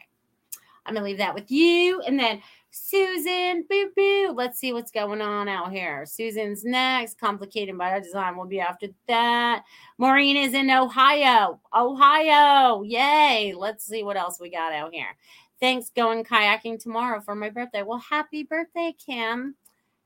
I'm 0.84 0.94
going 0.94 1.04
to 1.04 1.08
leave 1.08 1.18
that 1.18 1.34
with 1.34 1.50
you. 1.50 2.00
And 2.00 2.18
then 2.18 2.42
Susan, 2.74 3.66
boo 3.68 3.90
boo. 3.94 4.32
Let's 4.34 4.58
see 4.58 4.72
what's 4.72 4.90
going 4.90 5.20
on 5.20 5.46
out 5.46 5.72
here. 5.72 6.06
Susan's 6.06 6.64
next. 6.64 7.20
Complicated 7.20 7.76
by 7.76 7.90
our 7.90 8.00
design 8.00 8.34
will 8.34 8.46
be 8.46 8.60
after 8.60 8.86
that. 9.08 9.64
Maureen 9.98 10.38
is 10.38 10.54
in 10.54 10.70
Ohio. 10.70 11.60
Ohio. 11.74 12.82
Yay. 12.82 13.52
Let's 13.54 13.84
see 13.84 14.02
what 14.02 14.16
else 14.16 14.40
we 14.40 14.50
got 14.50 14.72
out 14.72 14.94
here. 14.94 15.14
Thanks. 15.60 15.90
Going 15.94 16.24
kayaking 16.24 16.82
tomorrow 16.82 17.20
for 17.20 17.34
my 17.34 17.50
birthday. 17.50 17.82
Well, 17.82 17.98
happy 17.98 18.42
birthday, 18.42 18.94
Kim. 18.98 19.54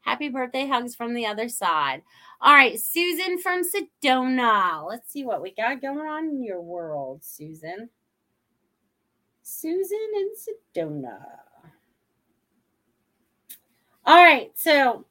Happy 0.00 0.28
birthday 0.28 0.66
hugs 0.66 0.96
from 0.96 1.14
the 1.14 1.26
other 1.26 1.48
side. 1.48 2.02
All 2.40 2.52
right, 2.52 2.80
Susan 2.80 3.38
from 3.38 3.62
Sedona. 3.62 4.84
Let's 4.84 5.12
see 5.12 5.24
what 5.24 5.40
we 5.40 5.54
got 5.54 5.80
going 5.80 5.98
on 6.00 6.30
in 6.30 6.42
your 6.42 6.60
world, 6.60 7.22
Susan. 7.22 7.90
Susan 9.42 10.08
in 10.16 10.30
Sedona. 10.34 11.45
All 14.06 14.22
right. 14.22 14.52
So 14.54 15.04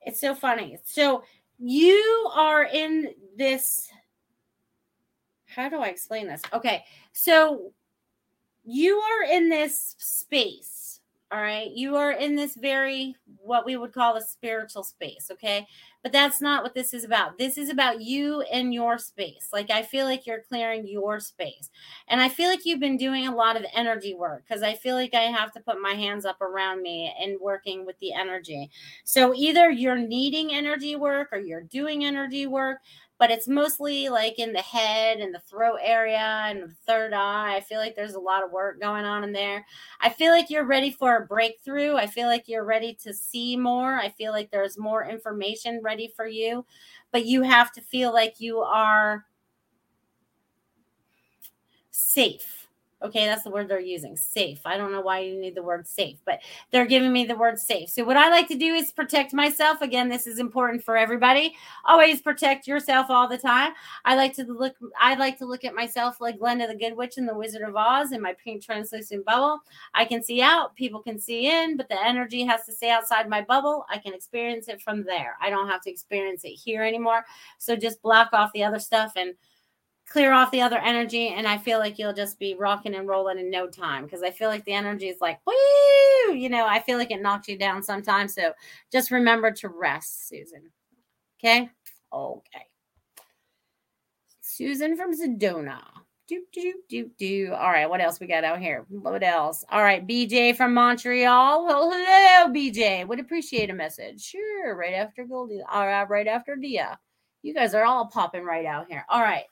it's 0.00 0.20
so 0.20 0.34
funny. 0.34 0.78
So 0.84 1.22
you 1.58 2.30
are 2.34 2.64
in 2.64 3.12
this. 3.36 3.90
How 5.46 5.68
do 5.68 5.80
I 5.80 5.88
explain 5.88 6.26
this? 6.26 6.42
Okay. 6.52 6.84
So 7.12 7.72
you 8.64 8.96
are 8.96 9.24
in 9.24 9.48
this 9.50 9.96
space 9.98 10.87
all 11.30 11.42
right. 11.42 11.70
You 11.74 11.96
are 11.96 12.12
in 12.12 12.36
this 12.36 12.54
very, 12.54 13.14
what 13.36 13.66
we 13.66 13.76
would 13.76 13.92
call 13.92 14.16
a 14.16 14.20
spiritual 14.22 14.82
space. 14.82 15.28
Okay. 15.30 15.66
But 16.02 16.12
that's 16.12 16.40
not 16.40 16.62
what 16.62 16.74
this 16.74 16.94
is 16.94 17.04
about. 17.04 17.36
This 17.36 17.58
is 17.58 17.68
about 17.68 18.00
you 18.00 18.40
and 18.42 18.72
your 18.72 18.98
space. 18.98 19.48
Like, 19.52 19.70
I 19.70 19.82
feel 19.82 20.06
like 20.06 20.26
you're 20.26 20.44
clearing 20.48 20.86
your 20.86 21.20
space. 21.20 21.68
And 22.06 22.20
I 22.20 22.30
feel 22.30 22.48
like 22.48 22.64
you've 22.64 22.80
been 22.80 22.96
doing 22.96 23.26
a 23.26 23.34
lot 23.34 23.56
of 23.56 23.66
energy 23.74 24.14
work 24.14 24.44
because 24.48 24.62
I 24.62 24.74
feel 24.74 24.94
like 24.94 25.12
I 25.12 25.22
have 25.22 25.52
to 25.52 25.60
put 25.60 25.82
my 25.82 25.92
hands 25.92 26.24
up 26.24 26.40
around 26.40 26.80
me 26.80 27.14
and 27.20 27.38
working 27.40 27.84
with 27.84 27.98
the 27.98 28.14
energy. 28.14 28.70
So 29.04 29.34
either 29.34 29.70
you're 29.70 29.98
needing 29.98 30.54
energy 30.54 30.96
work 30.96 31.28
or 31.32 31.38
you're 31.38 31.62
doing 31.62 32.04
energy 32.04 32.46
work 32.46 32.78
but 33.18 33.30
it's 33.30 33.48
mostly 33.48 34.08
like 34.08 34.38
in 34.38 34.52
the 34.52 34.62
head 34.62 35.18
and 35.18 35.34
the 35.34 35.40
throat 35.40 35.78
area 35.82 36.18
and 36.46 36.62
the 36.62 36.74
third 36.86 37.12
eye. 37.12 37.56
I 37.56 37.60
feel 37.60 37.78
like 37.78 37.96
there's 37.96 38.14
a 38.14 38.20
lot 38.20 38.44
of 38.44 38.52
work 38.52 38.80
going 38.80 39.04
on 39.04 39.24
in 39.24 39.32
there. 39.32 39.66
I 40.00 40.08
feel 40.08 40.32
like 40.32 40.50
you're 40.50 40.64
ready 40.64 40.90
for 40.90 41.16
a 41.16 41.26
breakthrough. 41.26 41.96
I 41.96 42.06
feel 42.06 42.28
like 42.28 42.48
you're 42.48 42.64
ready 42.64 42.94
to 43.02 43.12
see 43.12 43.56
more. 43.56 43.96
I 43.96 44.08
feel 44.10 44.32
like 44.32 44.50
there's 44.50 44.78
more 44.78 45.04
information 45.04 45.80
ready 45.82 46.12
for 46.16 46.26
you, 46.26 46.64
but 47.12 47.26
you 47.26 47.42
have 47.42 47.72
to 47.72 47.80
feel 47.80 48.12
like 48.12 48.40
you 48.40 48.58
are 48.58 49.24
safe 51.90 52.57
Okay, 53.00 53.26
that's 53.26 53.44
the 53.44 53.50
word 53.50 53.68
they're 53.68 53.78
using. 53.78 54.16
Safe. 54.16 54.60
I 54.64 54.76
don't 54.76 54.90
know 54.90 55.00
why 55.00 55.20
you 55.20 55.38
need 55.38 55.54
the 55.54 55.62
word 55.62 55.86
safe, 55.86 56.18
but 56.24 56.40
they're 56.72 56.86
giving 56.86 57.12
me 57.12 57.24
the 57.24 57.36
word 57.36 57.58
safe. 57.58 57.90
So 57.90 58.02
what 58.02 58.16
I 58.16 58.28
like 58.28 58.48
to 58.48 58.56
do 58.56 58.74
is 58.74 58.90
protect 58.90 59.32
myself. 59.32 59.80
Again, 59.82 60.08
this 60.08 60.26
is 60.26 60.40
important 60.40 60.82
for 60.82 60.96
everybody. 60.96 61.54
Always 61.84 62.20
protect 62.20 62.66
yourself 62.66 63.06
all 63.08 63.28
the 63.28 63.38
time. 63.38 63.72
I 64.04 64.16
like 64.16 64.34
to 64.34 64.44
look 64.44 64.74
I 65.00 65.14
like 65.14 65.38
to 65.38 65.46
look 65.46 65.64
at 65.64 65.76
myself 65.76 66.20
like 66.20 66.38
Glenda 66.38 66.66
the 66.66 66.74
Good 66.74 66.96
Witch 66.96 67.18
and 67.18 67.28
the 67.28 67.36
Wizard 67.36 67.62
of 67.62 67.76
Oz 67.76 68.10
in 68.10 68.20
my 68.20 68.34
pink 68.42 68.64
translucent 68.64 69.24
bubble. 69.24 69.60
I 69.94 70.04
can 70.04 70.20
see 70.20 70.42
out, 70.42 70.74
people 70.74 71.00
can 71.00 71.20
see 71.20 71.48
in, 71.48 71.76
but 71.76 71.88
the 71.88 72.04
energy 72.04 72.44
has 72.44 72.64
to 72.66 72.72
stay 72.72 72.90
outside 72.90 73.28
my 73.28 73.42
bubble. 73.42 73.86
I 73.88 73.98
can 73.98 74.12
experience 74.12 74.66
it 74.66 74.82
from 74.82 75.04
there. 75.04 75.36
I 75.40 75.50
don't 75.50 75.68
have 75.68 75.82
to 75.82 75.90
experience 75.90 76.42
it 76.44 76.48
here 76.48 76.82
anymore. 76.82 77.24
So 77.58 77.76
just 77.76 78.02
block 78.02 78.30
off 78.32 78.52
the 78.52 78.64
other 78.64 78.80
stuff 78.80 79.12
and 79.14 79.34
clear 80.08 80.32
off 80.32 80.50
the 80.50 80.60
other 80.60 80.78
energy 80.78 81.28
and 81.28 81.46
i 81.46 81.56
feel 81.58 81.78
like 81.78 81.98
you'll 81.98 82.12
just 82.12 82.38
be 82.38 82.54
rocking 82.54 82.94
and 82.94 83.08
rolling 83.08 83.38
in 83.38 83.50
no 83.50 83.66
time 83.66 84.04
because 84.04 84.22
i 84.22 84.30
feel 84.30 84.48
like 84.48 84.64
the 84.64 84.72
energy 84.72 85.08
is 85.08 85.20
like 85.20 85.38
woo 85.46 86.34
you 86.34 86.48
know 86.48 86.66
i 86.66 86.80
feel 86.80 86.98
like 86.98 87.10
it 87.10 87.22
knocks 87.22 87.48
you 87.48 87.58
down 87.58 87.82
sometimes 87.82 88.34
so 88.34 88.52
just 88.90 89.10
remember 89.10 89.50
to 89.50 89.68
rest 89.68 90.28
susan 90.28 90.70
okay 91.38 91.68
okay 92.12 92.66
susan 94.40 94.96
from 94.96 95.12
sedona 95.12 95.80
do, 96.28 96.44
do, 96.52 96.74
do, 96.90 97.10
do. 97.16 97.54
All 97.54 97.70
right, 97.70 97.88
what 97.88 98.02
else 98.02 98.20
we 98.20 98.26
got 98.26 98.44
out 98.44 98.60
here? 98.60 98.84
What 98.90 99.22
else? 99.22 99.64
All 99.70 99.82
right, 99.82 100.06
BJ 100.06 100.54
from 100.54 100.74
Montreal. 100.74 101.64
Well, 101.64 101.90
hello, 101.90 102.52
BJ. 102.52 103.08
Would 103.08 103.18
appreciate 103.18 103.70
a 103.70 103.74
message. 103.74 104.20
Sure, 104.22 104.76
right 104.76 104.92
after 104.92 105.24
Goldie. 105.24 105.62
All 105.72 105.86
right, 105.86 106.06
right 106.06 106.26
after 106.26 106.54
Dia. 106.54 106.98
You 107.42 107.54
guys 107.54 107.72
are 107.72 107.84
all 107.84 108.08
popping 108.08 108.44
right 108.44 108.66
out 108.66 108.88
here. 108.90 109.06
All 109.08 109.22
right. 109.22 109.44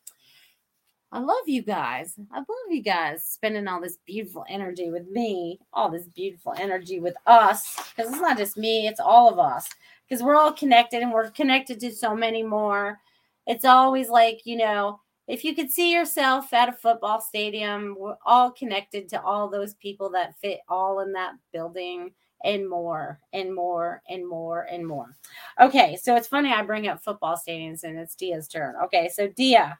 I 1.16 1.18
love 1.20 1.46
you 1.48 1.62
guys. 1.62 2.14
I 2.30 2.40
love 2.40 2.46
you 2.68 2.82
guys 2.82 3.24
spending 3.24 3.66
all 3.66 3.80
this 3.80 3.96
beautiful 4.04 4.44
energy 4.50 4.90
with 4.90 5.08
me, 5.08 5.58
all 5.72 5.90
this 5.90 6.04
beautiful 6.14 6.52
energy 6.58 7.00
with 7.00 7.14
us. 7.26 7.74
Because 7.96 8.12
it's 8.12 8.20
not 8.20 8.36
just 8.36 8.58
me, 8.58 8.86
it's 8.86 9.00
all 9.00 9.32
of 9.32 9.38
us. 9.38 9.66
Because 10.06 10.22
we're 10.22 10.36
all 10.36 10.52
connected 10.52 11.00
and 11.00 11.10
we're 11.10 11.30
connected 11.30 11.80
to 11.80 11.90
so 11.90 12.14
many 12.14 12.42
more. 12.42 13.00
It's 13.46 13.64
always 13.64 14.10
like, 14.10 14.42
you 14.44 14.56
know, 14.58 15.00
if 15.26 15.42
you 15.42 15.54
could 15.54 15.70
see 15.70 15.90
yourself 15.90 16.52
at 16.52 16.68
a 16.68 16.72
football 16.72 17.22
stadium, 17.22 17.96
we're 17.98 18.18
all 18.26 18.50
connected 18.50 19.08
to 19.08 19.22
all 19.22 19.48
those 19.48 19.72
people 19.72 20.10
that 20.10 20.36
fit 20.42 20.58
all 20.68 21.00
in 21.00 21.14
that 21.14 21.32
building 21.50 22.10
and 22.44 22.68
more 22.68 23.20
and 23.32 23.54
more 23.54 24.02
and 24.10 24.28
more 24.28 24.64
and 24.70 24.86
more. 24.86 25.16
Okay, 25.58 25.96
so 25.96 26.14
it's 26.14 26.28
funny 26.28 26.52
I 26.52 26.60
bring 26.60 26.88
up 26.88 27.02
football 27.02 27.40
stadiums 27.42 27.84
and 27.84 27.98
it's 27.98 28.14
Dia's 28.14 28.48
turn. 28.48 28.74
Okay, 28.84 29.08
so 29.08 29.28
Dia, 29.28 29.78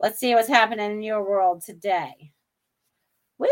Let's 0.00 0.18
see 0.18 0.34
what's 0.34 0.48
happening 0.48 0.90
in 0.90 1.02
your 1.02 1.22
world 1.22 1.62
today. 1.62 2.32
Woo! 3.38 3.48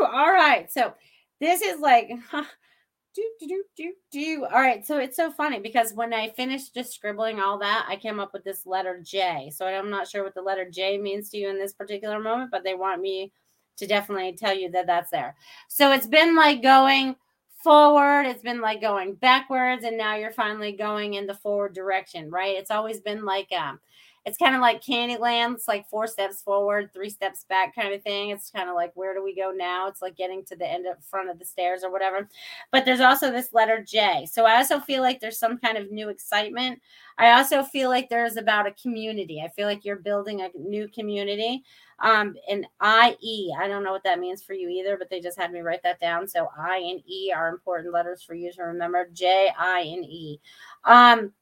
All 0.00 0.32
right. 0.32 0.70
So 0.70 0.94
this 1.40 1.62
is 1.62 1.80
like 1.80 2.08
do 3.14 3.30
do 3.40 3.46
do 3.46 3.62
do 3.76 3.92
do. 4.10 4.44
All 4.44 4.60
right. 4.60 4.86
So 4.86 4.98
it's 4.98 5.16
so 5.16 5.30
funny 5.30 5.58
because 5.58 5.94
when 5.94 6.12
I 6.12 6.30
finished 6.30 6.74
just 6.74 6.92
scribbling 6.92 7.40
all 7.40 7.58
that, 7.58 7.86
I 7.88 7.96
came 7.96 8.20
up 8.20 8.32
with 8.32 8.44
this 8.44 8.66
letter 8.66 9.00
J. 9.02 9.50
So 9.54 9.66
I'm 9.66 9.90
not 9.90 10.08
sure 10.08 10.22
what 10.22 10.34
the 10.34 10.42
letter 10.42 10.68
J 10.70 10.98
means 10.98 11.30
to 11.30 11.38
you 11.38 11.48
in 11.48 11.58
this 11.58 11.72
particular 11.72 12.20
moment, 12.20 12.50
but 12.50 12.64
they 12.64 12.74
want 12.74 13.00
me 13.00 13.32
to 13.78 13.86
definitely 13.86 14.34
tell 14.34 14.54
you 14.56 14.70
that 14.70 14.86
that's 14.86 15.10
there. 15.10 15.34
So 15.68 15.92
it's 15.92 16.06
been 16.06 16.34
like 16.34 16.62
going 16.62 17.16
forward, 17.62 18.22
it's 18.22 18.42
been 18.42 18.60
like 18.60 18.80
going 18.80 19.14
backwards, 19.14 19.84
and 19.84 19.98
now 19.98 20.14
you're 20.14 20.30
finally 20.30 20.72
going 20.72 21.14
in 21.14 21.26
the 21.26 21.34
forward 21.34 21.74
direction, 21.74 22.30
right? 22.30 22.56
It's 22.56 22.70
always 22.70 23.00
been 23.00 23.24
like 23.24 23.50
um 23.52 23.80
it's 24.26 24.36
kind 24.36 24.56
of 24.56 24.60
like 24.60 24.82
Candyland. 24.82 25.54
It's 25.54 25.68
like 25.68 25.88
four 25.88 26.08
steps 26.08 26.42
forward, 26.42 26.90
three 26.92 27.08
steps 27.08 27.44
back 27.44 27.76
kind 27.76 27.94
of 27.94 28.02
thing. 28.02 28.30
It's 28.30 28.50
kind 28.50 28.68
of 28.68 28.74
like 28.74 28.90
where 28.94 29.14
do 29.14 29.22
we 29.22 29.36
go 29.36 29.52
now? 29.54 29.86
It's 29.86 30.02
like 30.02 30.16
getting 30.16 30.44
to 30.46 30.56
the 30.56 30.68
end 30.68 30.84
of 30.84 31.02
front 31.04 31.30
of 31.30 31.38
the 31.38 31.44
stairs 31.44 31.84
or 31.84 31.92
whatever. 31.92 32.28
But 32.72 32.84
there's 32.84 33.00
also 33.00 33.30
this 33.30 33.52
letter 33.52 33.84
J. 33.86 34.26
So 34.30 34.44
I 34.44 34.56
also 34.56 34.80
feel 34.80 35.00
like 35.00 35.20
there's 35.20 35.38
some 35.38 35.58
kind 35.58 35.78
of 35.78 35.92
new 35.92 36.08
excitement. 36.08 36.82
I 37.18 37.38
also 37.38 37.62
feel 37.62 37.88
like 37.88 38.08
there's 38.08 38.36
about 38.36 38.66
a 38.66 38.72
community. 38.72 39.40
I 39.40 39.48
feel 39.48 39.68
like 39.68 39.84
you're 39.84 39.94
building 39.94 40.40
a 40.40 40.50
new 40.58 40.88
community. 40.88 41.62
Um, 42.00 42.34
and 42.50 42.66
I 42.80 43.16
E, 43.22 43.54
I 43.58 43.68
don't 43.68 43.84
know 43.84 43.92
what 43.92 44.04
that 44.04 44.18
means 44.18 44.42
for 44.42 44.54
you 44.54 44.68
either, 44.68 44.98
but 44.98 45.08
they 45.08 45.20
just 45.20 45.38
had 45.38 45.52
me 45.52 45.60
write 45.60 45.84
that 45.84 46.00
down. 46.00 46.26
So 46.26 46.48
I 46.58 46.78
and 46.78 47.00
E 47.06 47.32
are 47.34 47.48
important 47.48 47.94
letters 47.94 48.24
for 48.24 48.34
you 48.34 48.52
to 48.52 48.62
remember. 48.64 49.08
J, 49.12 49.50
I, 49.56 49.80
and 49.82 50.04
E. 50.04 50.40
Um, 50.84 51.32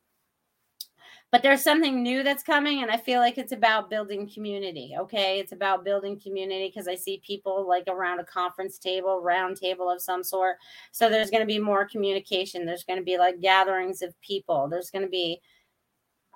but 1.34 1.42
there's 1.42 1.64
something 1.64 2.00
new 2.00 2.22
that's 2.22 2.44
coming 2.44 2.80
and 2.82 2.92
i 2.92 2.96
feel 2.96 3.18
like 3.18 3.38
it's 3.38 3.50
about 3.50 3.90
building 3.90 4.30
community 4.32 4.94
okay? 4.96 5.40
It's 5.40 5.50
about 5.50 5.84
building 5.84 6.20
community 6.20 6.68
because 6.68 6.86
i 6.86 6.94
see 6.94 7.20
people 7.26 7.66
like 7.66 7.88
around 7.88 8.20
a 8.20 8.24
conference 8.24 8.78
table 8.78 9.20
round 9.20 9.56
table 9.56 9.90
of 9.90 10.00
some 10.00 10.22
sort. 10.22 10.58
So 10.92 11.08
there's 11.08 11.30
going 11.30 11.42
to 11.42 11.46
be 11.46 11.58
more 11.58 11.86
communication. 11.86 12.64
There's 12.64 12.84
going 12.84 13.00
to 13.00 13.04
be 13.04 13.18
like 13.18 13.40
gatherings 13.40 14.00
of 14.00 14.14
people. 14.20 14.68
There's 14.68 14.90
going 14.90 15.02
to 15.02 15.10
be 15.10 15.40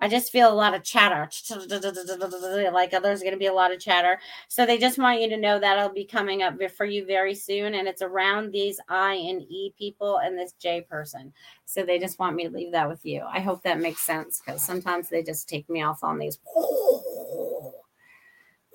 I 0.01 0.09
just 0.09 0.31
feel 0.31 0.53
a 0.53 0.55
lot 0.55 0.75
of 0.75 0.83
chatter. 0.83 1.29
Like 2.79 2.95
oh, 2.95 3.01
there's 3.01 3.21
going 3.21 3.33
to 3.33 3.39
be 3.39 3.47
a 3.47 3.53
lot 3.53 3.73
of 3.73 3.81
chatter. 3.81 4.19
So 4.49 4.65
they 4.65 4.79
just 4.79 4.99
want 4.99 5.21
you 5.21 5.29
to 5.31 5.37
know 5.37 5.59
that'll 5.59 5.93
be 5.93 6.05
coming 6.05 6.43
up 6.43 6.55
for 6.77 6.85
you 6.85 7.05
very 7.05 7.35
soon. 7.35 7.75
And 7.75 7.89
it's 7.89 8.03
around 8.03 8.53
these 8.53 8.79
I 8.89 9.15
and 9.15 9.43
E 9.43 9.75
people 9.77 10.19
and 10.19 10.39
this 10.39 10.53
J 10.53 10.83
person. 10.83 11.33
So 11.65 11.85
they 11.85 11.99
just 11.99 12.19
want 12.19 12.37
me 12.37 12.45
to 12.45 12.55
leave 12.55 12.73
that 12.73 12.89
with 12.89 13.05
you. 13.05 13.23
I 13.29 13.41
hope 13.41 13.63
that 13.63 13.81
makes 13.81 14.07
sense 14.07 14.41
because 14.45 14.63
sometimes 14.63 15.09
they 15.09 15.23
just 15.23 15.49
take 15.49 15.69
me 15.69 15.83
off 15.83 16.05
on 16.05 16.19
these 16.19 16.39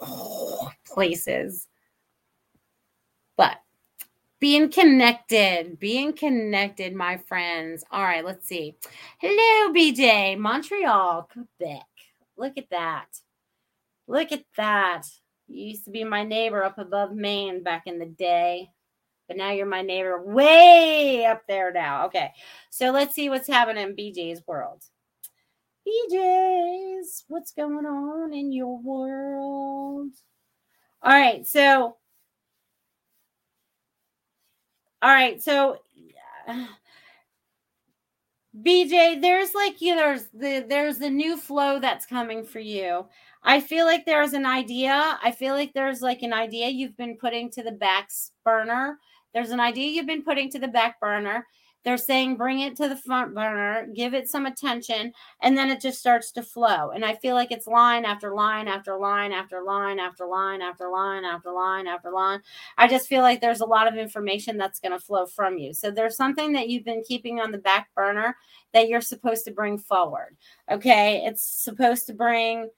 places. 0.85 1.67
But 3.37 3.57
Being 4.43 4.69
connected, 4.69 5.79
being 5.79 6.11
connected, 6.11 6.93
my 6.93 7.15
friends. 7.15 7.85
All 7.89 8.03
right, 8.03 8.25
let's 8.25 8.45
see. 8.45 8.75
Hello, 9.19 9.73
BJ, 9.73 10.37
Montreal, 10.37 11.29
Quebec. 11.31 11.85
Look 12.35 12.57
at 12.57 12.69
that. 12.69 13.05
Look 14.05 14.33
at 14.33 14.43
that. 14.57 15.03
You 15.47 15.67
used 15.67 15.85
to 15.85 15.91
be 15.91 16.03
my 16.03 16.25
neighbor 16.25 16.61
up 16.61 16.77
above 16.77 17.13
Maine 17.13 17.63
back 17.63 17.83
in 17.85 17.99
the 17.99 18.05
day, 18.05 18.67
but 19.29 19.37
now 19.37 19.51
you're 19.51 19.65
my 19.65 19.81
neighbor 19.81 20.21
way 20.21 21.23
up 21.23 21.43
there 21.47 21.71
now. 21.71 22.07
Okay, 22.07 22.33
so 22.69 22.91
let's 22.91 23.15
see 23.15 23.29
what's 23.29 23.47
happening 23.47 23.91
in 23.91 23.95
BJ's 23.95 24.45
world. 24.45 24.83
BJ's, 25.87 27.23
what's 27.29 27.53
going 27.53 27.85
on 27.85 28.33
in 28.33 28.51
your 28.51 28.77
world? 28.77 30.11
All 31.01 31.13
right, 31.13 31.47
so 31.47 31.95
all 35.03 35.09
right, 35.09 35.43
so 35.43 35.77
BJ, 38.57 39.19
there's 39.21 39.53
like 39.53 39.81
you 39.81 39.95
know, 39.95 40.01
there's 40.01 40.27
the 40.33 40.65
there's 40.67 40.97
the 40.97 41.09
new 41.09 41.35
flow 41.37 41.79
that's 41.79 42.05
coming 42.05 42.45
for 42.45 42.59
you. 42.59 43.05
I 43.43 43.59
feel 43.59 43.85
like 43.85 44.05
there's 44.05 44.33
an 44.33 44.45
idea. 44.45 45.19
I 45.21 45.31
feel 45.31 45.55
like 45.55 45.73
there's 45.73 46.01
like 46.01 46.21
an 46.21 46.31
idea 46.33 46.69
you've 46.69 46.95
been 46.95 47.17
putting 47.17 47.51
to 47.51 47.63
the 47.63 47.71
back 47.71 48.09
burner. 48.45 48.99
There's 49.33 49.49
an 49.49 49.59
idea 49.59 49.89
you've 49.89 50.07
been 50.07 50.23
putting 50.23 50.49
to 50.51 50.59
the 50.59 50.67
back 50.69 50.99
burner 51.01 51.45
they're 51.83 51.97
saying 51.97 52.37
bring 52.37 52.59
it 52.59 52.75
to 52.77 52.87
the 52.87 52.95
front 52.95 53.35
burner, 53.35 53.87
give 53.93 54.13
it 54.13 54.29
some 54.29 54.45
attention, 54.45 55.13
and 55.41 55.57
then 55.57 55.69
it 55.69 55.81
just 55.81 55.99
starts 55.99 56.31
to 56.31 56.43
flow. 56.43 56.91
And 56.91 57.03
I 57.03 57.15
feel 57.15 57.35
like 57.35 57.51
it's 57.51 57.67
line 57.67 58.05
after 58.05 58.33
line 58.33 58.67
after 58.67 58.97
line 58.97 59.31
after 59.31 59.61
line 59.63 59.99
after 59.99 60.25
line 60.25 60.61
after 60.61 60.89
line 60.89 61.25
after 61.25 61.51
line 61.51 61.87
after 61.87 62.11
line. 62.11 62.41
I 62.77 62.87
just 62.87 63.07
feel 63.07 63.21
like 63.21 63.41
there's 63.41 63.61
a 63.61 63.65
lot 63.65 63.87
of 63.87 63.95
information 63.97 64.57
that's 64.57 64.79
going 64.79 64.91
to 64.91 64.99
flow 64.99 65.25
from 65.25 65.57
you. 65.57 65.73
So 65.73 65.91
there's 65.91 66.15
something 66.15 66.53
that 66.53 66.69
you've 66.69 66.85
been 66.85 67.03
keeping 67.07 67.39
on 67.39 67.51
the 67.51 67.57
back 67.57 67.89
burner 67.95 68.37
that 68.73 68.87
you're 68.87 69.01
supposed 69.01 69.45
to 69.45 69.51
bring 69.51 69.77
forward. 69.77 70.37
Okay. 70.71 71.23
It's 71.25 71.43
supposed 71.43 72.07
to 72.07 72.13
bring 72.13 72.69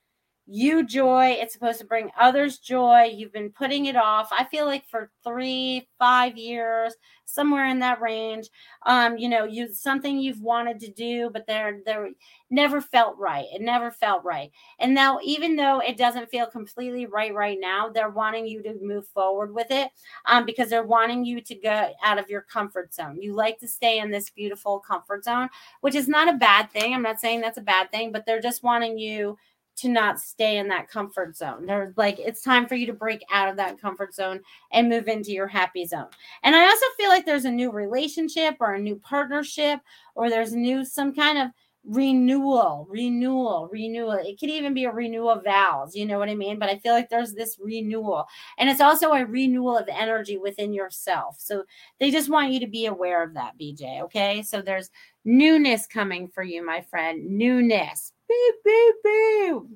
you 0.46 0.86
joy. 0.86 1.36
It's 1.40 1.52
supposed 1.52 1.80
to 1.80 1.84
bring 1.84 2.10
others 2.18 2.58
joy. 2.58 3.10
You've 3.12 3.32
been 3.32 3.50
putting 3.50 3.86
it 3.86 3.96
off. 3.96 4.28
I 4.30 4.44
feel 4.44 4.64
like 4.64 4.86
for 4.88 5.10
three, 5.24 5.88
five 5.98 6.36
years, 6.36 6.94
somewhere 7.24 7.66
in 7.66 7.80
that 7.80 8.00
range. 8.00 8.48
Um, 8.86 9.18
you 9.18 9.28
know, 9.28 9.44
you 9.44 9.72
something 9.72 10.18
you've 10.18 10.40
wanted 10.40 10.78
to 10.80 10.90
do, 10.92 11.30
but 11.32 11.46
they're 11.46 11.80
they're 11.84 12.10
never 12.48 12.80
felt 12.80 13.18
right. 13.18 13.46
It 13.52 13.60
never 13.60 13.90
felt 13.90 14.24
right. 14.24 14.52
And 14.78 14.94
now, 14.94 15.18
even 15.24 15.56
though 15.56 15.80
it 15.80 15.96
doesn't 15.96 16.30
feel 16.30 16.46
completely 16.46 17.06
right 17.06 17.34
right 17.34 17.58
now, 17.60 17.88
they're 17.88 18.10
wanting 18.10 18.46
you 18.46 18.62
to 18.62 18.78
move 18.80 19.06
forward 19.08 19.52
with 19.52 19.70
it 19.70 19.90
um, 20.26 20.46
because 20.46 20.70
they're 20.70 20.84
wanting 20.84 21.24
you 21.24 21.40
to 21.40 21.54
go 21.56 21.90
out 22.04 22.18
of 22.18 22.30
your 22.30 22.42
comfort 22.42 22.94
zone. 22.94 23.20
You 23.20 23.34
like 23.34 23.58
to 23.58 23.68
stay 23.68 23.98
in 23.98 24.12
this 24.12 24.30
beautiful 24.30 24.78
comfort 24.78 25.24
zone, 25.24 25.48
which 25.80 25.96
is 25.96 26.06
not 26.06 26.28
a 26.28 26.38
bad 26.38 26.70
thing. 26.70 26.94
I'm 26.94 27.02
not 27.02 27.20
saying 27.20 27.40
that's 27.40 27.58
a 27.58 27.62
bad 27.62 27.90
thing, 27.90 28.12
but 28.12 28.24
they're 28.26 28.40
just 28.40 28.62
wanting 28.62 28.96
you 28.96 29.36
to 29.76 29.88
not 29.88 30.20
stay 30.20 30.56
in 30.58 30.68
that 30.68 30.88
comfort 30.88 31.36
zone. 31.36 31.66
They're 31.66 31.92
like, 31.96 32.18
it's 32.18 32.42
time 32.42 32.66
for 32.66 32.74
you 32.74 32.86
to 32.86 32.92
break 32.92 33.22
out 33.30 33.48
of 33.48 33.56
that 33.56 33.80
comfort 33.80 34.14
zone 34.14 34.40
and 34.72 34.88
move 34.88 35.08
into 35.08 35.32
your 35.32 35.46
happy 35.46 35.86
zone. 35.86 36.08
And 36.42 36.56
I 36.56 36.64
also 36.64 36.86
feel 36.96 37.08
like 37.08 37.26
there's 37.26 37.44
a 37.44 37.50
new 37.50 37.70
relationship 37.70 38.56
or 38.60 38.74
a 38.74 38.80
new 38.80 38.96
partnership 38.96 39.80
or 40.14 40.30
there's 40.30 40.54
new, 40.54 40.84
some 40.84 41.14
kind 41.14 41.38
of 41.38 41.50
renewal, 41.86 42.86
renewal, 42.90 43.68
renewal. 43.70 44.12
It 44.12 44.40
could 44.40 44.48
even 44.50 44.74
be 44.74 44.84
a 44.84 44.90
renewal 44.90 45.30
of 45.30 45.44
vows, 45.44 45.94
you 45.94 46.04
know 46.04 46.18
what 46.18 46.28
I 46.28 46.34
mean? 46.34 46.58
But 46.58 46.68
I 46.68 46.78
feel 46.78 46.92
like 46.92 47.08
there's 47.08 47.32
this 47.32 47.58
renewal. 47.60 48.26
And 48.58 48.68
it's 48.68 48.80
also 48.80 49.12
a 49.12 49.24
renewal 49.24 49.78
of 49.78 49.88
energy 49.88 50.36
within 50.36 50.72
yourself. 50.72 51.36
So 51.38 51.64
they 52.00 52.10
just 52.10 52.28
want 52.28 52.52
you 52.52 52.60
to 52.60 52.66
be 52.66 52.86
aware 52.86 53.22
of 53.22 53.34
that, 53.34 53.58
BJ. 53.58 54.02
Okay. 54.04 54.42
So 54.42 54.62
there's 54.62 54.90
newness 55.24 55.86
coming 55.86 56.28
for 56.28 56.42
you, 56.42 56.64
my 56.64 56.80
friend. 56.80 57.30
Newness. 57.30 58.12
Boo, 58.28 58.52
boo, 58.64 58.92
boo. 59.04 59.68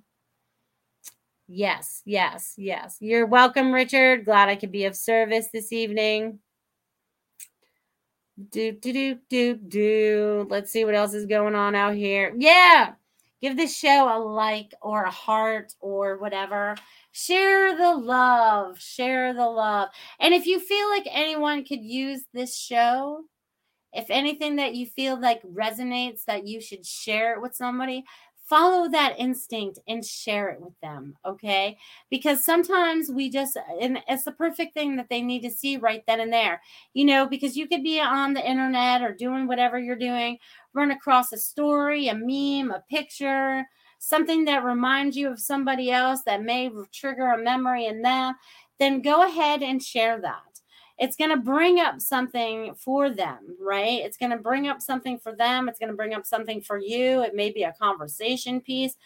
Yes, 1.48 2.02
yes, 2.04 2.54
yes. 2.56 2.96
You're 3.00 3.26
welcome, 3.26 3.72
Richard. 3.72 4.24
Glad 4.24 4.48
I 4.48 4.56
could 4.56 4.70
be 4.70 4.84
of 4.84 4.94
service 4.94 5.48
this 5.52 5.72
evening. 5.72 6.38
Do, 8.50 8.72
do, 8.72 8.92
do, 8.92 9.18
do, 9.28 9.54
do. 9.56 10.46
Let's 10.48 10.70
see 10.70 10.84
what 10.84 10.94
else 10.94 11.12
is 11.12 11.26
going 11.26 11.54
on 11.54 11.74
out 11.74 11.94
here. 11.94 12.32
Yeah. 12.36 12.92
Give 13.42 13.56
this 13.56 13.76
show 13.76 14.14
a 14.14 14.18
like 14.18 14.74
or 14.80 15.04
a 15.04 15.10
heart 15.10 15.74
or 15.80 16.18
whatever. 16.18 16.76
Share 17.12 17.76
the 17.76 17.94
love. 17.94 18.78
Share 18.78 19.34
the 19.34 19.46
love. 19.46 19.88
And 20.20 20.32
if 20.32 20.46
you 20.46 20.60
feel 20.60 20.88
like 20.88 21.06
anyone 21.10 21.64
could 21.64 21.82
use 21.82 22.22
this 22.32 22.56
show, 22.56 23.24
if 23.92 24.06
anything 24.08 24.56
that 24.56 24.74
you 24.74 24.86
feel 24.86 25.20
like 25.20 25.42
resonates 25.42 26.24
that 26.26 26.46
you 26.46 26.60
should 26.60 26.86
share 26.86 27.34
it 27.34 27.42
with 27.42 27.54
somebody, 27.54 28.04
follow 28.50 28.88
that 28.88 29.14
instinct 29.16 29.78
and 29.88 30.04
share 30.04 30.48
it 30.48 30.60
with 30.60 30.78
them 30.82 31.16
okay? 31.24 31.78
Because 32.10 32.44
sometimes 32.44 33.08
we 33.08 33.30
just 33.30 33.56
and 33.80 34.00
it's 34.08 34.24
the 34.24 34.32
perfect 34.32 34.74
thing 34.74 34.96
that 34.96 35.08
they 35.08 35.22
need 35.22 35.42
to 35.42 35.50
see 35.50 35.76
right 35.76 36.02
then 36.06 36.20
and 36.20 36.32
there 36.32 36.60
you 36.92 37.04
know 37.04 37.26
because 37.26 37.56
you 37.56 37.68
could 37.68 37.82
be 37.82 38.00
on 38.00 38.34
the 38.34 38.46
internet 38.46 39.02
or 39.02 39.14
doing 39.14 39.46
whatever 39.46 39.78
you're 39.78 39.96
doing 39.96 40.38
run 40.74 40.90
across 40.90 41.32
a 41.32 41.38
story 41.38 42.08
a 42.08 42.14
meme 42.14 42.70
a 42.70 42.82
picture 42.90 43.64
something 43.98 44.44
that 44.44 44.64
reminds 44.64 45.16
you 45.16 45.30
of 45.30 45.38
somebody 45.38 45.90
else 45.90 46.22
that 46.26 46.42
may 46.42 46.70
trigger 46.92 47.28
a 47.28 47.38
memory 47.42 47.86
in 47.86 48.02
them 48.02 48.34
then 48.78 49.00
go 49.02 49.22
ahead 49.26 49.62
and 49.62 49.82
share 49.82 50.20
that 50.20 50.49
it's 51.00 51.16
going 51.16 51.30
to 51.30 51.38
bring 51.38 51.80
up 51.80 51.98
something 51.98 52.74
for 52.74 53.08
them, 53.08 53.56
right? 53.58 54.02
It's 54.02 54.18
going 54.18 54.32
to 54.32 54.36
bring 54.36 54.68
up 54.68 54.82
something 54.82 55.18
for 55.18 55.34
them. 55.34 55.66
It's 55.66 55.78
going 55.78 55.88
to 55.88 55.96
bring 55.96 56.12
up 56.12 56.26
something 56.26 56.60
for 56.60 56.78
you. 56.78 57.22
It 57.22 57.34
may 57.34 57.50
be 57.50 57.62
a 57.62 57.72
conversation 57.72 58.60
piece. 58.60 58.96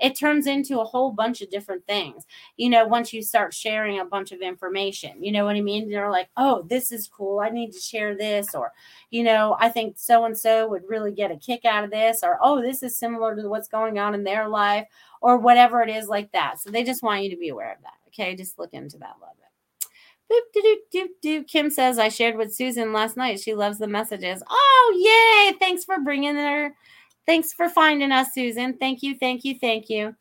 It 0.00 0.18
turns 0.18 0.48
into 0.48 0.80
a 0.80 0.84
whole 0.84 1.12
bunch 1.12 1.42
of 1.42 1.50
different 1.50 1.86
things, 1.86 2.24
you 2.56 2.68
know, 2.68 2.84
once 2.84 3.12
you 3.12 3.22
start 3.22 3.54
sharing 3.54 4.00
a 4.00 4.04
bunch 4.04 4.32
of 4.32 4.40
information. 4.40 5.22
You 5.22 5.30
know 5.30 5.44
what 5.44 5.54
I 5.54 5.60
mean? 5.60 5.88
They're 5.88 6.10
like, 6.10 6.28
oh, 6.36 6.62
this 6.68 6.90
is 6.90 7.06
cool. 7.06 7.38
I 7.38 7.50
need 7.50 7.70
to 7.70 7.78
share 7.78 8.16
this. 8.16 8.52
Or, 8.52 8.72
you 9.10 9.22
know, 9.22 9.56
I 9.60 9.68
think 9.68 9.94
so 9.96 10.24
and 10.24 10.36
so 10.36 10.66
would 10.68 10.82
really 10.88 11.12
get 11.12 11.30
a 11.30 11.36
kick 11.36 11.64
out 11.64 11.84
of 11.84 11.92
this. 11.92 12.24
Or, 12.24 12.40
oh, 12.42 12.60
this 12.60 12.82
is 12.82 12.98
similar 12.98 13.36
to 13.36 13.48
what's 13.48 13.68
going 13.68 14.00
on 14.00 14.14
in 14.14 14.24
their 14.24 14.48
life. 14.48 14.88
Or 15.20 15.38
whatever 15.38 15.82
it 15.82 15.88
is 15.88 16.08
like 16.08 16.32
that. 16.32 16.60
So 16.60 16.70
they 16.70 16.82
just 16.82 17.04
want 17.04 17.22
you 17.22 17.30
to 17.30 17.36
be 17.36 17.50
aware 17.50 17.72
of 17.72 17.82
that. 17.82 17.94
Okay. 18.08 18.34
Just 18.34 18.58
look 18.58 18.74
into 18.74 18.98
that 18.98 19.14
bit. 19.20 19.43
Kim 21.48 21.70
says, 21.70 21.98
I 21.98 22.08
shared 22.08 22.36
with 22.36 22.54
Susan 22.54 22.92
last 22.92 23.16
night. 23.16 23.40
She 23.40 23.54
loves 23.54 23.78
the 23.78 23.86
messages. 23.86 24.42
Oh, 24.48 25.50
yay. 25.50 25.58
Thanks 25.58 25.84
for 25.84 26.00
bringing 26.00 26.36
her. 26.36 26.74
Thanks 27.26 27.52
for 27.52 27.68
finding 27.68 28.12
us, 28.12 28.34
Susan. 28.34 28.76
Thank 28.78 29.02
you, 29.02 29.16
thank 29.18 29.44
you, 29.44 29.58
thank 29.58 29.88
you. 29.88 30.14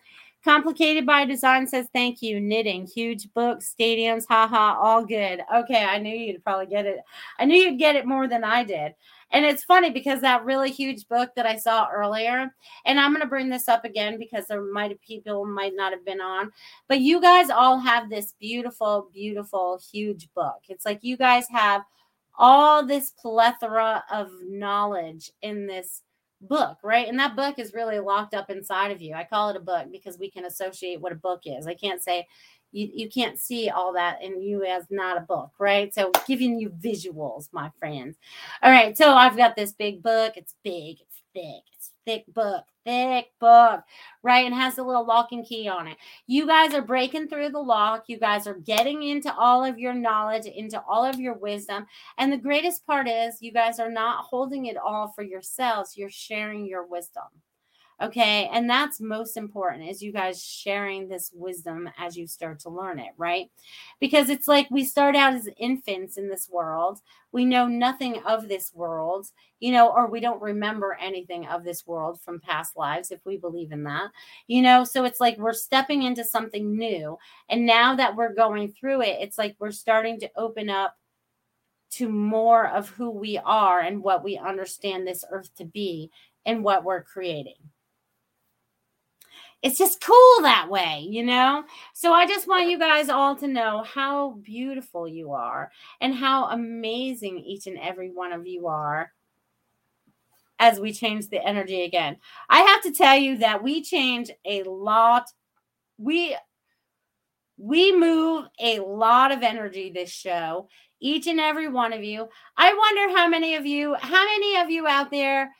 Complicated 0.44 1.06
by 1.06 1.26
Design 1.26 1.68
says, 1.68 1.88
thank 1.94 2.22
you. 2.22 2.40
Knitting, 2.40 2.86
huge 2.86 3.34
books, 3.34 3.74
stadiums, 3.78 4.26
haha, 4.28 4.78
all 4.80 5.06
good. 5.06 5.42
Okay, 5.54 5.86
I 5.86 5.98
knew 6.00 6.16
you'd 6.16 6.44
probably 6.44 6.66
get 6.66 6.86
it. 6.86 7.00
I 7.40 7.46
knew 7.46 7.56
you'd 7.56 7.80
get 7.80 7.96
it 7.96 8.06
more 8.06 8.28
than 8.28 8.44
I 8.44 8.64
did. 8.64 8.94
And 9.34 9.46
it's 9.46 9.64
funny 9.64 9.90
because 9.90 10.22
that 10.22 10.46
really 10.46 10.72
huge 10.72 11.08
book 11.08 11.32
that 11.36 11.46
I 11.46 11.58
saw 11.58 11.90
earlier, 11.92 12.54
and 12.86 13.00
I'm 13.00 13.12
going 13.12 13.22
to 13.22 13.28
bring 13.28 13.50
this 13.50 13.68
up 13.68 13.84
again 13.84 14.20
because 14.20 14.46
there 14.48 14.62
might 14.62 14.92
have 14.92 15.02
people 15.02 15.46
might 15.46 15.74
not 15.76 15.92
have 15.92 16.06
been 16.06 16.22
on, 16.22 16.52
but 16.88 17.02
you 17.02 17.20
guys 17.20 17.50
all 17.50 17.80
have 17.80 18.10
this 18.10 18.36
beautiful, 18.40 19.10
beautiful, 19.12 19.82
huge 19.92 20.30
book. 20.36 20.60
It's 20.70 20.86
like 20.86 21.00
you 21.04 21.18
guys 21.18 21.48
have 21.50 21.82
all 22.38 22.86
this 22.86 23.12
plethora 23.12 24.04
of 24.12 24.30
knowledge 24.48 25.32
in 25.42 25.68
this 25.68 26.04
book, 26.42 26.78
right? 26.84 27.08
And 27.08 27.18
that 27.20 27.36
book 27.36 27.58
is 27.58 27.74
really 27.74 28.00
locked 28.00 28.34
up 28.34 28.50
inside 28.50 28.92
of 28.92 29.02
you. 29.02 29.14
I 29.16 29.24
call 29.24 29.50
it 29.50 29.56
a 29.56 29.62
book 29.62 29.88
because 29.92 30.20
we 30.20 30.30
can 30.30 30.46
associate 30.46 31.02
what 31.02 31.12
a 31.12 31.16
book 31.16 31.42
is. 31.46 31.68
I 31.68 31.74
can't 31.74 32.04
say 32.04 32.28
you, 32.74 32.90
you 32.94 33.10
can't 33.10 33.40
see 33.40 33.70
all 33.70 33.94
that 33.94 34.22
in 34.22 34.42
you 34.42 34.66
as 34.66 34.86
not 34.90 35.18
a 35.18 35.22
book, 35.22 35.52
right? 35.60 35.94
So 35.94 36.12
giving 36.28 36.60
you 36.60 36.70
visuals, 36.70 37.48
my 37.54 37.72
friends. 37.80 38.18
All 38.62 38.72
right, 38.72 38.98
so 38.98 39.14
I've 39.14 39.38
got 39.38 39.56
this 39.56 39.72
big 39.72 40.04
book. 40.04 40.34
It's 40.36 40.56
big, 40.64 40.98
it's 41.00 41.22
thick, 41.34 41.64
it's 41.74 41.92
thick 42.06 42.26
book, 42.34 42.66
thick 42.86 43.28
book, 43.40 43.82
right? 44.24 44.46
And 44.46 44.56
has 44.56 44.78
a 44.78 44.84
little 44.84 45.06
lock 45.06 45.32
and 45.32 45.46
key 45.46 45.68
on 45.68 45.88
it. 45.88 45.98
You 46.28 46.48
guys 46.48 46.74
are 46.74 46.82
breaking 46.82 47.28
through 47.28 47.50
the 47.50 47.60
lock. 47.60 48.06
You 48.08 48.18
guys 48.18 48.48
are 48.48 48.56
getting 48.56 49.04
into 49.04 49.34
all 49.34 49.64
of 49.64 49.78
your 49.78 49.94
knowledge, 49.94 50.46
into 50.46 50.82
all 50.88 51.06
of 51.06 51.20
your 51.20 51.36
wisdom. 51.36 51.86
And 52.18 52.34
the 52.34 52.38
greatest 52.38 52.86
part 52.86 53.08
is 53.08 53.42
you 53.42 53.52
guys 53.52 53.80
are 53.80 53.92
not 53.92 54.26
holding 54.26 54.66
it 54.66 54.78
all 54.78 55.12
for 55.16 55.24
yourselves. 55.24 55.96
You're 55.96 56.10
sharing 56.10 56.66
your 56.66 56.86
wisdom. 56.86 57.24
Okay. 58.04 58.50
And 58.52 58.70
that's 58.70 59.00
most 59.00 59.38
important 59.38 59.90
is 59.90 60.02
you 60.02 60.12
guys 60.12 60.44
sharing 60.44 61.08
this 61.08 61.32
wisdom 61.34 61.90
as 61.98 62.18
you 62.18 62.28
start 62.28 62.60
to 62.62 62.70
learn 62.70 63.00
it, 63.00 63.14
right? 63.18 63.50
Because 64.02 64.30
it's 64.30 64.46
like 64.46 64.68
we 64.70 64.84
start 64.84 65.16
out 65.16 65.34
as 65.36 65.48
infants 65.58 66.18
in 66.18 66.28
this 66.28 66.50
world. 66.52 67.00
We 67.32 67.46
know 67.46 67.66
nothing 67.66 68.22
of 68.26 68.50
this 68.50 68.74
world, 68.76 69.28
you 69.62 69.72
know, 69.72 69.88
or 69.88 70.08
we 70.08 70.20
don't 70.20 70.42
remember 70.42 70.98
anything 71.00 71.48
of 71.48 71.64
this 71.64 71.88
world 71.88 72.20
from 72.20 72.42
past 72.42 72.76
lives 72.76 73.10
if 73.10 73.22
we 73.26 73.38
believe 73.38 73.72
in 73.72 73.84
that, 73.86 74.12
you 74.48 74.62
know. 74.62 74.84
So 74.84 75.06
it's 75.06 75.22
like 75.22 75.38
we're 75.38 75.54
stepping 75.54 76.04
into 76.04 76.26
something 76.26 76.76
new. 76.76 77.18
And 77.48 77.66
now 77.66 77.96
that 77.96 78.18
we're 78.18 78.34
going 78.34 78.74
through 78.74 79.04
it, 79.04 79.20
it's 79.22 79.38
like 79.38 79.56
we're 79.60 79.72
starting 79.72 80.20
to 80.20 80.32
open 80.36 80.70
up 80.70 80.98
to 81.92 82.10
more 82.10 82.68
of 82.68 82.90
who 82.90 83.12
we 83.12 83.38
are 83.38 83.80
and 83.80 84.04
what 84.04 84.26
we 84.26 84.38
understand 84.38 85.08
this 85.08 85.24
earth 85.32 85.56
to 85.56 85.64
be 85.64 86.12
and 86.46 86.66
what 86.66 86.84
we're 86.84 87.04
creating. 87.04 87.56
It's 89.64 89.78
just 89.78 90.02
cool 90.02 90.42
that 90.42 90.70
way, 90.70 91.08
you 91.10 91.24
know? 91.24 91.64
So 91.94 92.12
I 92.12 92.28
just 92.28 92.50
want 92.50 92.70
you 92.70 92.78
guys 92.78 93.08
all 93.08 93.36
to 93.38 93.48
know 93.48 93.82
how 93.84 94.32
beautiful 94.44 95.08
you 95.08 95.32
are 95.32 95.72
and 96.02 96.14
how 96.14 96.50
amazing 96.50 97.40
each 97.40 97.66
and 97.66 97.80
every 97.80 98.12
one 98.12 98.34
of 98.34 98.46
you 98.46 98.68
are 98.68 99.14
as 100.60 100.82
we 100.82 100.92
change 100.92 101.30
the 101.30 101.42
energy 101.42 101.84
again. 101.84 102.18
I 102.50 102.60
have 102.60 102.82
to 102.84 102.92
tell 102.92 103.18
you 103.18 103.38
that 103.38 103.64
we 103.64 103.82
change 103.82 104.30
a 104.46 104.64
lot. 104.64 105.30
We 105.98 106.36
we 107.58 107.96
move 107.96 108.48
a 108.60 108.80
lot 108.80 109.32
of 109.32 109.44
energy 109.44 109.92
this 109.92 110.10
show, 110.10 110.68
each 111.00 111.28
and 111.28 111.40
every 111.40 111.70
one 111.70 111.94
of 111.94 112.04
you. 112.04 112.28
I 112.58 112.74
wonder 112.74 113.18
how 113.18 113.30
many 113.30 113.56
of 113.56 113.66
you, 113.66 113.96
how 113.96 114.26
many 114.26 114.58
of 114.58 114.70
you 114.70 114.88
out 114.88 115.12
there 115.12 115.52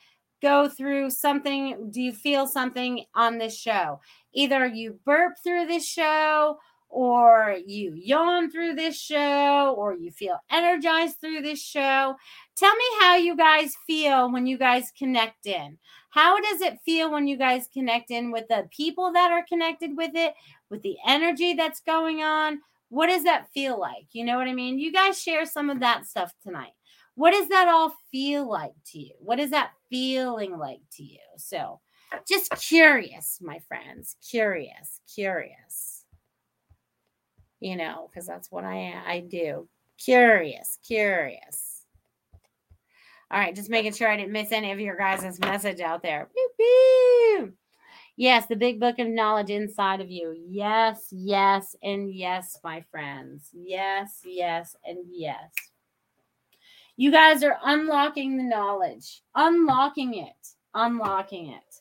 go 0.44 0.68
through 0.68 1.08
something? 1.08 1.90
Do 1.90 2.02
you 2.02 2.12
feel 2.12 2.46
something 2.46 3.04
on 3.14 3.38
this 3.38 3.56
show? 3.58 4.00
Either 4.34 4.66
you 4.66 5.00
burp 5.06 5.38
through 5.42 5.66
this 5.66 5.88
show, 5.88 6.58
or 6.90 7.56
you 7.66 7.94
yawn 7.96 8.50
through 8.50 8.74
this 8.74 8.96
show, 8.96 9.74
or 9.76 9.94
you 9.94 10.10
feel 10.12 10.38
energized 10.50 11.18
through 11.20 11.40
this 11.40 11.60
show. 11.60 12.14
Tell 12.56 12.76
me 12.76 12.84
how 13.00 13.16
you 13.16 13.36
guys 13.36 13.72
feel 13.86 14.30
when 14.30 14.46
you 14.46 14.58
guys 14.58 14.92
connect 14.96 15.46
in. 15.46 15.78
How 16.10 16.38
does 16.40 16.60
it 16.60 16.78
feel 16.84 17.10
when 17.10 17.26
you 17.26 17.36
guys 17.36 17.68
connect 17.72 18.10
in 18.10 18.30
with 18.30 18.46
the 18.48 18.68
people 18.70 19.12
that 19.12 19.32
are 19.32 19.44
connected 19.48 19.96
with 19.96 20.12
it, 20.14 20.34
with 20.70 20.82
the 20.82 20.96
energy 21.06 21.54
that's 21.54 21.80
going 21.80 22.22
on? 22.22 22.60
What 22.90 23.08
does 23.08 23.24
that 23.24 23.50
feel 23.52 23.80
like? 23.80 24.06
You 24.12 24.24
know 24.24 24.36
what 24.36 24.46
I 24.46 24.52
mean? 24.52 24.78
You 24.78 24.92
guys 24.92 25.20
share 25.20 25.46
some 25.46 25.70
of 25.70 25.80
that 25.80 26.06
stuff 26.06 26.32
tonight. 26.42 26.74
What 27.14 27.32
does 27.32 27.48
that 27.48 27.68
all 27.68 27.94
feel 28.10 28.48
like 28.48 28.72
to 28.92 28.98
you? 28.98 29.14
What 29.18 29.38
is 29.38 29.50
that 29.50 29.72
feeling 29.88 30.58
like 30.58 30.80
to 30.96 31.02
you? 31.04 31.18
So, 31.36 31.80
just 32.28 32.50
curious, 32.56 33.38
my 33.40 33.60
friends. 33.60 34.16
Curious, 34.28 35.00
curious. 35.12 36.04
You 37.60 37.76
know, 37.76 38.08
because 38.10 38.26
that's 38.26 38.50
what 38.50 38.64
I 38.64 38.94
I 39.06 39.20
do. 39.20 39.68
Curious, 39.98 40.78
curious. 40.86 41.74
All 43.30 43.38
right, 43.40 43.54
just 43.54 43.70
making 43.70 43.94
sure 43.94 44.08
I 44.08 44.16
didn't 44.16 44.32
miss 44.32 44.52
any 44.52 44.70
of 44.70 44.80
your 44.80 44.96
guys' 44.96 45.40
message 45.40 45.80
out 45.80 46.02
there. 46.02 46.28
Yes, 48.16 48.46
the 48.46 48.54
big 48.54 48.78
book 48.78 48.98
of 49.00 49.08
knowledge 49.08 49.50
inside 49.50 50.00
of 50.00 50.10
you. 50.10 50.36
Yes, 50.48 51.08
yes, 51.10 51.74
and 51.82 52.14
yes, 52.14 52.58
my 52.62 52.84
friends. 52.92 53.50
Yes, 53.52 54.20
yes, 54.24 54.76
and 54.84 54.98
yes. 55.10 55.52
You 56.96 57.10
guys 57.10 57.42
are 57.42 57.58
unlocking 57.64 58.36
the 58.36 58.44
knowledge, 58.44 59.22
unlocking 59.34 60.14
it, 60.14 60.48
unlocking 60.74 61.50
it. 61.52 61.74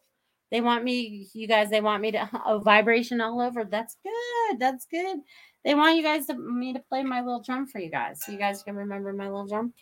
They 0.49 0.61
want 0.61 0.83
me, 0.83 1.27
you 1.33 1.47
guys, 1.47 1.69
they 1.69 1.81
want 1.81 2.01
me 2.01 2.11
to 2.11 2.29
oh, 2.45 2.59
vibration 2.59 3.21
all 3.21 3.41
over. 3.41 3.63
That's 3.63 3.97
good. 4.03 4.59
That's 4.59 4.85
good. 4.85 5.19
They 5.63 5.75
want 5.75 5.97
you 5.97 6.03
guys 6.03 6.27
to 6.27 6.35
me 6.35 6.73
to 6.73 6.79
play 6.79 7.03
my 7.03 7.21
little 7.21 7.41
drum 7.41 7.67
for 7.67 7.79
you 7.79 7.89
guys. 7.89 8.23
So 8.23 8.31
you 8.31 8.37
guys 8.37 8.63
can 8.63 8.75
remember 8.75 9.13
my 9.13 9.25
little 9.25 9.47
drum. 9.47 9.73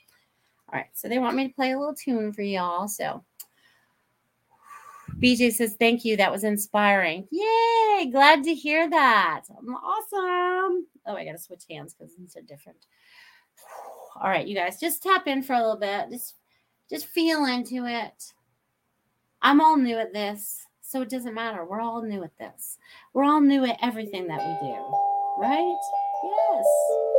All 0.71 0.79
right. 0.79 0.89
So 0.93 1.09
they 1.09 1.19
want 1.19 1.35
me 1.35 1.47
to 1.47 1.53
play 1.53 1.71
a 1.71 1.79
little 1.79 1.95
tune 1.95 2.31
for 2.31 2.41
y'all. 2.41 2.87
So 2.87 3.23
BJ 5.21 5.51
says, 5.53 5.75
Thank 5.77 6.05
you. 6.05 6.17
That 6.17 6.31
was 6.31 6.43
inspiring. 6.43 7.27
Yay. 7.31 8.09
Glad 8.11 8.43
to 8.43 8.53
hear 8.53 8.89
that. 8.89 9.43
Awesome. 9.49 10.87
Oh, 11.05 11.15
I 11.15 11.25
got 11.25 11.33
to 11.33 11.37
switch 11.37 11.63
hands 11.69 11.93
because 11.93 12.13
it's 12.23 12.37
are 12.37 12.41
different. 12.41 12.85
All 14.15 14.29
right, 14.29 14.47
you 14.47 14.55
guys, 14.55 14.79
just 14.79 15.03
tap 15.03 15.27
in 15.27 15.43
for 15.43 15.53
a 15.53 15.59
little 15.59 15.77
bit. 15.77 16.09
Just 16.09 16.35
just 16.89 17.05
feel 17.07 17.45
into 17.45 17.85
it. 17.85 18.33
I'm 19.41 19.61
all 19.61 19.77
new 19.77 19.97
at 19.97 20.13
this, 20.13 20.65
so 20.81 21.01
it 21.01 21.09
doesn't 21.09 21.33
matter. 21.33 21.65
We're 21.65 21.81
all 21.81 22.01
new 22.01 22.23
at 22.23 22.37
this. 22.37 22.77
We're 23.13 23.23
all 23.23 23.41
new 23.41 23.65
at 23.65 23.77
everything 23.81 24.27
that 24.27 24.39
we 24.39 24.67
do, 24.67 24.75
right? 25.39 25.79
Yes. 26.23 27.10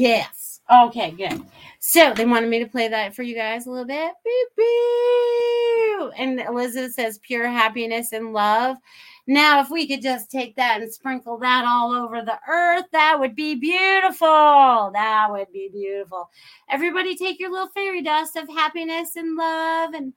Yes. 0.00 0.62
Okay, 0.72 1.10
good. 1.10 1.44
So 1.78 2.14
they 2.14 2.24
wanted 2.24 2.48
me 2.48 2.58
to 2.60 2.70
play 2.70 2.88
that 2.88 3.14
for 3.14 3.22
you 3.22 3.34
guys 3.34 3.66
a 3.66 3.70
little 3.70 3.84
bit. 3.84 4.12
Beep. 4.56 6.12
And 6.18 6.40
Elizabeth 6.40 6.94
says 6.94 7.18
pure 7.18 7.46
happiness 7.46 8.12
and 8.12 8.32
love. 8.32 8.78
Now, 9.26 9.60
if 9.60 9.68
we 9.68 9.86
could 9.86 10.00
just 10.00 10.30
take 10.30 10.56
that 10.56 10.80
and 10.80 10.90
sprinkle 10.90 11.36
that 11.40 11.66
all 11.66 11.92
over 11.92 12.22
the 12.22 12.38
earth, 12.48 12.86
that 12.92 13.20
would 13.20 13.36
be 13.36 13.56
beautiful. 13.56 14.90
That 14.94 15.28
would 15.30 15.52
be 15.52 15.68
beautiful. 15.70 16.30
Everybody 16.70 17.14
take 17.14 17.38
your 17.38 17.50
little 17.50 17.68
fairy 17.74 18.00
dust 18.00 18.36
of 18.36 18.48
happiness 18.48 19.16
and 19.16 19.36
love 19.36 19.92
and 19.92 20.14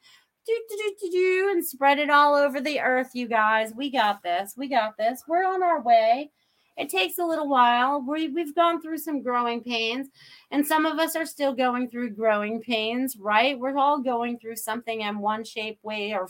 do, 0.48 0.62
do, 0.70 0.96
do, 1.02 1.12
do, 1.12 1.50
and 1.52 1.66
spread 1.66 2.00
it 2.00 2.10
all 2.10 2.36
over 2.36 2.62
the 2.62 2.80
earth, 2.80 3.10
you 3.14 3.28
guys. 3.28 3.74
We 3.76 3.90
got 3.92 4.24
this. 4.24 4.54
We 4.56 4.70
got 4.70 4.96
this. 4.98 5.24
We're 5.28 5.46
on 5.46 5.62
our 5.62 5.82
way. 5.82 6.32
It 6.78 6.89
takes 6.89 7.19
a 7.19 7.26
little 7.26 7.47
while. 7.47 8.01
We, 8.01 8.30
we've 8.30 8.55
gone 8.55 8.82
through 8.82 8.97
some 8.97 9.21
growing 9.21 9.61
pains, 9.61 10.07
and 10.51 10.65
some 10.65 10.86
of 10.86 10.97
us 10.97 11.15
are 11.15 11.26
still 11.26 11.53
going 11.53 11.89
through 11.89 12.11
growing 12.11 12.61
pains, 12.61 13.15
right? 13.17 13.57
We're 13.59 13.78
all 13.78 13.99
going 13.99 14.39
through 14.39 14.55
something 14.55 15.01
in 15.01 15.19
one 15.19 15.43
shape, 15.43 15.80
way, 15.84 16.13
or 16.13 16.28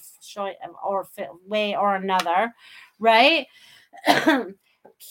or 0.83 1.07
way 1.47 1.75
or 1.75 1.95
another, 1.95 2.53
right? 2.99 3.47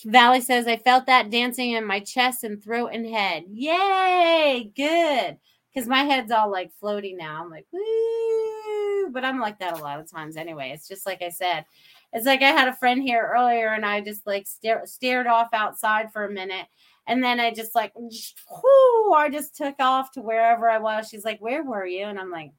Valley 0.05 0.41
says, 0.41 0.67
I 0.67 0.77
felt 0.77 1.07
that 1.07 1.31
dancing 1.31 1.73
in 1.73 1.87
my 1.87 2.01
chest 2.01 2.45
and 2.45 2.63
throat 2.63 2.91
and 2.93 3.07
head. 3.07 3.45
Yay! 3.51 4.71
Good. 4.75 5.39
Because 5.73 5.89
my 5.89 6.03
head's 6.03 6.31
all 6.31 6.51
like 6.51 6.73
floaty 6.83 7.17
now. 7.17 7.43
I'm 7.43 7.51
like, 7.51 7.67
woo. 7.73 9.11
But 9.11 9.25
I'm 9.25 9.41
like 9.41 9.59
that 9.61 9.79
a 9.79 9.83
lot 9.83 10.01
of 10.01 10.11
times 10.11 10.37
anyway. 10.37 10.71
It's 10.75 10.89
just 10.89 11.07
like 11.07 11.23
I 11.23 11.31
said, 11.31 11.65
it's 12.13 12.27
like 12.27 12.43
I 12.43 12.51
had 12.51 12.69
a 12.69 12.77
friend 12.77 13.03
here 13.03 13.33
earlier 13.35 13.69
and 13.69 13.87
I 13.87 14.01
just 14.01 14.27
like 14.27 14.47
stare, 14.47 14.83
stared 14.87 15.27
off 15.27 15.49
outside 15.53 16.13
for 16.13 16.25
a 16.25 16.31
minute. 16.33 16.67
And 17.07 17.23
then 17.23 17.41
I 17.41 17.53
just 17.53 17.75
like, 17.75 17.93
whoo, 17.95 19.13
I 19.13 19.29
just 19.31 19.57
took 19.57 19.75
off 19.81 20.13
to 20.13 20.21
wherever 20.21 20.69
I 20.69 20.79
was. 20.79 21.09
She's 21.09 21.25
like, 21.25 21.41
Where 21.41 21.65
were 21.65 21.87
you? 21.87 22.05
And 22.05 22.19
I'm 22.19 22.31
like, 22.31 22.53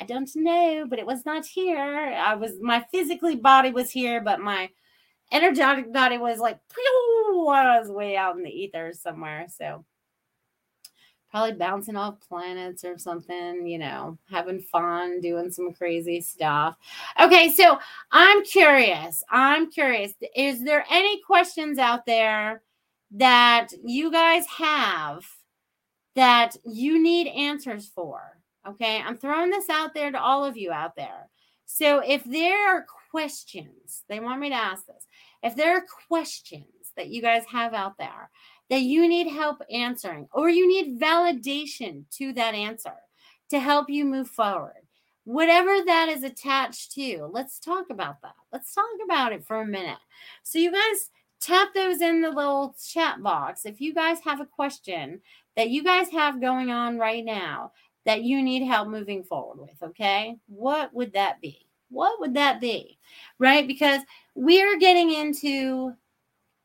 I 0.00 0.04
don't 0.04 0.30
know, 0.34 0.86
but 0.88 0.98
it 0.98 1.06
was 1.06 1.26
not 1.26 1.46
here. 1.46 1.78
I 1.78 2.34
was, 2.34 2.52
my 2.60 2.84
physically 2.90 3.36
body 3.36 3.70
was 3.70 3.90
here, 3.90 4.20
but 4.20 4.40
my 4.40 4.70
energetic 5.30 5.92
body 5.92 6.18
was 6.18 6.38
like, 6.38 6.58
I 6.74 7.78
was 7.78 7.90
way 7.90 8.16
out 8.16 8.36
in 8.36 8.42
the 8.42 8.50
ether 8.50 8.92
somewhere. 8.94 9.46
So 9.54 9.84
probably 11.30 11.52
bouncing 11.52 11.96
off 11.96 12.20
planets 12.20 12.84
or 12.84 12.98
something, 12.98 13.66
you 13.66 13.78
know, 13.78 14.18
having 14.30 14.60
fun, 14.60 15.20
doing 15.20 15.50
some 15.50 15.72
crazy 15.72 16.20
stuff. 16.20 16.76
Okay, 17.20 17.52
so 17.52 17.78
I'm 18.10 18.44
curious. 18.44 19.22
I'm 19.30 19.70
curious. 19.70 20.12
Is 20.34 20.64
there 20.64 20.84
any 20.90 21.20
questions 21.22 21.78
out 21.78 22.04
there 22.04 22.62
that 23.12 23.68
you 23.84 24.10
guys 24.10 24.46
have 24.46 25.24
that 26.16 26.56
you 26.64 27.00
need 27.00 27.28
answers 27.28 27.86
for? 27.86 28.40
Okay, 28.68 29.00
I'm 29.00 29.16
throwing 29.16 29.50
this 29.50 29.70
out 29.70 29.94
there 29.94 30.10
to 30.10 30.20
all 30.20 30.44
of 30.44 30.56
you 30.56 30.72
out 30.72 30.96
there. 30.96 31.28
So 31.64 32.02
if 32.04 32.24
there 32.24 32.76
are 32.76 32.86
questions, 33.10 34.02
they 34.08 34.18
want 34.20 34.40
me 34.40 34.48
to 34.48 34.56
ask 34.56 34.86
this. 34.86 35.06
If 35.42 35.54
there 35.54 35.76
are 35.76 35.86
questions 36.08 36.92
that 36.96 37.08
you 37.08 37.22
guys 37.22 37.44
have 37.46 37.72
out 37.72 37.96
there 37.96 38.30
that 38.70 38.82
you 38.82 39.08
need 39.08 39.26
help 39.26 39.60
answering, 39.70 40.28
or 40.32 40.48
you 40.48 40.66
need 40.66 40.98
validation 40.98 42.04
to 42.12 42.32
that 42.32 42.54
answer 42.54 42.94
to 43.50 43.58
help 43.58 43.90
you 43.90 44.04
move 44.04 44.28
forward. 44.28 44.86
Whatever 45.24 45.84
that 45.84 46.08
is 46.08 46.22
attached 46.22 46.92
to, 46.92 47.28
let's 47.30 47.58
talk 47.58 47.90
about 47.90 48.22
that. 48.22 48.34
Let's 48.52 48.74
talk 48.74 48.84
about 49.04 49.32
it 49.32 49.44
for 49.44 49.60
a 49.60 49.66
minute. 49.66 49.98
So, 50.44 50.58
you 50.58 50.72
guys 50.72 51.10
tap 51.40 51.74
those 51.74 52.00
in 52.00 52.22
the 52.22 52.30
little 52.30 52.74
chat 52.92 53.22
box. 53.22 53.66
If 53.66 53.80
you 53.80 53.94
guys 53.94 54.18
have 54.24 54.40
a 54.40 54.46
question 54.46 55.20
that 55.56 55.70
you 55.70 55.82
guys 55.82 56.08
have 56.10 56.40
going 56.40 56.70
on 56.70 56.98
right 56.98 57.24
now 57.24 57.72
that 58.06 58.22
you 58.22 58.42
need 58.42 58.64
help 58.64 58.88
moving 58.88 59.22
forward 59.24 59.58
with, 59.60 59.82
okay? 59.82 60.36
What 60.46 60.94
would 60.94 61.12
that 61.14 61.40
be? 61.40 61.66
What 61.90 62.20
would 62.20 62.34
that 62.34 62.60
be? 62.60 62.98
Right? 63.38 63.66
Because 63.66 64.02
we 64.34 64.62
are 64.62 64.78
getting 64.78 65.12
into 65.12 65.92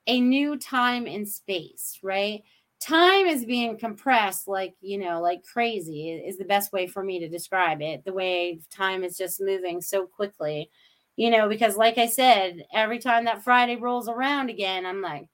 a 0.08 0.22
new 0.22 0.58
time 0.58 1.08
and 1.08 1.28
space, 1.28 2.00
right? 2.04 2.44
time 2.82 3.26
is 3.26 3.46
being 3.46 3.78
compressed 3.78 4.48
like 4.48 4.76
you 4.82 4.98
know 4.98 5.22
like 5.22 5.44
crazy 5.44 6.12
is 6.12 6.38
the 6.38 6.46
best 6.46 6.74
way 6.74 6.86
for 6.86 7.04
me 7.04 7.20
to 7.20 7.30
describe 7.30 7.82
it 7.82 8.04
the 8.04 8.14
way 8.14 8.60
time 8.70 9.04
is 9.04 9.18
just 9.18 9.42
moving 9.42 9.82
so 9.82 10.06
quickly. 10.06 10.70
You 11.16 11.32
know 11.32 11.48
because 11.48 11.78
like 11.78 11.98
i 11.98 12.08
said 12.08 12.66
every 12.74 13.00
time 13.00 13.24
that 13.26 13.44
friday 13.44 13.78
rolls 13.78 14.10
around 14.10 14.50
again 14.50 14.86
i'm 14.86 15.02
like 15.02 15.30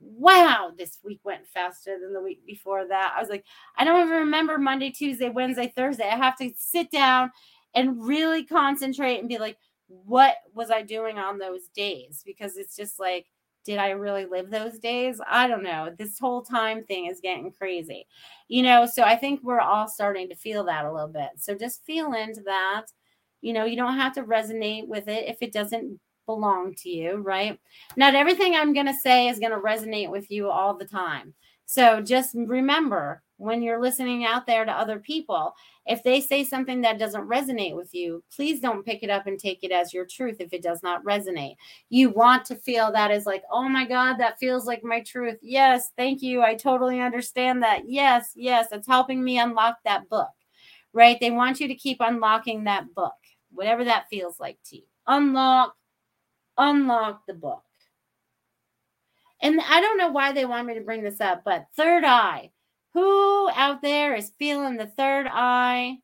wow 0.00 0.72
this 0.78 0.98
week 1.04 1.20
went 1.24 1.46
faster 1.46 1.98
than 2.00 2.14
the 2.14 2.22
week 2.22 2.44
before 2.46 2.88
that. 2.88 3.12
I 3.14 3.20
was 3.20 3.28
like 3.28 3.44
i 3.76 3.84
don't 3.84 4.00
even 4.00 4.18
remember 4.20 4.56
monday 4.56 4.90
tuesday 4.90 5.28
wednesday 5.28 5.72
thursday. 5.76 6.08
I 6.08 6.16
have 6.16 6.36
to 6.38 6.50
sit 6.56 6.90
down 6.90 7.30
and 7.74 8.02
really 8.02 8.44
concentrate 8.44 9.18
and 9.18 9.28
be 9.28 9.38
like 9.38 9.58
what 9.88 10.36
was 10.54 10.70
i 10.70 10.82
doing 10.82 11.18
on 11.18 11.38
those 11.38 11.68
days? 11.74 12.22
Because 12.24 12.56
it's 12.56 12.74
just 12.74 12.98
like 12.98 13.26
did 13.64 13.78
I 13.78 13.90
really 13.90 14.24
live 14.24 14.50
those 14.50 14.78
days? 14.78 15.20
I 15.28 15.46
don't 15.46 15.62
know. 15.62 15.94
This 15.98 16.18
whole 16.18 16.42
time 16.42 16.84
thing 16.84 17.06
is 17.06 17.20
getting 17.20 17.52
crazy, 17.52 18.06
you 18.48 18.62
know. 18.62 18.86
So 18.86 19.02
I 19.02 19.16
think 19.16 19.40
we're 19.42 19.60
all 19.60 19.88
starting 19.88 20.28
to 20.28 20.34
feel 20.34 20.64
that 20.64 20.84
a 20.84 20.92
little 20.92 21.08
bit. 21.08 21.30
So 21.36 21.54
just 21.54 21.84
feel 21.84 22.12
into 22.14 22.42
that. 22.42 22.86
You 23.42 23.52
know, 23.52 23.64
you 23.64 23.76
don't 23.76 23.96
have 23.96 24.14
to 24.14 24.22
resonate 24.22 24.86
with 24.86 25.08
it 25.08 25.28
if 25.28 25.38
it 25.40 25.52
doesn't 25.52 25.98
belong 26.26 26.74
to 26.74 26.88
you, 26.88 27.16
right? 27.16 27.58
Not 27.96 28.14
everything 28.14 28.54
I'm 28.54 28.72
going 28.72 28.86
to 28.86 28.94
say 28.94 29.28
is 29.28 29.38
going 29.38 29.52
to 29.52 29.58
resonate 29.58 30.10
with 30.10 30.30
you 30.30 30.50
all 30.50 30.76
the 30.76 30.84
time. 30.84 31.34
So 31.66 32.00
just 32.00 32.34
remember 32.34 33.22
when 33.40 33.62
you're 33.62 33.80
listening 33.80 34.24
out 34.24 34.46
there 34.46 34.66
to 34.66 34.72
other 34.72 34.98
people, 34.98 35.54
if 35.86 36.02
they 36.02 36.20
say 36.20 36.44
something 36.44 36.82
that 36.82 36.98
doesn't 36.98 37.26
resonate 37.26 37.74
with 37.74 37.94
you, 37.94 38.22
please 38.34 38.60
don't 38.60 38.84
pick 38.84 39.02
it 39.02 39.08
up 39.08 39.26
and 39.26 39.38
take 39.38 39.64
it 39.64 39.72
as 39.72 39.94
your 39.94 40.04
truth 40.04 40.36
if 40.40 40.52
it 40.52 40.62
does 40.62 40.82
not 40.82 41.02
resonate. 41.04 41.56
You 41.88 42.10
want 42.10 42.44
to 42.46 42.54
feel 42.54 42.92
that 42.92 43.10
is 43.10 43.24
like, 43.24 43.42
oh 43.50 43.66
my 43.66 43.86
God, 43.86 44.18
that 44.18 44.38
feels 44.38 44.66
like 44.66 44.84
my 44.84 45.00
truth. 45.00 45.38
Yes, 45.40 45.90
thank 45.96 46.20
you. 46.20 46.42
I 46.42 46.54
totally 46.54 47.00
understand 47.00 47.62
that. 47.62 47.88
Yes, 47.88 48.32
yes, 48.36 48.68
it's 48.72 48.86
helping 48.86 49.24
me 49.24 49.38
unlock 49.38 49.78
that 49.84 50.08
book, 50.10 50.28
right? 50.92 51.18
They 51.18 51.30
want 51.30 51.60
you 51.60 51.68
to 51.68 51.74
keep 51.74 51.96
unlocking 52.00 52.64
that 52.64 52.94
book, 52.94 53.14
whatever 53.50 53.84
that 53.84 54.08
feels 54.10 54.38
like 54.38 54.58
to 54.66 54.76
you. 54.76 54.82
Unlock, 55.06 55.74
unlock 56.58 57.22
the 57.26 57.34
book. 57.34 57.62
And 59.40 59.62
I 59.62 59.80
don't 59.80 59.96
know 59.96 60.10
why 60.10 60.32
they 60.32 60.44
want 60.44 60.66
me 60.66 60.74
to 60.74 60.82
bring 60.82 61.02
this 61.02 61.22
up, 61.22 61.42
but 61.42 61.64
third 61.74 62.04
eye. 62.04 62.50
Who 62.94 63.50
out 63.50 63.82
there 63.82 64.14
is 64.14 64.32
feeling 64.38 64.76
the 64.76 64.86
third 64.86 65.26
eye? 65.30 65.98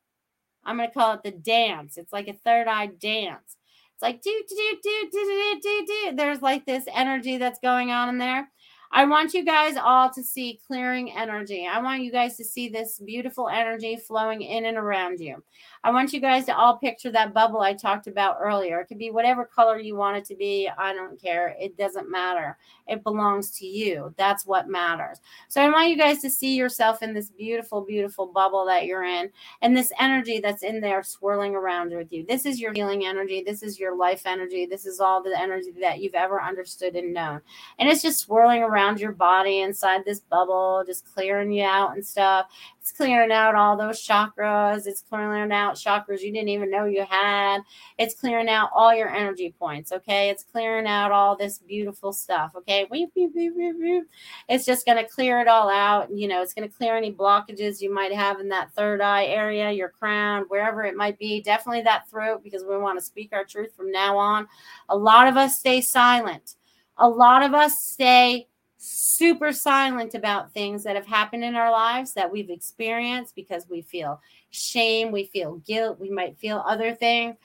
I'm 0.64 0.76
going 0.76 0.89
to 0.89 0.95
call 0.95 1.14
it 1.14 1.22
the 1.22 1.30
dance. 1.30 1.97
It's 1.97 2.12
like 2.12 2.28
a 2.28 2.32
third 2.32 2.66
eye 2.66 2.87
dance. 2.87 3.57
It's 3.95 4.03
like 4.03 4.20
do 4.20 4.43
do 4.49 4.78
do 4.82 5.09
do 5.11 5.24
do 5.24 5.61
do 5.62 5.87
do. 5.87 6.16
There's 6.16 6.43
like 6.43 6.66
this 6.66 6.84
energy 6.93 7.39
that's 7.39 7.61
going 7.61 7.91
on 7.91 8.09
in 8.11 8.18
there. 8.18 8.51
I 8.93 9.05
want 9.05 9.34
you 9.34 9.45
guys 9.45 9.76
all 9.76 10.11
to 10.11 10.22
see 10.22 10.61
clearing 10.66 11.11
energy. 11.12 11.66
I 11.66 11.80
want 11.80 12.03
you 12.03 12.12
guys 12.12 12.37
to 12.37 12.45
see 12.45 12.68
this 12.68 13.01
beautiful 13.05 13.49
energy 13.49 13.97
flowing 13.97 14.43
in 14.43 14.64
and 14.64 14.76
around 14.76 15.20
you. 15.20 15.43
I 15.87 15.91
want 15.91 16.12
you 16.12 16.18
guys 16.18 16.47
to 16.47 16.57
all 16.57 16.78
picture 16.78 17.12
that 17.12 17.32
bubble 17.32 17.61
I 17.61 17.72
talked 17.72 18.09
about 18.09 18.39
earlier. 18.41 18.80
It 18.80 18.87
could 18.87 18.99
be 18.99 19.12
whatever 19.12 19.45
color 19.45 19.78
you 19.78 19.95
want 19.95 20.16
it 20.16 20.24
to 20.24 20.34
be. 20.34 20.68
I 20.76 20.93
don't 20.93 21.16
care. 21.22 21.55
It 21.61 21.76
doesn't 21.76 22.11
matter. 22.11 22.59
It 22.89 23.05
belongs 23.05 23.53
to 23.59 23.66
you. 23.66 24.12
That's 24.16 24.45
what 24.45 24.68
matters. 24.68 25.20
So 25.47 25.62
I 25.62 25.70
want 25.70 25.89
you 25.89 25.97
guys 25.97 26.20
to 26.22 26.28
see 26.28 26.57
yourself 26.57 27.05
in 27.05 27.14
this 27.14 27.30
beautiful, 27.30 27.82
beautiful 27.82 28.26
bubble 28.26 28.66
that 28.66 28.87
you're 28.87 29.05
in 29.05 29.30
and 29.62 29.76
this 29.76 29.93
energy 30.01 30.41
that's 30.41 30.64
in 30.64 30.80
there 30.80 31.05
swirling 31.05 31.55
around 31.55 31.95
with 31.95 32.12
you. 32.12 32.26
This 32.26 32.47
is 32.47 32.59
your 32.59 32.72
healing 32.72 33.07
energy. 33.07 33.45
This 33.47 33.62
is 33.62 33.78
your 33.78 33.97
life 33.97 34.22
energy. 34.26 34.66
This 34.66 34.87
is 34.87 34.99
all 34.99 35.22
the 35.22 35.41
energy 35.41 35.70
that 35.80 36.01
you've 36.01 36.14
ever 36.14 36.43
understood 36.43 36.97
and 36.97 37.14
known. 37.14 37.41
And 37.78 37.89
it's 37.89 38.03
just 38.03 38.18
swirling 38.18 38.64
around 38.64 38.99
your 38.99 39.12
body 39.12 39.61
inside 39.61 40.05
this 40.05 40.18
bubble, 40.18 40.82
just 40.84 41.07
clearing 41.14 41.53
you 41.53 41.64
out 41.64 41.95
and 41.95 42.05
stuff. 42.05 42.47
It's 42.87 42.97
clearing 42.97 43.32
out 43.32 43.57
all 43.57 43.76
those 43.76 44.07
chakras. 44.07 44.87
It's 44.87 45.03
clearing 45.03 45.51
out 45.51 45.74
chakras 45.74 46.20
you 46.20 46.32
didn't 46.32 46.51
even 46.51 46.70
know 46.70 46.84
you 46.84 47.05
had. 47.05 47.62
It's 47.99 48.14
clearing 48.14 48.49
out 48.49 48.70
all 48.72 48.95
your 48.95 49.09
energy 49.09 49.53
points. 49.59 49.91
Okay. 49.91 50.30
It's 50.30 50.45
clearing 50.45 50.87
out 50.87 51.11
all 51.11 51.34
this 51.34 51.59
beautiful 51.59 52.12
stuff. 52.12 52.53
Okay. 52.55 52.87
It's 52.89 54.64
just 54.64 54.87
going 54.87 55.05
to 55.05 55.11
clear 55.11 55.41
it 55.41 55.49
all 55.49 55.68
out. 55.68 56.16
You 56.16 56.28
know, 56.28 56.43
it's 56.43 56.55
going 56.55 56.68
to 56.68 56.72
clear 56.72 56.97
any 56.97 57.12
blockages 57.12 57.80
you 57.80 57.93
might 57.93 58.12
have 58.12 58.39
in 58.39 58.51
that 58.51 58.72
third 58.74 59.01
eye 59.01 59.24
area, 59.24 59.72
your 59.72 59.89
crown, 59.89 60.45
wherever 60.47 60.84
it 60.84 60.95
might 60.95 61.18
be. 61.18 61.43
Definitely 61.43 61.82
that 61.82 62.09
throat 62.09 62.45
because 62.45 62.62
we 62.62 62.78
want 62.78 63.01
to 63.01 63.05
speak 63.05 63.30
our 63.32 63.45
truth 63.45 63.74
from 63.76 63.91
now 63.91 64.16
on. 64.16 64.47
A 64.91 64.97
lot 64.97 65.26
of 65.26 65.37
us 65.37 65.59
stay 65.59 65.80
silent. 65.80 66.55
A 66.99 67.09
lot 67.09 67.43
of 67.43 67.53
us 67.53 67.80
stay 67.80 68.47
super 68.87 69.53
silent 69.53 70.14
about 70.14 70.53
things 70.53 70.84
that 70.84 70.97
have 70.97 71.07
happened 71.07 71.45
in 71.45 71.57
our 71.57 71.70
lives 71.70 72.12
that 72.14 72.30
we've 72.30 72.51
experienced 72.51 73.34
because 73.34 73.66
we 73.68 73.82
feel 73.82 74.20
shame, 74.51 75.11
we 75.11 75.24
feel 75.24 75.57
guilt, 75.66 75.99
we 75.99 76.11
might 76.11 76.39
feel 76.39 76.62
other 76.66 76.95
things. 76.95 77.37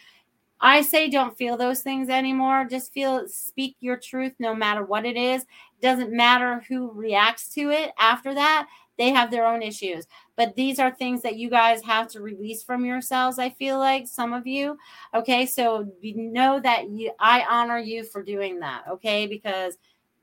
I 0.59 0.83
say 0.83 1.09
don't 1.09 1.35
feel 1.35 1.57
those 1.57 1.81
things 1.81 2.07
anymore. 2.07 2.67
Just 2.69 2.93
feel 2.93 3.27
speak 3.27 3.75
your 3.79 3.97
truth 3.97 4.35
no 4.37 4.53
matter 4.53 4.85
what 4.85 5.05
it 5.05 5.17
is. 5.17 5.41
It 5.41 5.81
doesn't 5.81 6.11
matter 6.11 6.63
who 6.69 6.91
reacts 6.91 7.51
to 7.55 7.71
it 7.71 7.91
after 7.97 8.35
that. 8.35 8.67
They 8.99 9.09
have 9.09 9.31
their 9.31 9.47
own 9.47 9.63
issues. 9.63 10.05
But 10.35 10.55
these 10.55 10.77
are 10.77 10.91
things 10.91 11.23
that 11.23 11.37
you 11.37 11.49
guys 11.49 11.81
have 11.81 12.07
to 12.09 12.21
release 12.21 12.61
from 12.61 12.85
yourselves, 12.85 13.39
I 13.39 13.49
feel 13.49 13.79
like 13.79 14.07
some 14.07 14.33
of 14.33 14.45
you. 14.45 14.77
Okay? 15.15 15.47
So 15.47 15.91
know 16.03 16.59
that 16.59 16.89
you 16.91 17.11
I 17.19 17.43
honor 17.49 17.79
you 17.79 18.03
for 18.03 18.21
doing 18.21 18.59
that, 18.59 18.83
okay? 18.87 19.25
Because 19.25 19.77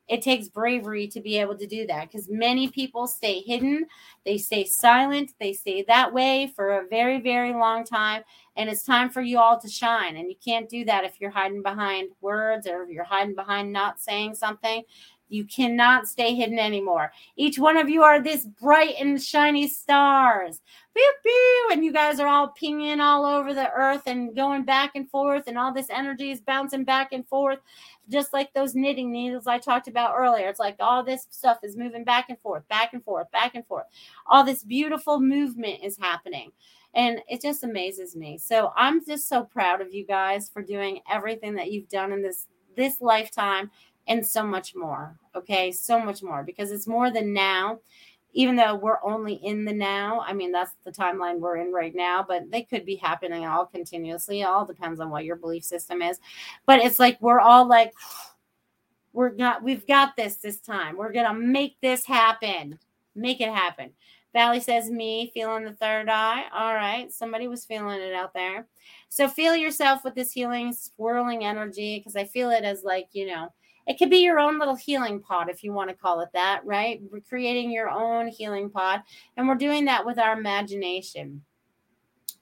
it 0.09 0.23
takes 0.23 0.49
bravery 0.49 1.07
to 1.09 1.21
be 1.21 1.39
able 1.39 1.57
to 1.57 1.67
do 1.67 1.87
that 1.87 2.11
because 2.11 2.29
many 2.31 2.69
people 2.69 3.07
stay 3.07 3.41
hidden, 3.41 3.87
they 4.25 4.39
stay 4.39 4.65
silent, 4.65 5.35
they 5.39 5.53
stay 5.53 5.83
that 5.83 6.13
way 6.13 6.53
for 6.57 6.79
a 6.79 6.87
very, 6.89 7.21
very 7.21 7.53
long 7.53 7.85
time. 7.85 8.23
And 8.57 8.69
it's 8.71 8.83
time 8.83 9.11
for 9.11 9.21
you 9.21 9.39
all 9.39 9.61
to 9.61 9.69
shine. 9.69 10.17
And 10.17 10.29
you 10.29 10.37
can't 10.43 10.69
do 10.69 10.85
that 10.87 11.05
if 11.05 11.21
you're 11.21 11.31
hiding 11.31 11.63
behind 11.63 12.11
words 12.21 12.67
or 12.67 12.83
if 12.83 12.91
you're 12.91 13.05
hiding 13.05 13.35
behind 13.35 13.73
not 13.73 14.01
saying 14.01 14.35
something. 14.35 14.83
You 15.31 15.45
cannot 15.45 16.09
stay 16.09 16.35
hidden 16.35 16.59
anymore. 16.59 17.13
Each 17.37 17.59
one 17.59 17.77
of 17.77 17.91
you 17.91 18.03
are 18.03 18.21
this 18.21 18.47
bright 18.47 18.95
and 18.99 19.23
shiny 19.23 19.69
stars. 19.69 20.63
Pew, 20.97 21.13
pew, 21.23 21.69
and 21.71 21.85
you 21.85 21.93
guys 21.93 22.19
are 22.19 22.27
all 22.27 22.49
pinging 22.49 22.99
all 23.01 23.27
over 23.27 23.53
the 23.53 23.71
earth 23.71 24.03
and 24.07 24.35
going 24.35 24.65
back 24.65 24.93
and 24.95 25.09
forth, 25.11 25.45
and 25.47 25.59
all 25.59 25.73
this 25.73 25.91
energy 25.91 26.31
is 26.31 26.41
bouncing 26.41 26.85
back 26.85 27.13
and 27.13 27.29
forth, 27.29 27.59
just 28.09 28.33
like 28.33 28.53
those 28.53 28.75
knitting 28.75 29.13
needles 29.13 29.47
I 29.47 29.59
talked 29.59 29.89
about 29.89 30.15
earlier. 30.17 30.49
It's 30.49 30.61
like 30.61 30.77
all 30.81 31.03
this 31.03 31.27
stuff 31.31 31.59
is 31.63 31.77
moving 31.77 32.05
back 32.05 32.27
and 32.29 32.39
forth, 32.41 32.67
back 32.69 32.93
and 32.93 33.05
forth, 33.05 33.31
back 33.31 33.55
and 33.55 33.67
forth. 33.67 33.87
All 34.27 34.45
this 34.45 34.65
beautiful 34.65 35.21
movement 35.21 35.81
is 35.83 35.99
happening 35.99 36.53
and 36.95 37.21
it 37.29 37.43
just 37.43 37.65
amazes 37.65 38.17
me. 38.17 38.39
So 38.39 38.73
I'm 38.77 39.05
just 39.05 39.29
so 39.29 39.45
proud 39.45 39.81
of 39.81 39.93
you 39.93 40.07
guys 40.07 40.49
for 40.49 40.63
doing 40.63 41.01
everything 41.11 41.55
that 41.55 41.71
you've 41.71 41.89
done 41.89 42.13
in 42.13 42.23
this 42.23 42.47
this 42.77 43.01
lifetime 43.01 43.71
and 44.07 44.27
so 44.27 44.45
much 44.45 44.75
more. 44.75 45.19
Okay, 45.35 45.71
so 45.71 45.99
much 45.99 46.23
more 46.23 46.43
because 46.43 46.73
it's 46.73 46.87
more 46.87 47.11
than 47.11 47.33
now. 47.33 47.79
Even 48.35 48.57
though 48.57 48.74
we're 48.74 49.03
only 49.03 49.35
in 49.35 49.64
the 49.64 49.72
now, 49.72 50.20
I 50.20 50.33
mean 50.33 50.53
that's 50.53 50.72
the 50.85 50.93
timeline 50.93 51.39
we're 51.39 51.57
in 51.57 51.72
right 51.72 51.95
now, 51.95 52.24
but 52.26 52.51
they 52.51 52.62
could 52.62 52.85
be 52.85 52.97
happening 52.97 53.47
all 53.47 53.66
continuously. 53.66 54.43
It 54.43 54.45
all 54.45 54.66
depends 54.66 55.01
on 55.01 55.11
what 55.11 55.24
your 55.24 55.37
belief 55.37 55.64
system 55.64 56.03
is. 56.03 56.18
But 56.66 56.81
it's 56.81 56.99
like 56.99 57.20
we're 57.20 57.41
all 57.41 57.66
like, 57.66 57.93
we're 59.12 59.35
not, 59.35 59.62
we've 59.62 59.87
got 59.87 60.16
this 60.16 60.37
this 60.37 60.61
time. 60.61 60.97
We're 60.97 61.12
gonna 61.12 61.39
make 61.39 61.81
this 61.81 62.05
happen. 62.05 62.79
Make 63.14 63.41
it 63.41 63.49
happen. 63.49 63.93
Valley 64.33 64.61
says, 64.61 64.91
Me 64.91 65.31
feeling 65.33 65.64
the 65.64 65.72
third 65.72 66.09
eye. 66.09 66.45
All 66.53 66.74
right. 66.74 67.12
Somebody 67.12 67.49
was 67.49 67.64
feeling 67.64 68.01
it 68.01 68.12
out 68.12 68.35
there. 68.35 68.66
So 69.09 69.26
feel 69.26 69.57
yourself 69.57 70.05
with 70.05 70.14
this 70.14 70.33
healing, 70.33 70.72
swirling 70.72 71.45
energy 71.45 71.99
because 71.99 72.16
I 72.16 72.24
feel 72.24 72.51
it 72.51 72.64
as 72.64 72.85
like, 72.85 73.09
you 73.12 73.26
know, 73.26 73.53
it 73.89 73.97
could 73.99 74.11
be 74.11 74.18
your 74.18 74.39
own 74.39 74.59
little 74.59 74.76
healing 74.76 75.18
pod 75.18 75.49
if 75.49 75.64
you 75.64 75.72
want 75.72 75.89
to 75.89 75.97
call 75.97 76.20
it 76.20 76.28
that, 76.34 76.61
right? 76.66 77.01
We're 77.11 77.20
creating 77.20 77.70
your 77.72 77.89
own 77.89 78.28
healing 78.28 78.68
pod. 78.68 79.01
And 79.36 79.49
we're 79.49 79.55
doing 79.55 79.86
that 79.86 80.05
with 80.05 80.18
our 80.18 80.39
imagination, 80.39 81.43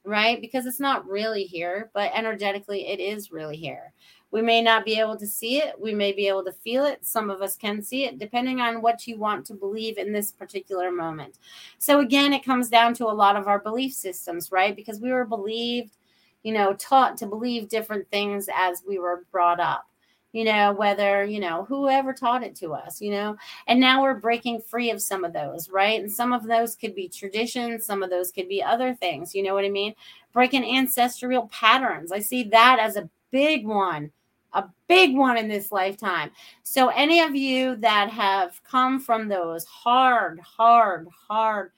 right? 0.03 0.41
Because 0.41 0.65
it's 0.65 0.81
not 0.81 1.07
really 1.07 1.45
here, 1.45 1.89
but 1.93 2.11
energetically, 2.13 2.87
it 2.87 2.99
is 2.99 3.31
really 3.31 3.55
here. 3.55 3.93
We 4.29 4.41
may 4.41 4.61
not 4.61 4.83
be 4.83 4.99
able 4.99 5.15
to 5.15 5.25
see 5.25 5.59
it. 5.59 5.79
We 5.79 5.95
may 5.95 6.11
be 6.11 6.27
able 6.27 6.43
to 6.43 6.51
feel 6.51 6.83
it. 6.83 7.05
Some 7.05 7.29
of 7.29 7.41
us 7.41 7.55
can 7.55 7.81
see 7.81 8.03
it, 8.03 8.19
depending 8.19 8.59
on 8.59 8.81
what 8.81 9.07
you 9.07 9.17
want 9.17 9.45
to 9.45 9.53
believe 9.53 9.97
in 9.97 10.11
this 10.11 10.33
particular 10.33 10.91
moment. 10.91 11.39
So, 11.77 12.01
again, 12.01 12.33
it 12.33 12.43
comes 12.43 12.67
down 12.67 12.93
to 12.95 13.05
a 13.05 13.15
lot 13.15 13.37
of 13.37 13.47
our 13.47 13.59
belief 13.59 13.93
systems, 13.93 14.51
right? 14.51 14.75
Because 14.75 14.99
we 14.99 15.13
were 15.13 15.23
believed, 15.23 15.95
you 16.43 16.51
know, 16.51 16.73
taught 16.73 17.15
to 17.17 17.25
believe 17.25 17.69
different 17.69 18.05
things 18.11 18.49
as 18.53 18.83
we 18.85 18.99
were 18.99 19.23
brought 19.31 19.61
up 19.61 19.85
you 20.33 20.43
know, 20.43 20.73
whether, 20.73 21.23
you 21.23 21.39
know, 21.39 21.65
whoever 21.65 22.13
taught 22.13 22.43
it 22.43 22.55
to 22.55 22.73
us, 22.73 23.01
you 23.01 23.11
know, 23.11 23.35
and 23.67 23.79
now 23.79 24.01
we're 24.01 24.19
breaking 24.19 24.61
free 24.61 24.91
of 24.91 25.01
some 25.01 25.23
of 25.23 25.33
those, 25.33 25.69
right? 25.69 25.99
And 26.01 26.11
some 26.11 26.33
of 26.33 26.45
those 26.45 26.75
could 26.75 26.93
be 26.93 27.07
traditions, 27.07 27.85
some 27.85 28.03
of 28.03 28.09
those 28.09 28.31
could 28.31 28.47
be 28.47 28.61
other 28.61 28.93
things, 28.93 29.33
you 29.33 29.43
know 29.43 29.53
what 29.53 29.65
I 29.65 29.69
mean? 29.69 29.93
Breaking 30.33 30.63
ancestral 30.63 31.47
patterns. 31.47 32.11
I 32.11 32.19
see 32.19 32.43
that 32.43 32.77
as 32.79 32.95
a 32.95 33.09
big 33.31 33.65
one 33.65 34.11
a 34.53 34.65
big 34.87 35.15
one 35.15 35.37
in 35.37 35.47
this 35.47 35.71
lifetime. 35.71 36.31
So, 36.63 36.87
any 36.87 37.19
of 37.21 37.35
you 37.35 37.75
that 37.77 38.09
have 38.09 38.61
come 38.63 38.99
from 38.99 39.27
those 39.27 39.65
hard, 39.65 40.39
hard, 40.39 41.07
hard 41.27 41.71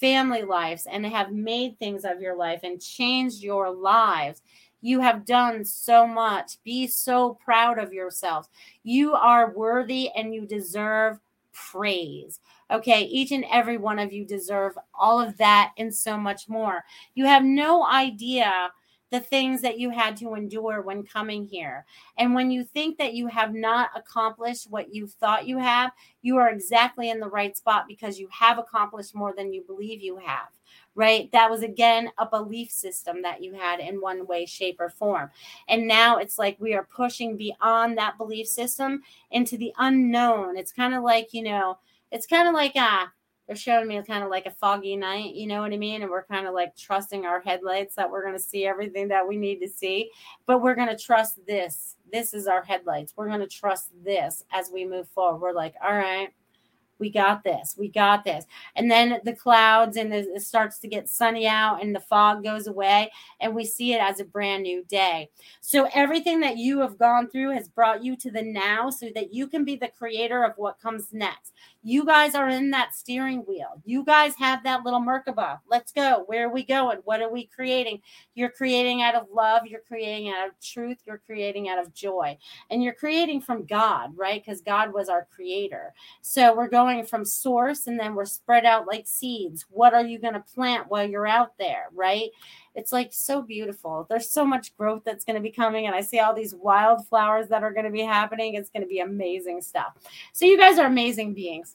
family 0.00 0.42
lives 0.42 0.86
and 0.90 1.04
have 1.06 1.32
made 1.32 1.78
things 1.78 2.04
of 2.04 2.20
your 2.20 2.36
life 2.36 2.60
and 2.62 2.80
changed 2.80 3.42
your 3.42 3.70
lives, 3.70 4.42
you 4.86 5.00
have 5.00 5.24
done 5.24 5.64
so 5.64 6.06
much. 6.06 6.62
Be 6.62 6.86
so 6.86 7.34
proud 7.44 7.78
of 7.78 7.92
yourselves. 7.92 8.48
You 8.84 9.14
are 9.14 9.52
worthy 9.52 10.10
and 10.14 10.32
you 10.32 10.46
deserve 10.46 11.18
praise. 11.52 12.38
Okay, 12.70 13.02
each 13.02 13.32
and 13.32 13.44
every 13.50 13.78
one 13.78 13.98
of 13.98 14.12
you 14.12 14.24
deserve 14.24 14.78
all 14.94 15.20
of 15.20 15.36
that 15.38 15.72
and 15.76 15.92
so 15.92 16.16
much 16.16 16.48
more. 16.48 16.84
You 17.16 17.24
have 17.24 17.42
no 17.42 17.84
idea 17.84 18.70
the 19.10 19.20
things 19.20 19.60
that 19.62 19.78
you 19.78 19.90
had 19.90 20.16
to 20.18 20.34
endure 20.34 20.82
when 20.82 21.02
coming 21.02 21.46
here. 21.46 21.84
And 22.18 22.34
when 22.34 22.50
you 22.50 22.62
think 22.62 22.98
that 22.98 23.14
you 23.14 23.26
have 23.26 23.54
not 23.54 23.90
accomplished 23.96 24.70
what 24.70 24.94
you 24.94 25.06
thought 25.06 25.48
you 25.48 25.58
have, 25.58 25.90
you 26.22 26.36
are 26.36 26.50
exactly 26.50 27.10
in 27.10 27.18
the 27.18 27.28
right 27.28 27.56
spot 27.56 27.86
because 27.88 28.18
you 28.18 28.28
have 28.30 28.58
accomplished 28.58 29.14
more 29.14 29.34
than 29.36 29.52
you 29.52 29.62
believe 29.62 30.00
you 30.00 30.16
have. 30.18 30.48
Right? 30.96 31.30
That 31.30 31.50
was 31.50 31.62
again 31.62 32.10
a 32.18 32.26
belief 32.26 32.70
system 32.70 33.22
that 33.22 33.42
you 33.44 33.54
had 33.54 33.78
in 33.78 34.00
one 34.00 34.26
way, 34.26 34.46
shape, 34.46 34.80
or 34.80 34.90
form. 34.90 35.30
And 35.68 35.86
now 35.86 36.16
it's 36.16 36.38
like 36.38 36.56
we 36.58 36.74
are 36.74 36.88
pushing 36.90 37.36
beyond 37.36 37.96
that 37.98 38.18
belief 38.18 38.48
system 38.48 39.02
into 39.30 39.56
the 39.56 39.72
unknown. 39.78 40.56
It's 40.56 40.72
kind 40.72 40.94
of 40.94 41.04
like, 41.04 41.32
you 41.32 41.42
know, 41.42 41.78
it's 42.10 42.26
kind 42.26 42.48
of 42.48 42.54
like 42.54 42.72
ah, 42.76 43.12
they're 43.46 43.56
showing 43.56 43.86
me 43.86 44.00
kind 44.02 44.24
of 44.24 44.30
like 44.30 44.46
a 44.46 44.50
foggy 44.50 44.96
night, 44.96 45.34
you 45.34 45.46
know 45.46 45.60
what 45.60 45.72
I 45.72 45.76
mean? 45.76 46.02
And 46.02 46.10
we're 46.10 46.24
kind 46.24 46.46
of 46.46 46.54
like 46.54 46.76
trusting 46.76 47.24
our 47.24 47.40
headlights 47.40 47.94
that 47.94 48.10
we're 48.10 48.22
going 48.22 48.34
to 48.34 48.42
see 48.42 48.66
everything 48.66 49.08
that 49.08 49.26
we 49.26 49.36
need 49.36 49.60
to 49.60 49.68
see, 49.68 50.10
but 50.46 50.60
we're 50.60 50.74
going 50.74 50.88
to 50.88 50.96
trust 50.96 51.38
this. 51.46 51.96
This 52.12 52.34
is 52.34 52.46
our 52.46 52.62
headlights. 52.62 53.12
We're 53.16 53.28
going 53.28 53.40
to 53.40 53.46
trust 53.46 53.90
this 54.04 54.44
as 54.52 54.70
we 54.72 54.84
move 54.84 55.08
forward. 55.08 55.40
We're 55.40 55.52
like, 55.52 55.74
all 55.82 55.94
right, 55.94 56.28
we 56.98 57.10
got 57.10 57.44
this 57.44 57.74
we 57.76 57.88
got 57.88 58.24
this. 58.24 58.44
And 58.74 58.90
then 58.90 59.20
the 59.24 59.34
clouds 59.34 59.96
and 59.96 60.12
it 60.12 60.42
starts 60.42 60.78
to 60.80 60.88
get 60.88 61.08
sunny 61.08 61.46
out 61.46 61.82
and 61.82 61.94
the 61.94 62.00
fog 62.00 62.44
goes 62.44 62.66
away 62.66 63.10
and 63.40 63.54
we 63.54 63.64
see 63.64 63.92
it 63.92 64.00
as 64.00 64.20
a 64.20 64.24
brand 64.24 64.62
new 64.62 64.84
day. 64.84 65.30
So 65.60 65.88
everything 65.94 66.40
that 66.40 66.56
you 66.56 66.80
have 66.80 66.98
gone 66.98 67.28
through 67.28 67.50
has 67.50 67.68
brought 67.68 68.04
you 68.04 68.16
to 68.16 68.30
the 68.30 68.42
now 68.42 68.90
so 68.90 69.08
that 69.14 69.32
you 69.32 69.46
can 69.46 69.64
be 69.64 69.76
the 69.76 69.88
creator 69.88 70.44
of 70.44 70.52
what 70.56 70.80
comes 70.80 71.12
next. 71.12 71.52
You 71.82 72.04
guys 72.04 72.34
are 72.34 72.48
in 72.48 72.70
that 72.72 72.94
steering 72.94 73.40
wheel. 73.40 73.80
You 73.84 74.04
guys 74.04 74.34
have 74.38 74.64
that 74.64 74.84
little 74.84 75.00
merkaba. 75.00 75.60
Let's 75.70 75.92
go. 75.92 76.24
Where 76.26 76.46
are 76.46 76.52
we 76.52 76.64
going? 76.64 76.98
What 77.04 77.22
are 77.22 77.30
we 77.30 77.46
creating? 77.46 78.00
You're 78.34 78.50
creating 78.50 79.02
out 79.02 79.14
of 79.14 79.28
love. 79.32 79.66
You're 79.66 79.82
creating 79.86 80.30
out 80.30 80.48
of 80.48 80.60
truth. 80.60 80.98
You're 81.06 81.22
creating 81.24 81.68
out 81.68 81.78
of 81.78 81.94
joy. 81.94 82.36
And 82.70 82.82
you're 82.82 82.94
creating 82.94 83.40
from 83.40 83.66
god 83.66 84.16
right? 84.16 84.42
Because 84.44 84.60
god 84.60 84.92
was 84.92 85.08
our 85.08 85.26
creator. 85.34 85.92
So 86.22 86.54
we're 86.54 86.68
going 86.68 86.85
going 86.86 87.04
from 87.04 87.24
source 87.24 87.88
and 87.88 87.98
then 87.98 88.14
we're 88.14 88.24
spread 88.24 88.64
out 88.64 88.86
like 88.86 89.06
seeds. 89.06 89.66
What 89.70 89.92
are 89.92 90.04
you 90.04 90.18
going 90.18 90.34
to 90.34 90.44
plant 90.54 90.88
while 90.88 91.08
you're 91.08 91.26
out 91.26 91.58
there, 91.58 91.88
right? 91.92 92.30
It's 92.76 92.92
like 92.92 93.12
so 93.12 93.42
beautiful. 93.42 94.06
There's 94.08 94.30
so 94.30 94.44
much 94.44 94.76
growth 94.76 95.02
that's 95.04 95.24
going 95.24 95.34
to 95.36 95.42
be 95.42 95.50
coming, 95.50 95.86
and 95.86 95.96
I 95.96 96.00
see 96.00 96.20
all 96.20 96.34
these 96.34 96.54
wildflowers 96.54 97.48
that 97.48 97.62
are 97.62 97.72
going 97.72 97.86
to 97.86 97.90
be 97.90 98.02
happening. 98.02 98.54
It's 98.54 98.70
going 98.70 98.82
to 98.82 98.88
be 98.88 99.00
amazing 99.00 99.62
stuff. 99.62 99.94
So, 100.32 100.44
you 100.44 100.58
guys 100.58 100.78
are 100.78 100.86
amazing 100.86 101.34
beings 101.34 101.74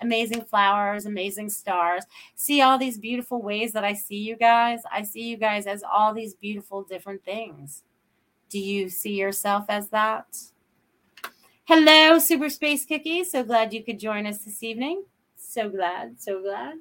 amazing 0.00 0.44
flowers, 0.44 1.06
amazing 1.06 1.50
stars. 1.50 2.04
See 2.36 2.60
all 2.60 2.78
these 2.78 2.98
beautiful 2.98 3.42
ways 3.42 3.72
that 3.72 3.82
I 3.82 3.94
see 3.94 4.18
you 4.18 4.36
guys? 4.36 4.80
I 4.92 5.02
see 5.02 5.22
you 5.22 5.36
guys 5.36 5.66
as 5.66 5.82
all 5.82 6.14
these 6.14 6.34
beautiful 6.34 6.84
different 6.84 7.24
things. 7.24 7.82
Do 8.48 8.60
you 8.60 8.90
see 8.90 9.14
yourself 9.14 9.64
as 9.68 9.88
that? 9.88 10.26
Hello, 11.68 12.18
Super 12.18 12.48
Space 12.48 12.86
Cookie. 12.86 13.24
So 13.24 13.44
glad 13.44 13.74
you 13.74 13.84
could 13.84 14.00
join 14.00 14.26
us 14.26 14.38
this 14.38 14.62
evening. 14.62 15.04
So 15.36 15.68
glad, 15.68 16.18
so 16.18 16.40
glad. 16.40 16.76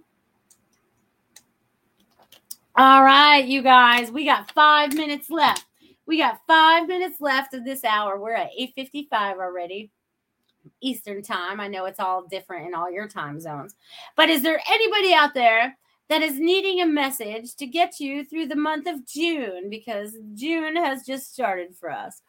All 2.73 3.03
right, 3.03 3.43
you 3.43 3.61
guys, 3.61 4.11
we 4.11 4.23
got 4.23 4.49
five 4.53 4.93
minutes 4.93 5.29
left. 5.29 5.65
We 6.05 6.17
got 6.17 6.39
five 6.47 6.87
minutes 6.87 7.19
left 7.19 7.53
of 7.53 7.65
this 7.65 7.83
hour. 7.83 8.17
We're 8.17 8.35
at 8.35 8.51
8:55 8.57 9.39
already. 9.39 9.91
Eastern 10.79 11.21
time. 11.21 11.59
I 11.59 11.67
know 11.67 11.83
it's 11.83 11.99
all 11.99 12.25
different 12.25 12.67
in 12.67 12.73
all 12.73 12.89
your 12.89 13.09
time 13.09 13.41
zones. 13.41 13.75
But 14.15 14.29
is 14.29 14.41
there 14.41 14.61
anybody 14.69 15.13
out 15.13 15.33
there 15.33 15.77
that 16.09 16.21
is 16.21 16.39
needing 16.39 16.81
a 16.81 16.85
message 16.85 17.55
to 17.55 17.65
get 17.65 17.99
you 17.99 18.23
through 18.23 18.47
the 18.47 18.55
month 18.55 18.87
of 18.87 19.05
June 19.05 19.69
because 19.69 20.17
June 20.33 20.75
has 20.75 21.05
just 21.05 21.33
started 21.33 21.75
for 21.75 21.91
us. 21.91 22.21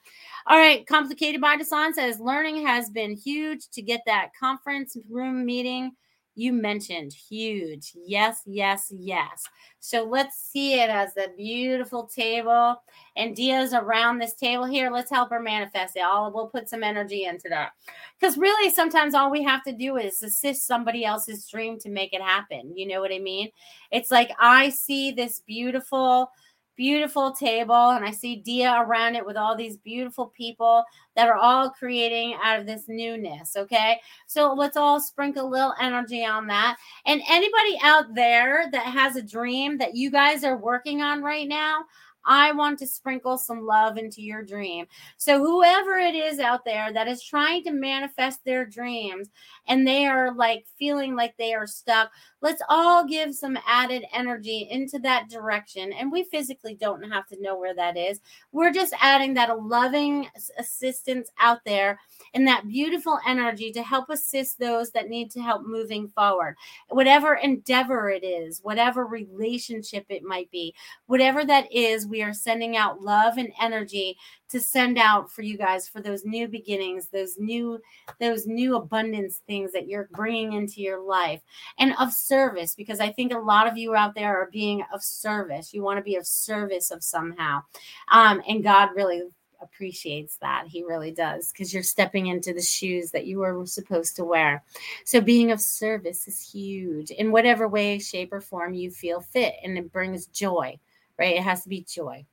All 0.46 0.58
right, 0.58 0.86
Complicated 0.86 1.40
by 1.40 1.56
Design 1.56 1.94
says 1.94 2.20
learning 2.20 2.66
has 2.66 2.90
been 2.90 3.16
huge 3.16 3.68
to 3.72 3.82
get 3.82 4.00
that 4.06 4.30
conference 4.38 4.96
room 5.08 5.44
meeting 5.44 5.92
you 6.38 6.52
mentioned 6.52 7.12
huge. 7.12 7.92
Yes, 8.06 8.42
yes, 8.46 8.92
yes. 8.96 9.44
So 9.80 10.04
let's 10.04 10.36
see 10.36 10.80
it 10.80 10.88
as 10.88 11.16
a 11.16 11.34
beautiful 11.36 12.06
table. 12.06 12.80
And 13.16 13.34
Dia's 13.34 13.74
around 13.74 14.18
this 14.18 14.34
table 14.34 14.64
here. 14.64 14.90
Let's 14.90 15.10
help 15.10 15.30
her 15.30 15.40
manifest 15.40 15.96
it. 15.96 16.00
All 16.00 16.32
we'll 16.32 16.46
put 16.46 16.68
some 16.68 16.84
energy 16.84 17.24
into 17.24 17.48
that. 17.48 17.72
Because 18.18 18.38
really, 18.38 18.70
sometimes 18.70 19.14
all 19.14 19.30
we 19.30 19.42
have 19.42 19.64
to 19.64 19.72
do 19.72 19.96
is 19.96 20.22
assist 20.22 20.66
somebody 20.66 21.04
else's 21.04 21.48
dream 21.48 21.78
to 21.80 21.90
make 21.90 22.12
it 22.12 22.22
happen. 22.22 22.72
You 22.76 22.86
know 22.86 23.00
what 23.00 23.12
I 23.12 23.18
mean? 23.18 23.50
It's 23.90 24.10
like 24.10 24.30
I 24.38 24.70
see 24.70 25.10
this 25.10 25.40
beautiful 25.40 26.30
beautiful 26.78 27.32
table 27.32 27.90
and 27.90 28.04
I 28.04 28.12
see 28.12 28.36
Dia 28.36 28.82
around 28.86 29.16
it 29.16 29.26
with 29.26 29.36
all 29.36 29.56
these 29.56 29.76
beautiful 29.76 30.26
people 30.26 30.84
that 31.16 31.28
are 31.28 31.36
all 31.36 31.70
creating 31.70 32.38
out 32.42 32.60
of 32.60 32.66
this 32.66 32.84
newness. 32.86 33.56
Okay. 33.56 34.00
So 34.28 34.54
let's 34.54 34.76
all 34.76 35.00
sprinkle 35.00 35.46
a 35.46 35.50
little 35.50 35.74
energy 35.80 36.24
on 36.24 36.46
that. 36.46 36.76
And 37.04 37.20
anybody 37.28 37.78
out 37.82 38.14
there 38.14 38.70
that 38.70 38.86
has 38.86 39.16
a 39.16 39.22
dream 39.22 39.76
that 39.78 39.96
you 39.96 40.08
guys 40.10 40.44
are 40.44 40.56
working 40.56 41.02
on 41.02 41.20
right 41.20 41.48
now, 41.48 41.84
I 42.28 42.52
want 42.52 42.78
to 42.80 42.86
sprinkle 42.86 43.38
some 43.38 43.64
love 43.64 43.96
into 43.96 44.22
your 44.22 44.42
dream. 44.42 44.86
So, 45.16 45.38
whoever 45.38 45.96
it 45.96 46.14
is 46.14 46.38
out 46.38 46.64
there 46.64 46.92
that 46.92 47.08
is 47.08 47.22
trying 47.22 47.64
to 47.64 47.72
manifest 47.72 48.44
their 48.44 48.66
dreams 48.66 49.30
and 49.66 49.86
they 49.86 50.06
are 50.06 50.34
like 50.34 50.66
feeling 50.78 51.16
like 51.16 51.34
they 51.38 51.54
are 51.54 51.66
stuck, 51.66 52.10
let's 52.42 52.62
all 52.68 53.06
give 53.06 53.34
some 53.34 53.58
added 53.66 54.04
energy 54.12 54.68
into 54.70 54.98
that 55.00 55.28
direction. 55.30 55.92
And 55.92 56.12
we 56.12 56.24
physically 56.24 56.74
don't 56.74 57.02
have 57.10 57.26
to 57.28 57.40
know 57.42 57.58
where 57.58 57.74
that 57.74 57.96
is. 57.96 58.20
We're 58.52 58.72
just 58.72 58.92
adding 59.00 59.34
that 59.34 59.62
loving 59.62 60.28
assistance 60.58 61.30
out 61.40 61.60
there 61.64 61.98
and 62.34 62.46
that 62.46 62.68
beautiful 62.68 63.18
energy 63.26 63.72
to 63.72 63.82
help 63.82 64.10
assist 64.10 64.58
those 64.58 64.90
that 64.90 65.08
need 65.08 65.30
to 65.30 65.40
help 65.40 65.62
moving 65.66 66.08
forward. 66.08 66.56
Whatever 66.90 67.34
endeavor 67.34 68.10
it 68.10 68.24
is, 68.24 68.60
whatever 68.62 69.06
relationship 69.06 70.04
it 70.10 70.22
might 70.22 70.50
be, 70.50 70.74
whatever 71.06 71.44
that 71.44 71.72
is, 71.72 72.06
we 72.06 72.17
are 72.22 72.32
sending 72.32 72.76
out 72.76 73.00
love 73.02 73.36
and 73.36 73.52
energy 73.60 74.16
to 74.48 74.60
send 74.60 74.98
out 74.98 75.30
for 75.30 75.42
you 75.42 75.58
guys 75.58 75.88
for 75.88 76.00
those 76.00 76.24
new 76.24 76.48
beginnings 76.48 77.08
those 77.08 77.38
new 77.38 77.78
those 78.20 78.46
new 78.46 78.76
abundance 78.76 79.42
things 79.46 79.72
that 79.72 79.88
you're 79.88 80.08
bringing 80.12 80.54
into 80.54 80.80
your 80.80 81.00
life 81.00 81.40
and 81.78 81.94
of 81.98 82.12
service 82.12 82.74
because 82.74 83.00
i 83.00 83.10
think 83.10 83.32
a 83.32 83.38
lot 83.38 83.66
of 83.66 83.76
you 83.76 83.94
out 83.94 84.14
there 84.14 84.36
are 84.36 84.50
being 84.50 84.82
of 84.92 85.02
service 85.02 85.72
you 85.72 85.82
want 85.82 85.98
to 85.98 86.02
be 86.02 86.16
of 86.16 86.26
service 86.26 86.90
of 86.90 87.02
somehow 87.02 87.62
um, 88.10 88.42
and 88.48 88.64
god 88.64 88.90
really 88.94 89.22
appreciates 89.60 90.36
that. 90.36 90.66
He 90.68 90.84
really 90.84 91.10
does 91.10 91.52
because 91.52 91.72
you're 91.72 91.82
stepping 91.82 92.26
into 92.26 92.52
the 92.52 92.62
shoes 92.62 93.10
that 93.10 93.26
you 93.26 93.38
were 93.38 93.64
supposed 93.66 94.16
to 94.16 94.24
wear. 94.24 94.62
So 95.04 95.20
being 95.20 95.50
of 95.50 95.60
service 95.60 96.28
is 96.28 96.40
huge 96.40 97.10
in 97.10 97.32
whatever 97.32 97.68
way, 97.68 97.98
shape, 97.98 98.32
or 98.32 98.40
form 98.40 98.74
you 98.74 98.90
feel 98.90 99.20
fit, 99.20 99.54
and 99.62 99.76
it 99.78 99.92
brings 99.92 100.26
joy, 100.26 100.78
right? 101.18 101.36
It 101.36 101.42
has 101.42 101.62
to 101.62 101.68
be 101.68 101.82
joy. 101.88 102.24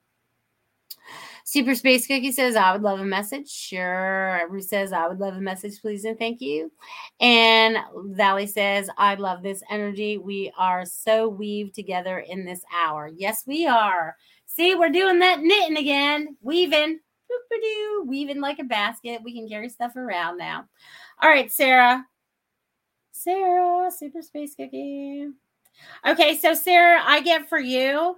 Super 1.44 1.76
Space 1.76 2.08
Cookie 2.08 2.32
says, 2.32 2.56
I 2.56 2.72
would 2.74 2.82
love 2.82 3.00
a 3.00 3.06
message. 3.06 3.50
Sure. 3.50 4.42
Ruth 4.50 4.66
says, 4.66 4.92
I 4.92 5.08
would 5.08 5.20
love 5.20 5.36
a 5.36 5.42
message, 5.42 5.80
please, 5.80 6.04
and 6.04 6.18
thank 6.18 6.42
you. 6.42 6.72
And 7.20 7.78
Valley 8.16 8.48
says, 8.48 8.90
I 8.98 9.14
love 9.16 9.44
this 9.44 9.62
energy. 9.70 10.18
We 10.18 10.52
are 10.58 10.86
so 10.86 11.30
weaved 11.30 11.76
together 11.76 12.20
in 12.20 12.46
this 12.46 12.64
hour. 12.74 13.12
Yes, 13.16 13.44
we 13.46 13.68
are. 13.68 14.16
See, 14.48 14.74
we're 14.74 14.90
doing 14.90 15.20
that 15.20 15.42
knitting 15.42 15.78
again, 15.78 16.36
weaving 16.42 17.00
weaving 18.06 18.42
like 18.42 18.60
a 18.60 18.64
basket. 18.64 19.22
We 19.24 19.34
can 19.34 19.48
carry 19.48 19.70
stuff 19.70 19.96
around 19.96 20.38
now. 20.38 20.66
All 21.22 21.30
right, 21.30 21.52
Sarah. 21.52 22.06
Sarah, 23.12 23.90
super 23.92 24.22
space 24.22 24.56
cookie. 24.56 25.28
Okay, 26.08 26.38
so 26.38 26.54
Sarah, 26.54 27.02
I 27.04 27.22
get 27.22 27.50
for 27.50 27.60
you. 27.60 28.18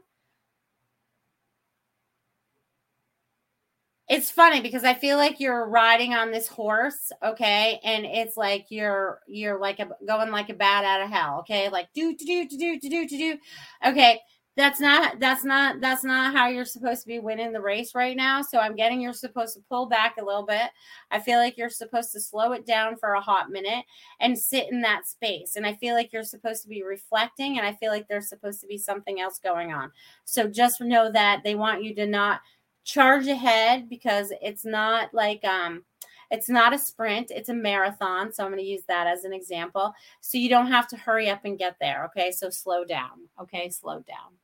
It's 4.10 4.32
funny 4.32 4.62
because 4.62 4.86
I 4.86 4.94
feel 4.94 5.18
like 5.18 5.40
you're 5.42 5.68
riding 5.68 6.14
on 6.14 6.32
this 6.32 6.48
horse, 6.48 7.12
okay, 7.22 7.80
and 7.84 8.06
it's 8.06 8.38
like 8.38 8.68
you're 8.70 9.20
you're 9.28 9.60
like 9.60 9.80
a, 9.80 9.90
going 10.08 10.32
like 10.32 10.50
a 10.50 10.54
bat 10.54 10.86
out 10.86 11.02
of 11.02 11.10
hell, 11.10 11.40
okay, 11.40 11.70
like 11.70 11.92
do 11.94 12.16
do 12.16 12.26
do 12.26 12.48
do 12.48 12.80
do 12.80 13.08
do 13.08 13.08
do. 13.08 13.38
Okay, 13.86 14.22
that's 14.58 14.80
not 14.80 15.20
that's 15.20 15.46
not 15.46 15.80
that's 15.80 16.04
not 16.04 16.34
how 16.34 16.48
you're 16.48 16.66
supposed 16.66 17.02
to 17.02 17.08
be 17.08 17.20
winning 17.20 17.52
the 17.54 17.62
race 17.62 17.94
right 17.94 18.18
now 18.18 18.42
so 18.42 18.58
i'm 18.58 18.76
getting 18.76 19.00
you're 19.00 19.14
supposed 19.14 19.54
to 19.54 19.62
pull 19.70 19.86
back 19.86 20.16
a 20.20 20.26
little 20.26 20.46
bit 20.46 20.72
i 21.12 21.20
feel 21.20 21.38
like 21.38 21.56
you're 21.58 21.70
supposed 21.70 22.12
to 22.12 22.20
slow 22.20 22.54
it 22.54 22.66
down 22.66 22.98
for 22.98 23.14
a 23.14 23.22
hot 23.22 23.52
minute 23.52 23.86
and 24.20 24.38
sit 24.38 24.66
in 24.72 24.82
that 24.82 25.08
space 25.08 25.56
and 25.56 25.66
i 25.66 25.74
feel 25.76 25.94
like 25.94 26.12
you're 26.12 26.24
supposed 26.24 26.64
to 26.64 26.68
be 26.68 26.82
reflecting 26.82 27.60
and 27.60 27.68
i 27.68 27.74
feel 27.74 27.92
like 27.92 28.08
there's 28.08 28.30
supposed 28.30 28.60
to 28.60 28.68
be 28.68 28.80
something 28.80 29.22
else 29.22 29.38
going 29.38 29.72
on 29.72 29.92
so 30.26 30.48
just 30.48 30.82
know 30.82 31.12
that 31.12 31.42
they 31.44 31.54
want 31.54 31.84
you 31.84 31.94
to 31.94 32.08
not 32.08 32.42
charge 32.88 33.28
ahead 33.28 33.90
because 33.90 34.32
it's 34.42 34.64
not 34.64 35.14
like 35.14 35.44
um 35.44 35.84
it's 36.32 36.50
not 36.50 36.74
a 36.74 36.78
sprint, 36.78 37.32
it's 37.32 37.50
a 37.50 37.54
marathon. 37.54 38.34
So 38.34 38.44
I'm 38.44 38.52
going 38.52 38.62
to 38.62 38.70
use 38.70 38.84
that 38.90 39.08
as 39.08 39.24
an 39.24 39.32
example. 39.32 39.94
So 40.20 40.38
you 40.38 40.50
don't 40.50 40.68
have 40.68 40.88
to 40.90 40.98
hurry 40.98 41.30
up 41.30 41.46
and 41.46 41.58
get 41.58 41.78
there. 41.80 42.04
Okay. 42.06 42.32
So 42.32 42.50
slow 42.50 42.84
down. 42.84 43.30
Okay. 43.42 43.70
Slow 43.70 44.00
down. 44.00 44.36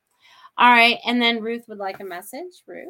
All 0.56 0.70
right. 0.70 0.98
And 1.04 1.20
then 1.20 1.42
Ruth 1.42 1.64
would 1.68 1.76
like 1.76 2.00
a 2.00 2.04
message. 2.04 2.62
Ruth. 2.66 2.88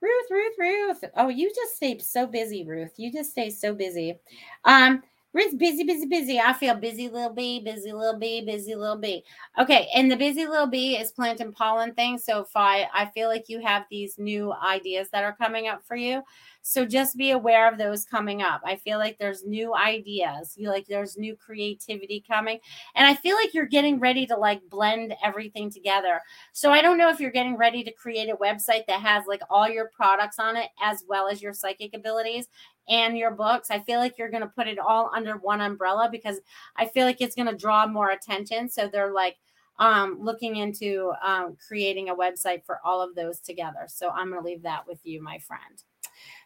Ruth, 0.00 0.26
Ruth, 0.30 0.54
Ruth. 0.56 1.04
Oh, 1.16 1.28
you 1.28 1.52
just 1.54 1.76
stay 1.76 1.98
so 1.98 2.26
busy, 2.26 2.64
Ruth. 2.64 2.92
You 2.96 3.12
just 3.12 3.32
stay 3.32 3.50
so 3.50 3.74
busy. 3.74 4.18
Um, 4.64 5.02
Ruth's 5.32 5.54
busy, 5.54 5.84
busy, 5.84 6.06
busy. 6.06 6.40
I 6.40 6.52
feel 6.52 6.74
busy 6.74 7.08
little 7.08 7.32
bee, 7.32 7.60
busy 7.60 7.92
little 7.92 8.18
bee, 8.18 8.44
busy 8.44 8.74
little 8.74 8.96
bee. 8.96 9.22
Okay, 9.60 9.88
and 9.94 10.10
the 10.10 10.16
busy 10.16 10.44
little 10.44 10.66
bee 10.66 10.96
is 10.96 11.12
planting 11.12 11.52
pollen 11.52 11.94
things. 11.94 12.24
So 12.24 12.40
if 12.40 12.48
I 12.56 12.88
I 12.92 13.06
feel 13.06 13.28
like 13.28 13.48
you 13.48 13.60
have 13.60 13.84
these 13.90 14.18
new 14.18 14.52
ideas 14.52 15.08
that 15.12 15.22
are 15.22 15.36
coming 15.36 15.68
up 15.68 15.84
for 15.86 15.94
you. 15.94 16.22
So 16.62 16.84
just 16.84 17.16
be 17.16 17.30
aware 17.30 17.70
of 17.70 17.78
those 17.78 18.04
coming 18.04 18.42
up. 18.42 18.60
I 18.64 18.76
feel 18.76 18.98
like 18.98 19.18
there's 19.18 19.46
new 19.46 19.72
ideas. 19.74 20.54
You 20.56 20.68
like 20.68 20.86
there's 20.88 21.16
new 21.16 21.36
creativity 21.36 22.24
coming. 22.26 22.58
And 22.96 23.06
I 23.06 23.14
feel 23.14 23.36
like 23.36 23.54
you're 23.54 23.66
getting 23.66 24.00
ready 24.00 24.26
to 24.26 24.36
like 24.36 24.60
blend 24.68 25.14
everything 25.24 25.70
together. 25.70 26.20
So 26.52 26.72
I 26.72 26.82
don't 26.82 26.98
know 26.98 27.08
if 27.08 27.20
you're 27.20 27.30
getting 27.30 27.56
ready 27.56 27.84
to 27.84 27.92
create 27.92 28.28
a 28.28 28.36
website 28.36 28.84
that 28.88 29.00
has 29.00 29.24
like 29.28 29.42
all 29.48 29.68
your 29.68 29.90
products 29.94 30.38
on 30.40 30.56
it 30.56 30.70
as 30.82 31.04
well 31.08 31.28
as 31.28 31.40
your 31.40 31.54
psychic 31.54 31.94
abilities 31.94 32.48
and 32.90 33.16
your 33.16 33.30
books. 33.30 33.70
I 33.70 33.78
feel 33.78 34.00
like 34.00 34.18
you're 34.18 34.30
going 34.30 34.42
to 34.42 34.48
put 34.48 34.68
it 34.68 34.78
all 34.78 35.10
under 35.14 35.36
one 35.38 35.60
umbrella 35.60 36.08
because 36.10 36.40
I 36.76 36.86
feel 36.86 37.06
like 37.06 37.20
it's 37.20 37.36
going 37.36 37.48
to 37.48 37.56
draw 37.56 37.86
more 37.86 38.10
attention. 38.10 38.68
So 38.68 38.88
they're 38.88 39.12
like 39.12 39.36
um, 39.78 40.18
looking 40.20 40.56
into 40.56 41.12
um, 41.24 41.56
creating 41.66 42.10
a 42.10 42.14
website 42.14 42.64
for 42.66 42.80
all 42.84 43.00
of 43.00 43.14
those 43.14 43.40
together. 43.40 43.86
So 43.86 44.10
I'm 44.10 44.30
going 44.30 44.42
to 44.42 44.46
leave 44.46 44.62
that 44.62 44.86
with 44.86 44.98
you, 45.04 45.22
my 45.22 45.38
friend. 45.38 45.82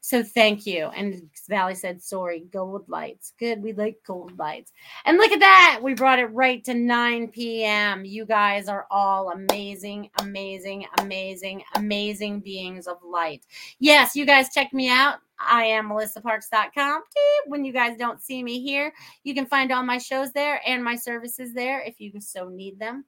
So 0.00 0.22
thank 0.22 0.66
you. 0.66 0.88
And 0.88 1.30
Valley 1.48 1.74
said, 1.74 2.02
sorry, 2.02 2.44
gold 2.52 2.84
lights. 2.88 3.32
Good. 3.38 3.62
We 3.62 3.72
like 3.72 3.96
gold 4.06 4.38
lights. 4.38 4.70
And 5.06 5.16
look 5.16 5.32
at 5.32 5.40
that. 5.40 5.80
We 5.82 5.94
brought 5.94 6.18
it 6.18 6.26
right 6.26 6.62
to 6.64 6.74
9 6.74 7.28
p.m. 7.28 8.04
You 8.04 8.26
guys 8.26 8.68
are 8.68 8.86
all 8.90 9.30
amazing, 9.30 10.10
amazing, 10.20 10.86
amazing, 11.00 11.62
amazing 11.74 12.40
beings 12.40 12.86
of 12.86 12.98
light. 13.02 13.46
Yes, 13.78 14.14
you 14.14 14.26
guys 14.26 14.52
check 14.52 14.72
me 14.74 14.90
out. 14.90 15.20
I 15.48 15.64
am 15.64 15.88
melissaparks.com. 15.88 17.02
When 17.46 17.64
you 17.64 17.72
guys 17.72 17.96
don't 17.98 18.22
see 18.22 18.42
me 18.42 18.62
here, 18.62 18.92
you 19.22 19.34
can 19.34 19.46
find 19.46 19.72
all 19.72 19.82
my 19.82 19.98
shows 19.98 20.32
there 20.32 20.60
and 20.66 20.82
my 20.82 20.96
services 20.96 21.52
there 21.52 21.80
if 21.80 22.00
you 22.00 22.12
so 22.20 22.48
need 22.48 22.78
them 22.78 23.04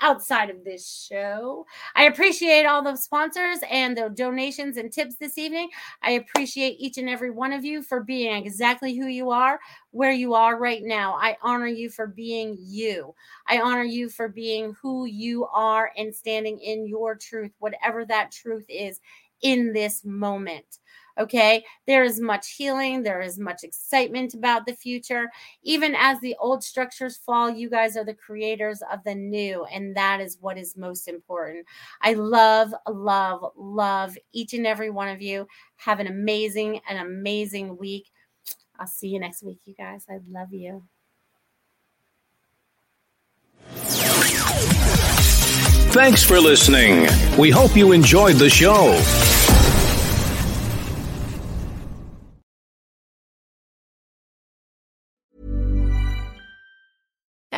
outside 0.00 0.50
of 0.50 0.64
this 0.64 1.06
show. 1.08 1.66
I 1.94 2.04
appreciate 2.04 2.64
all 2.64 2.82
the 2.82 2.96
sponsors 2.96 3.58
and 3.70 3.96
the 3.96 4.08
donations 4.08 4.76
and 4.76 4.92
tips 4.92 5.16
this 5.16 5.38
evening. 5.38 5.68
I 6.02 6.12
appreciate 6.12 6.76
each 6.78 6.98
and 6.98 7.08
every 7.08 7.30
one 7.30 7.52
of 7.52 7.64
you 7.64 7.82
for 7.82 8.02
being 8.02 8.46
exactly 8.46 8.96
who 8.96 9.06
you 9.06 9.30
are, 9.30 9.60
where 9.90 10.12
you 10.12 10.34
are 10.34 10.58
right 10.58 10.82
now. 10.82 11.16
I 11.20 11.36
honor 11.42 11.66
you 11.66 11.90
for 11.90 12.06
being 12.06 12.56
you. 12.58 13.14
I 13.46 13.60
honor 13.60 13.84
you 13.84 14.08
for 14.08 14.28
being 14.28 14.74
who 14.80 15.04
you 15.04 15.46
are 15.46 15.90
and 15.96 16.14
standing 16.14 16.58
in 16.58 16.86
your 16.86 17.14
truth, 17.14 17.52
whatever 17.58 18.04
that 18.06 18.32
truth 18.32 18.64
is 18.68 19.00
in 19.42 19.72
this 19.72 20.04
moment. 20.04 20.78
Okay. 21.20 21.62
There 21.86 22.02
is 22.02 22.18
much 22.18 22.52
healing. 22.52 23.02
There 23.02 23.20
is 23.20 23.38
much 23.38 23.62
excitement 23.62 24.32
about 24.32 24.64
the 24.64 24.72
future. 24.72 25.30
Even 25.62 25.94
as 25.94 26.18
the 26.20 26.34
old 26.40 26.64
structures 26.64 27.18
fall, 27.18 27.50
you 27.50 27.68
guys 27.68 27.94
are 27.96 28.04
the 28.04 28.14
creators 28.14 28.82
of 28.90 29.04
the 29.04 29.14
new. 29.14 29.66
And 29.66 29.94
that 29.96 30.20
is 30.22 30.38
what 30.40 30.56
is 30.56 30.78
most 30.78 31.08
important. 31.08 31.66
I 32.00 32.14
love, 32.14 32.74
love, 32.88 33.52
love 33.54 34.16
each 34.32 34.54
and 34.54 34.66
every 34.66 34.88
one 34.88 35.08
of 35.08 35.20
you. 35.20 35.46
Have 35.76 36.00
an 36.00 36.06
amazing, 36.06 36.80
an 36.88 36.96
amazing 36.96 37.76
week. 37.76 38.10
I'll 38.78 38.86
see 38.86 39.08
you 39.08 39.20
next 39.20 39.42
week, 39.42 39.58
you 39.66 39.74
guys. 39.74 40.06
I 40.08 40.20
love 40.30 40.54
you. 40.54 40.84
Thanks 45.92 46.22
for 46.22 46.40
listening. 46.40 47.08
We 47.36 47.50
hope 47.50 47.76
you 47.76 47.92
enjoyed 47.92 48.36
the 48.36 48.48
show. 48.48 48.96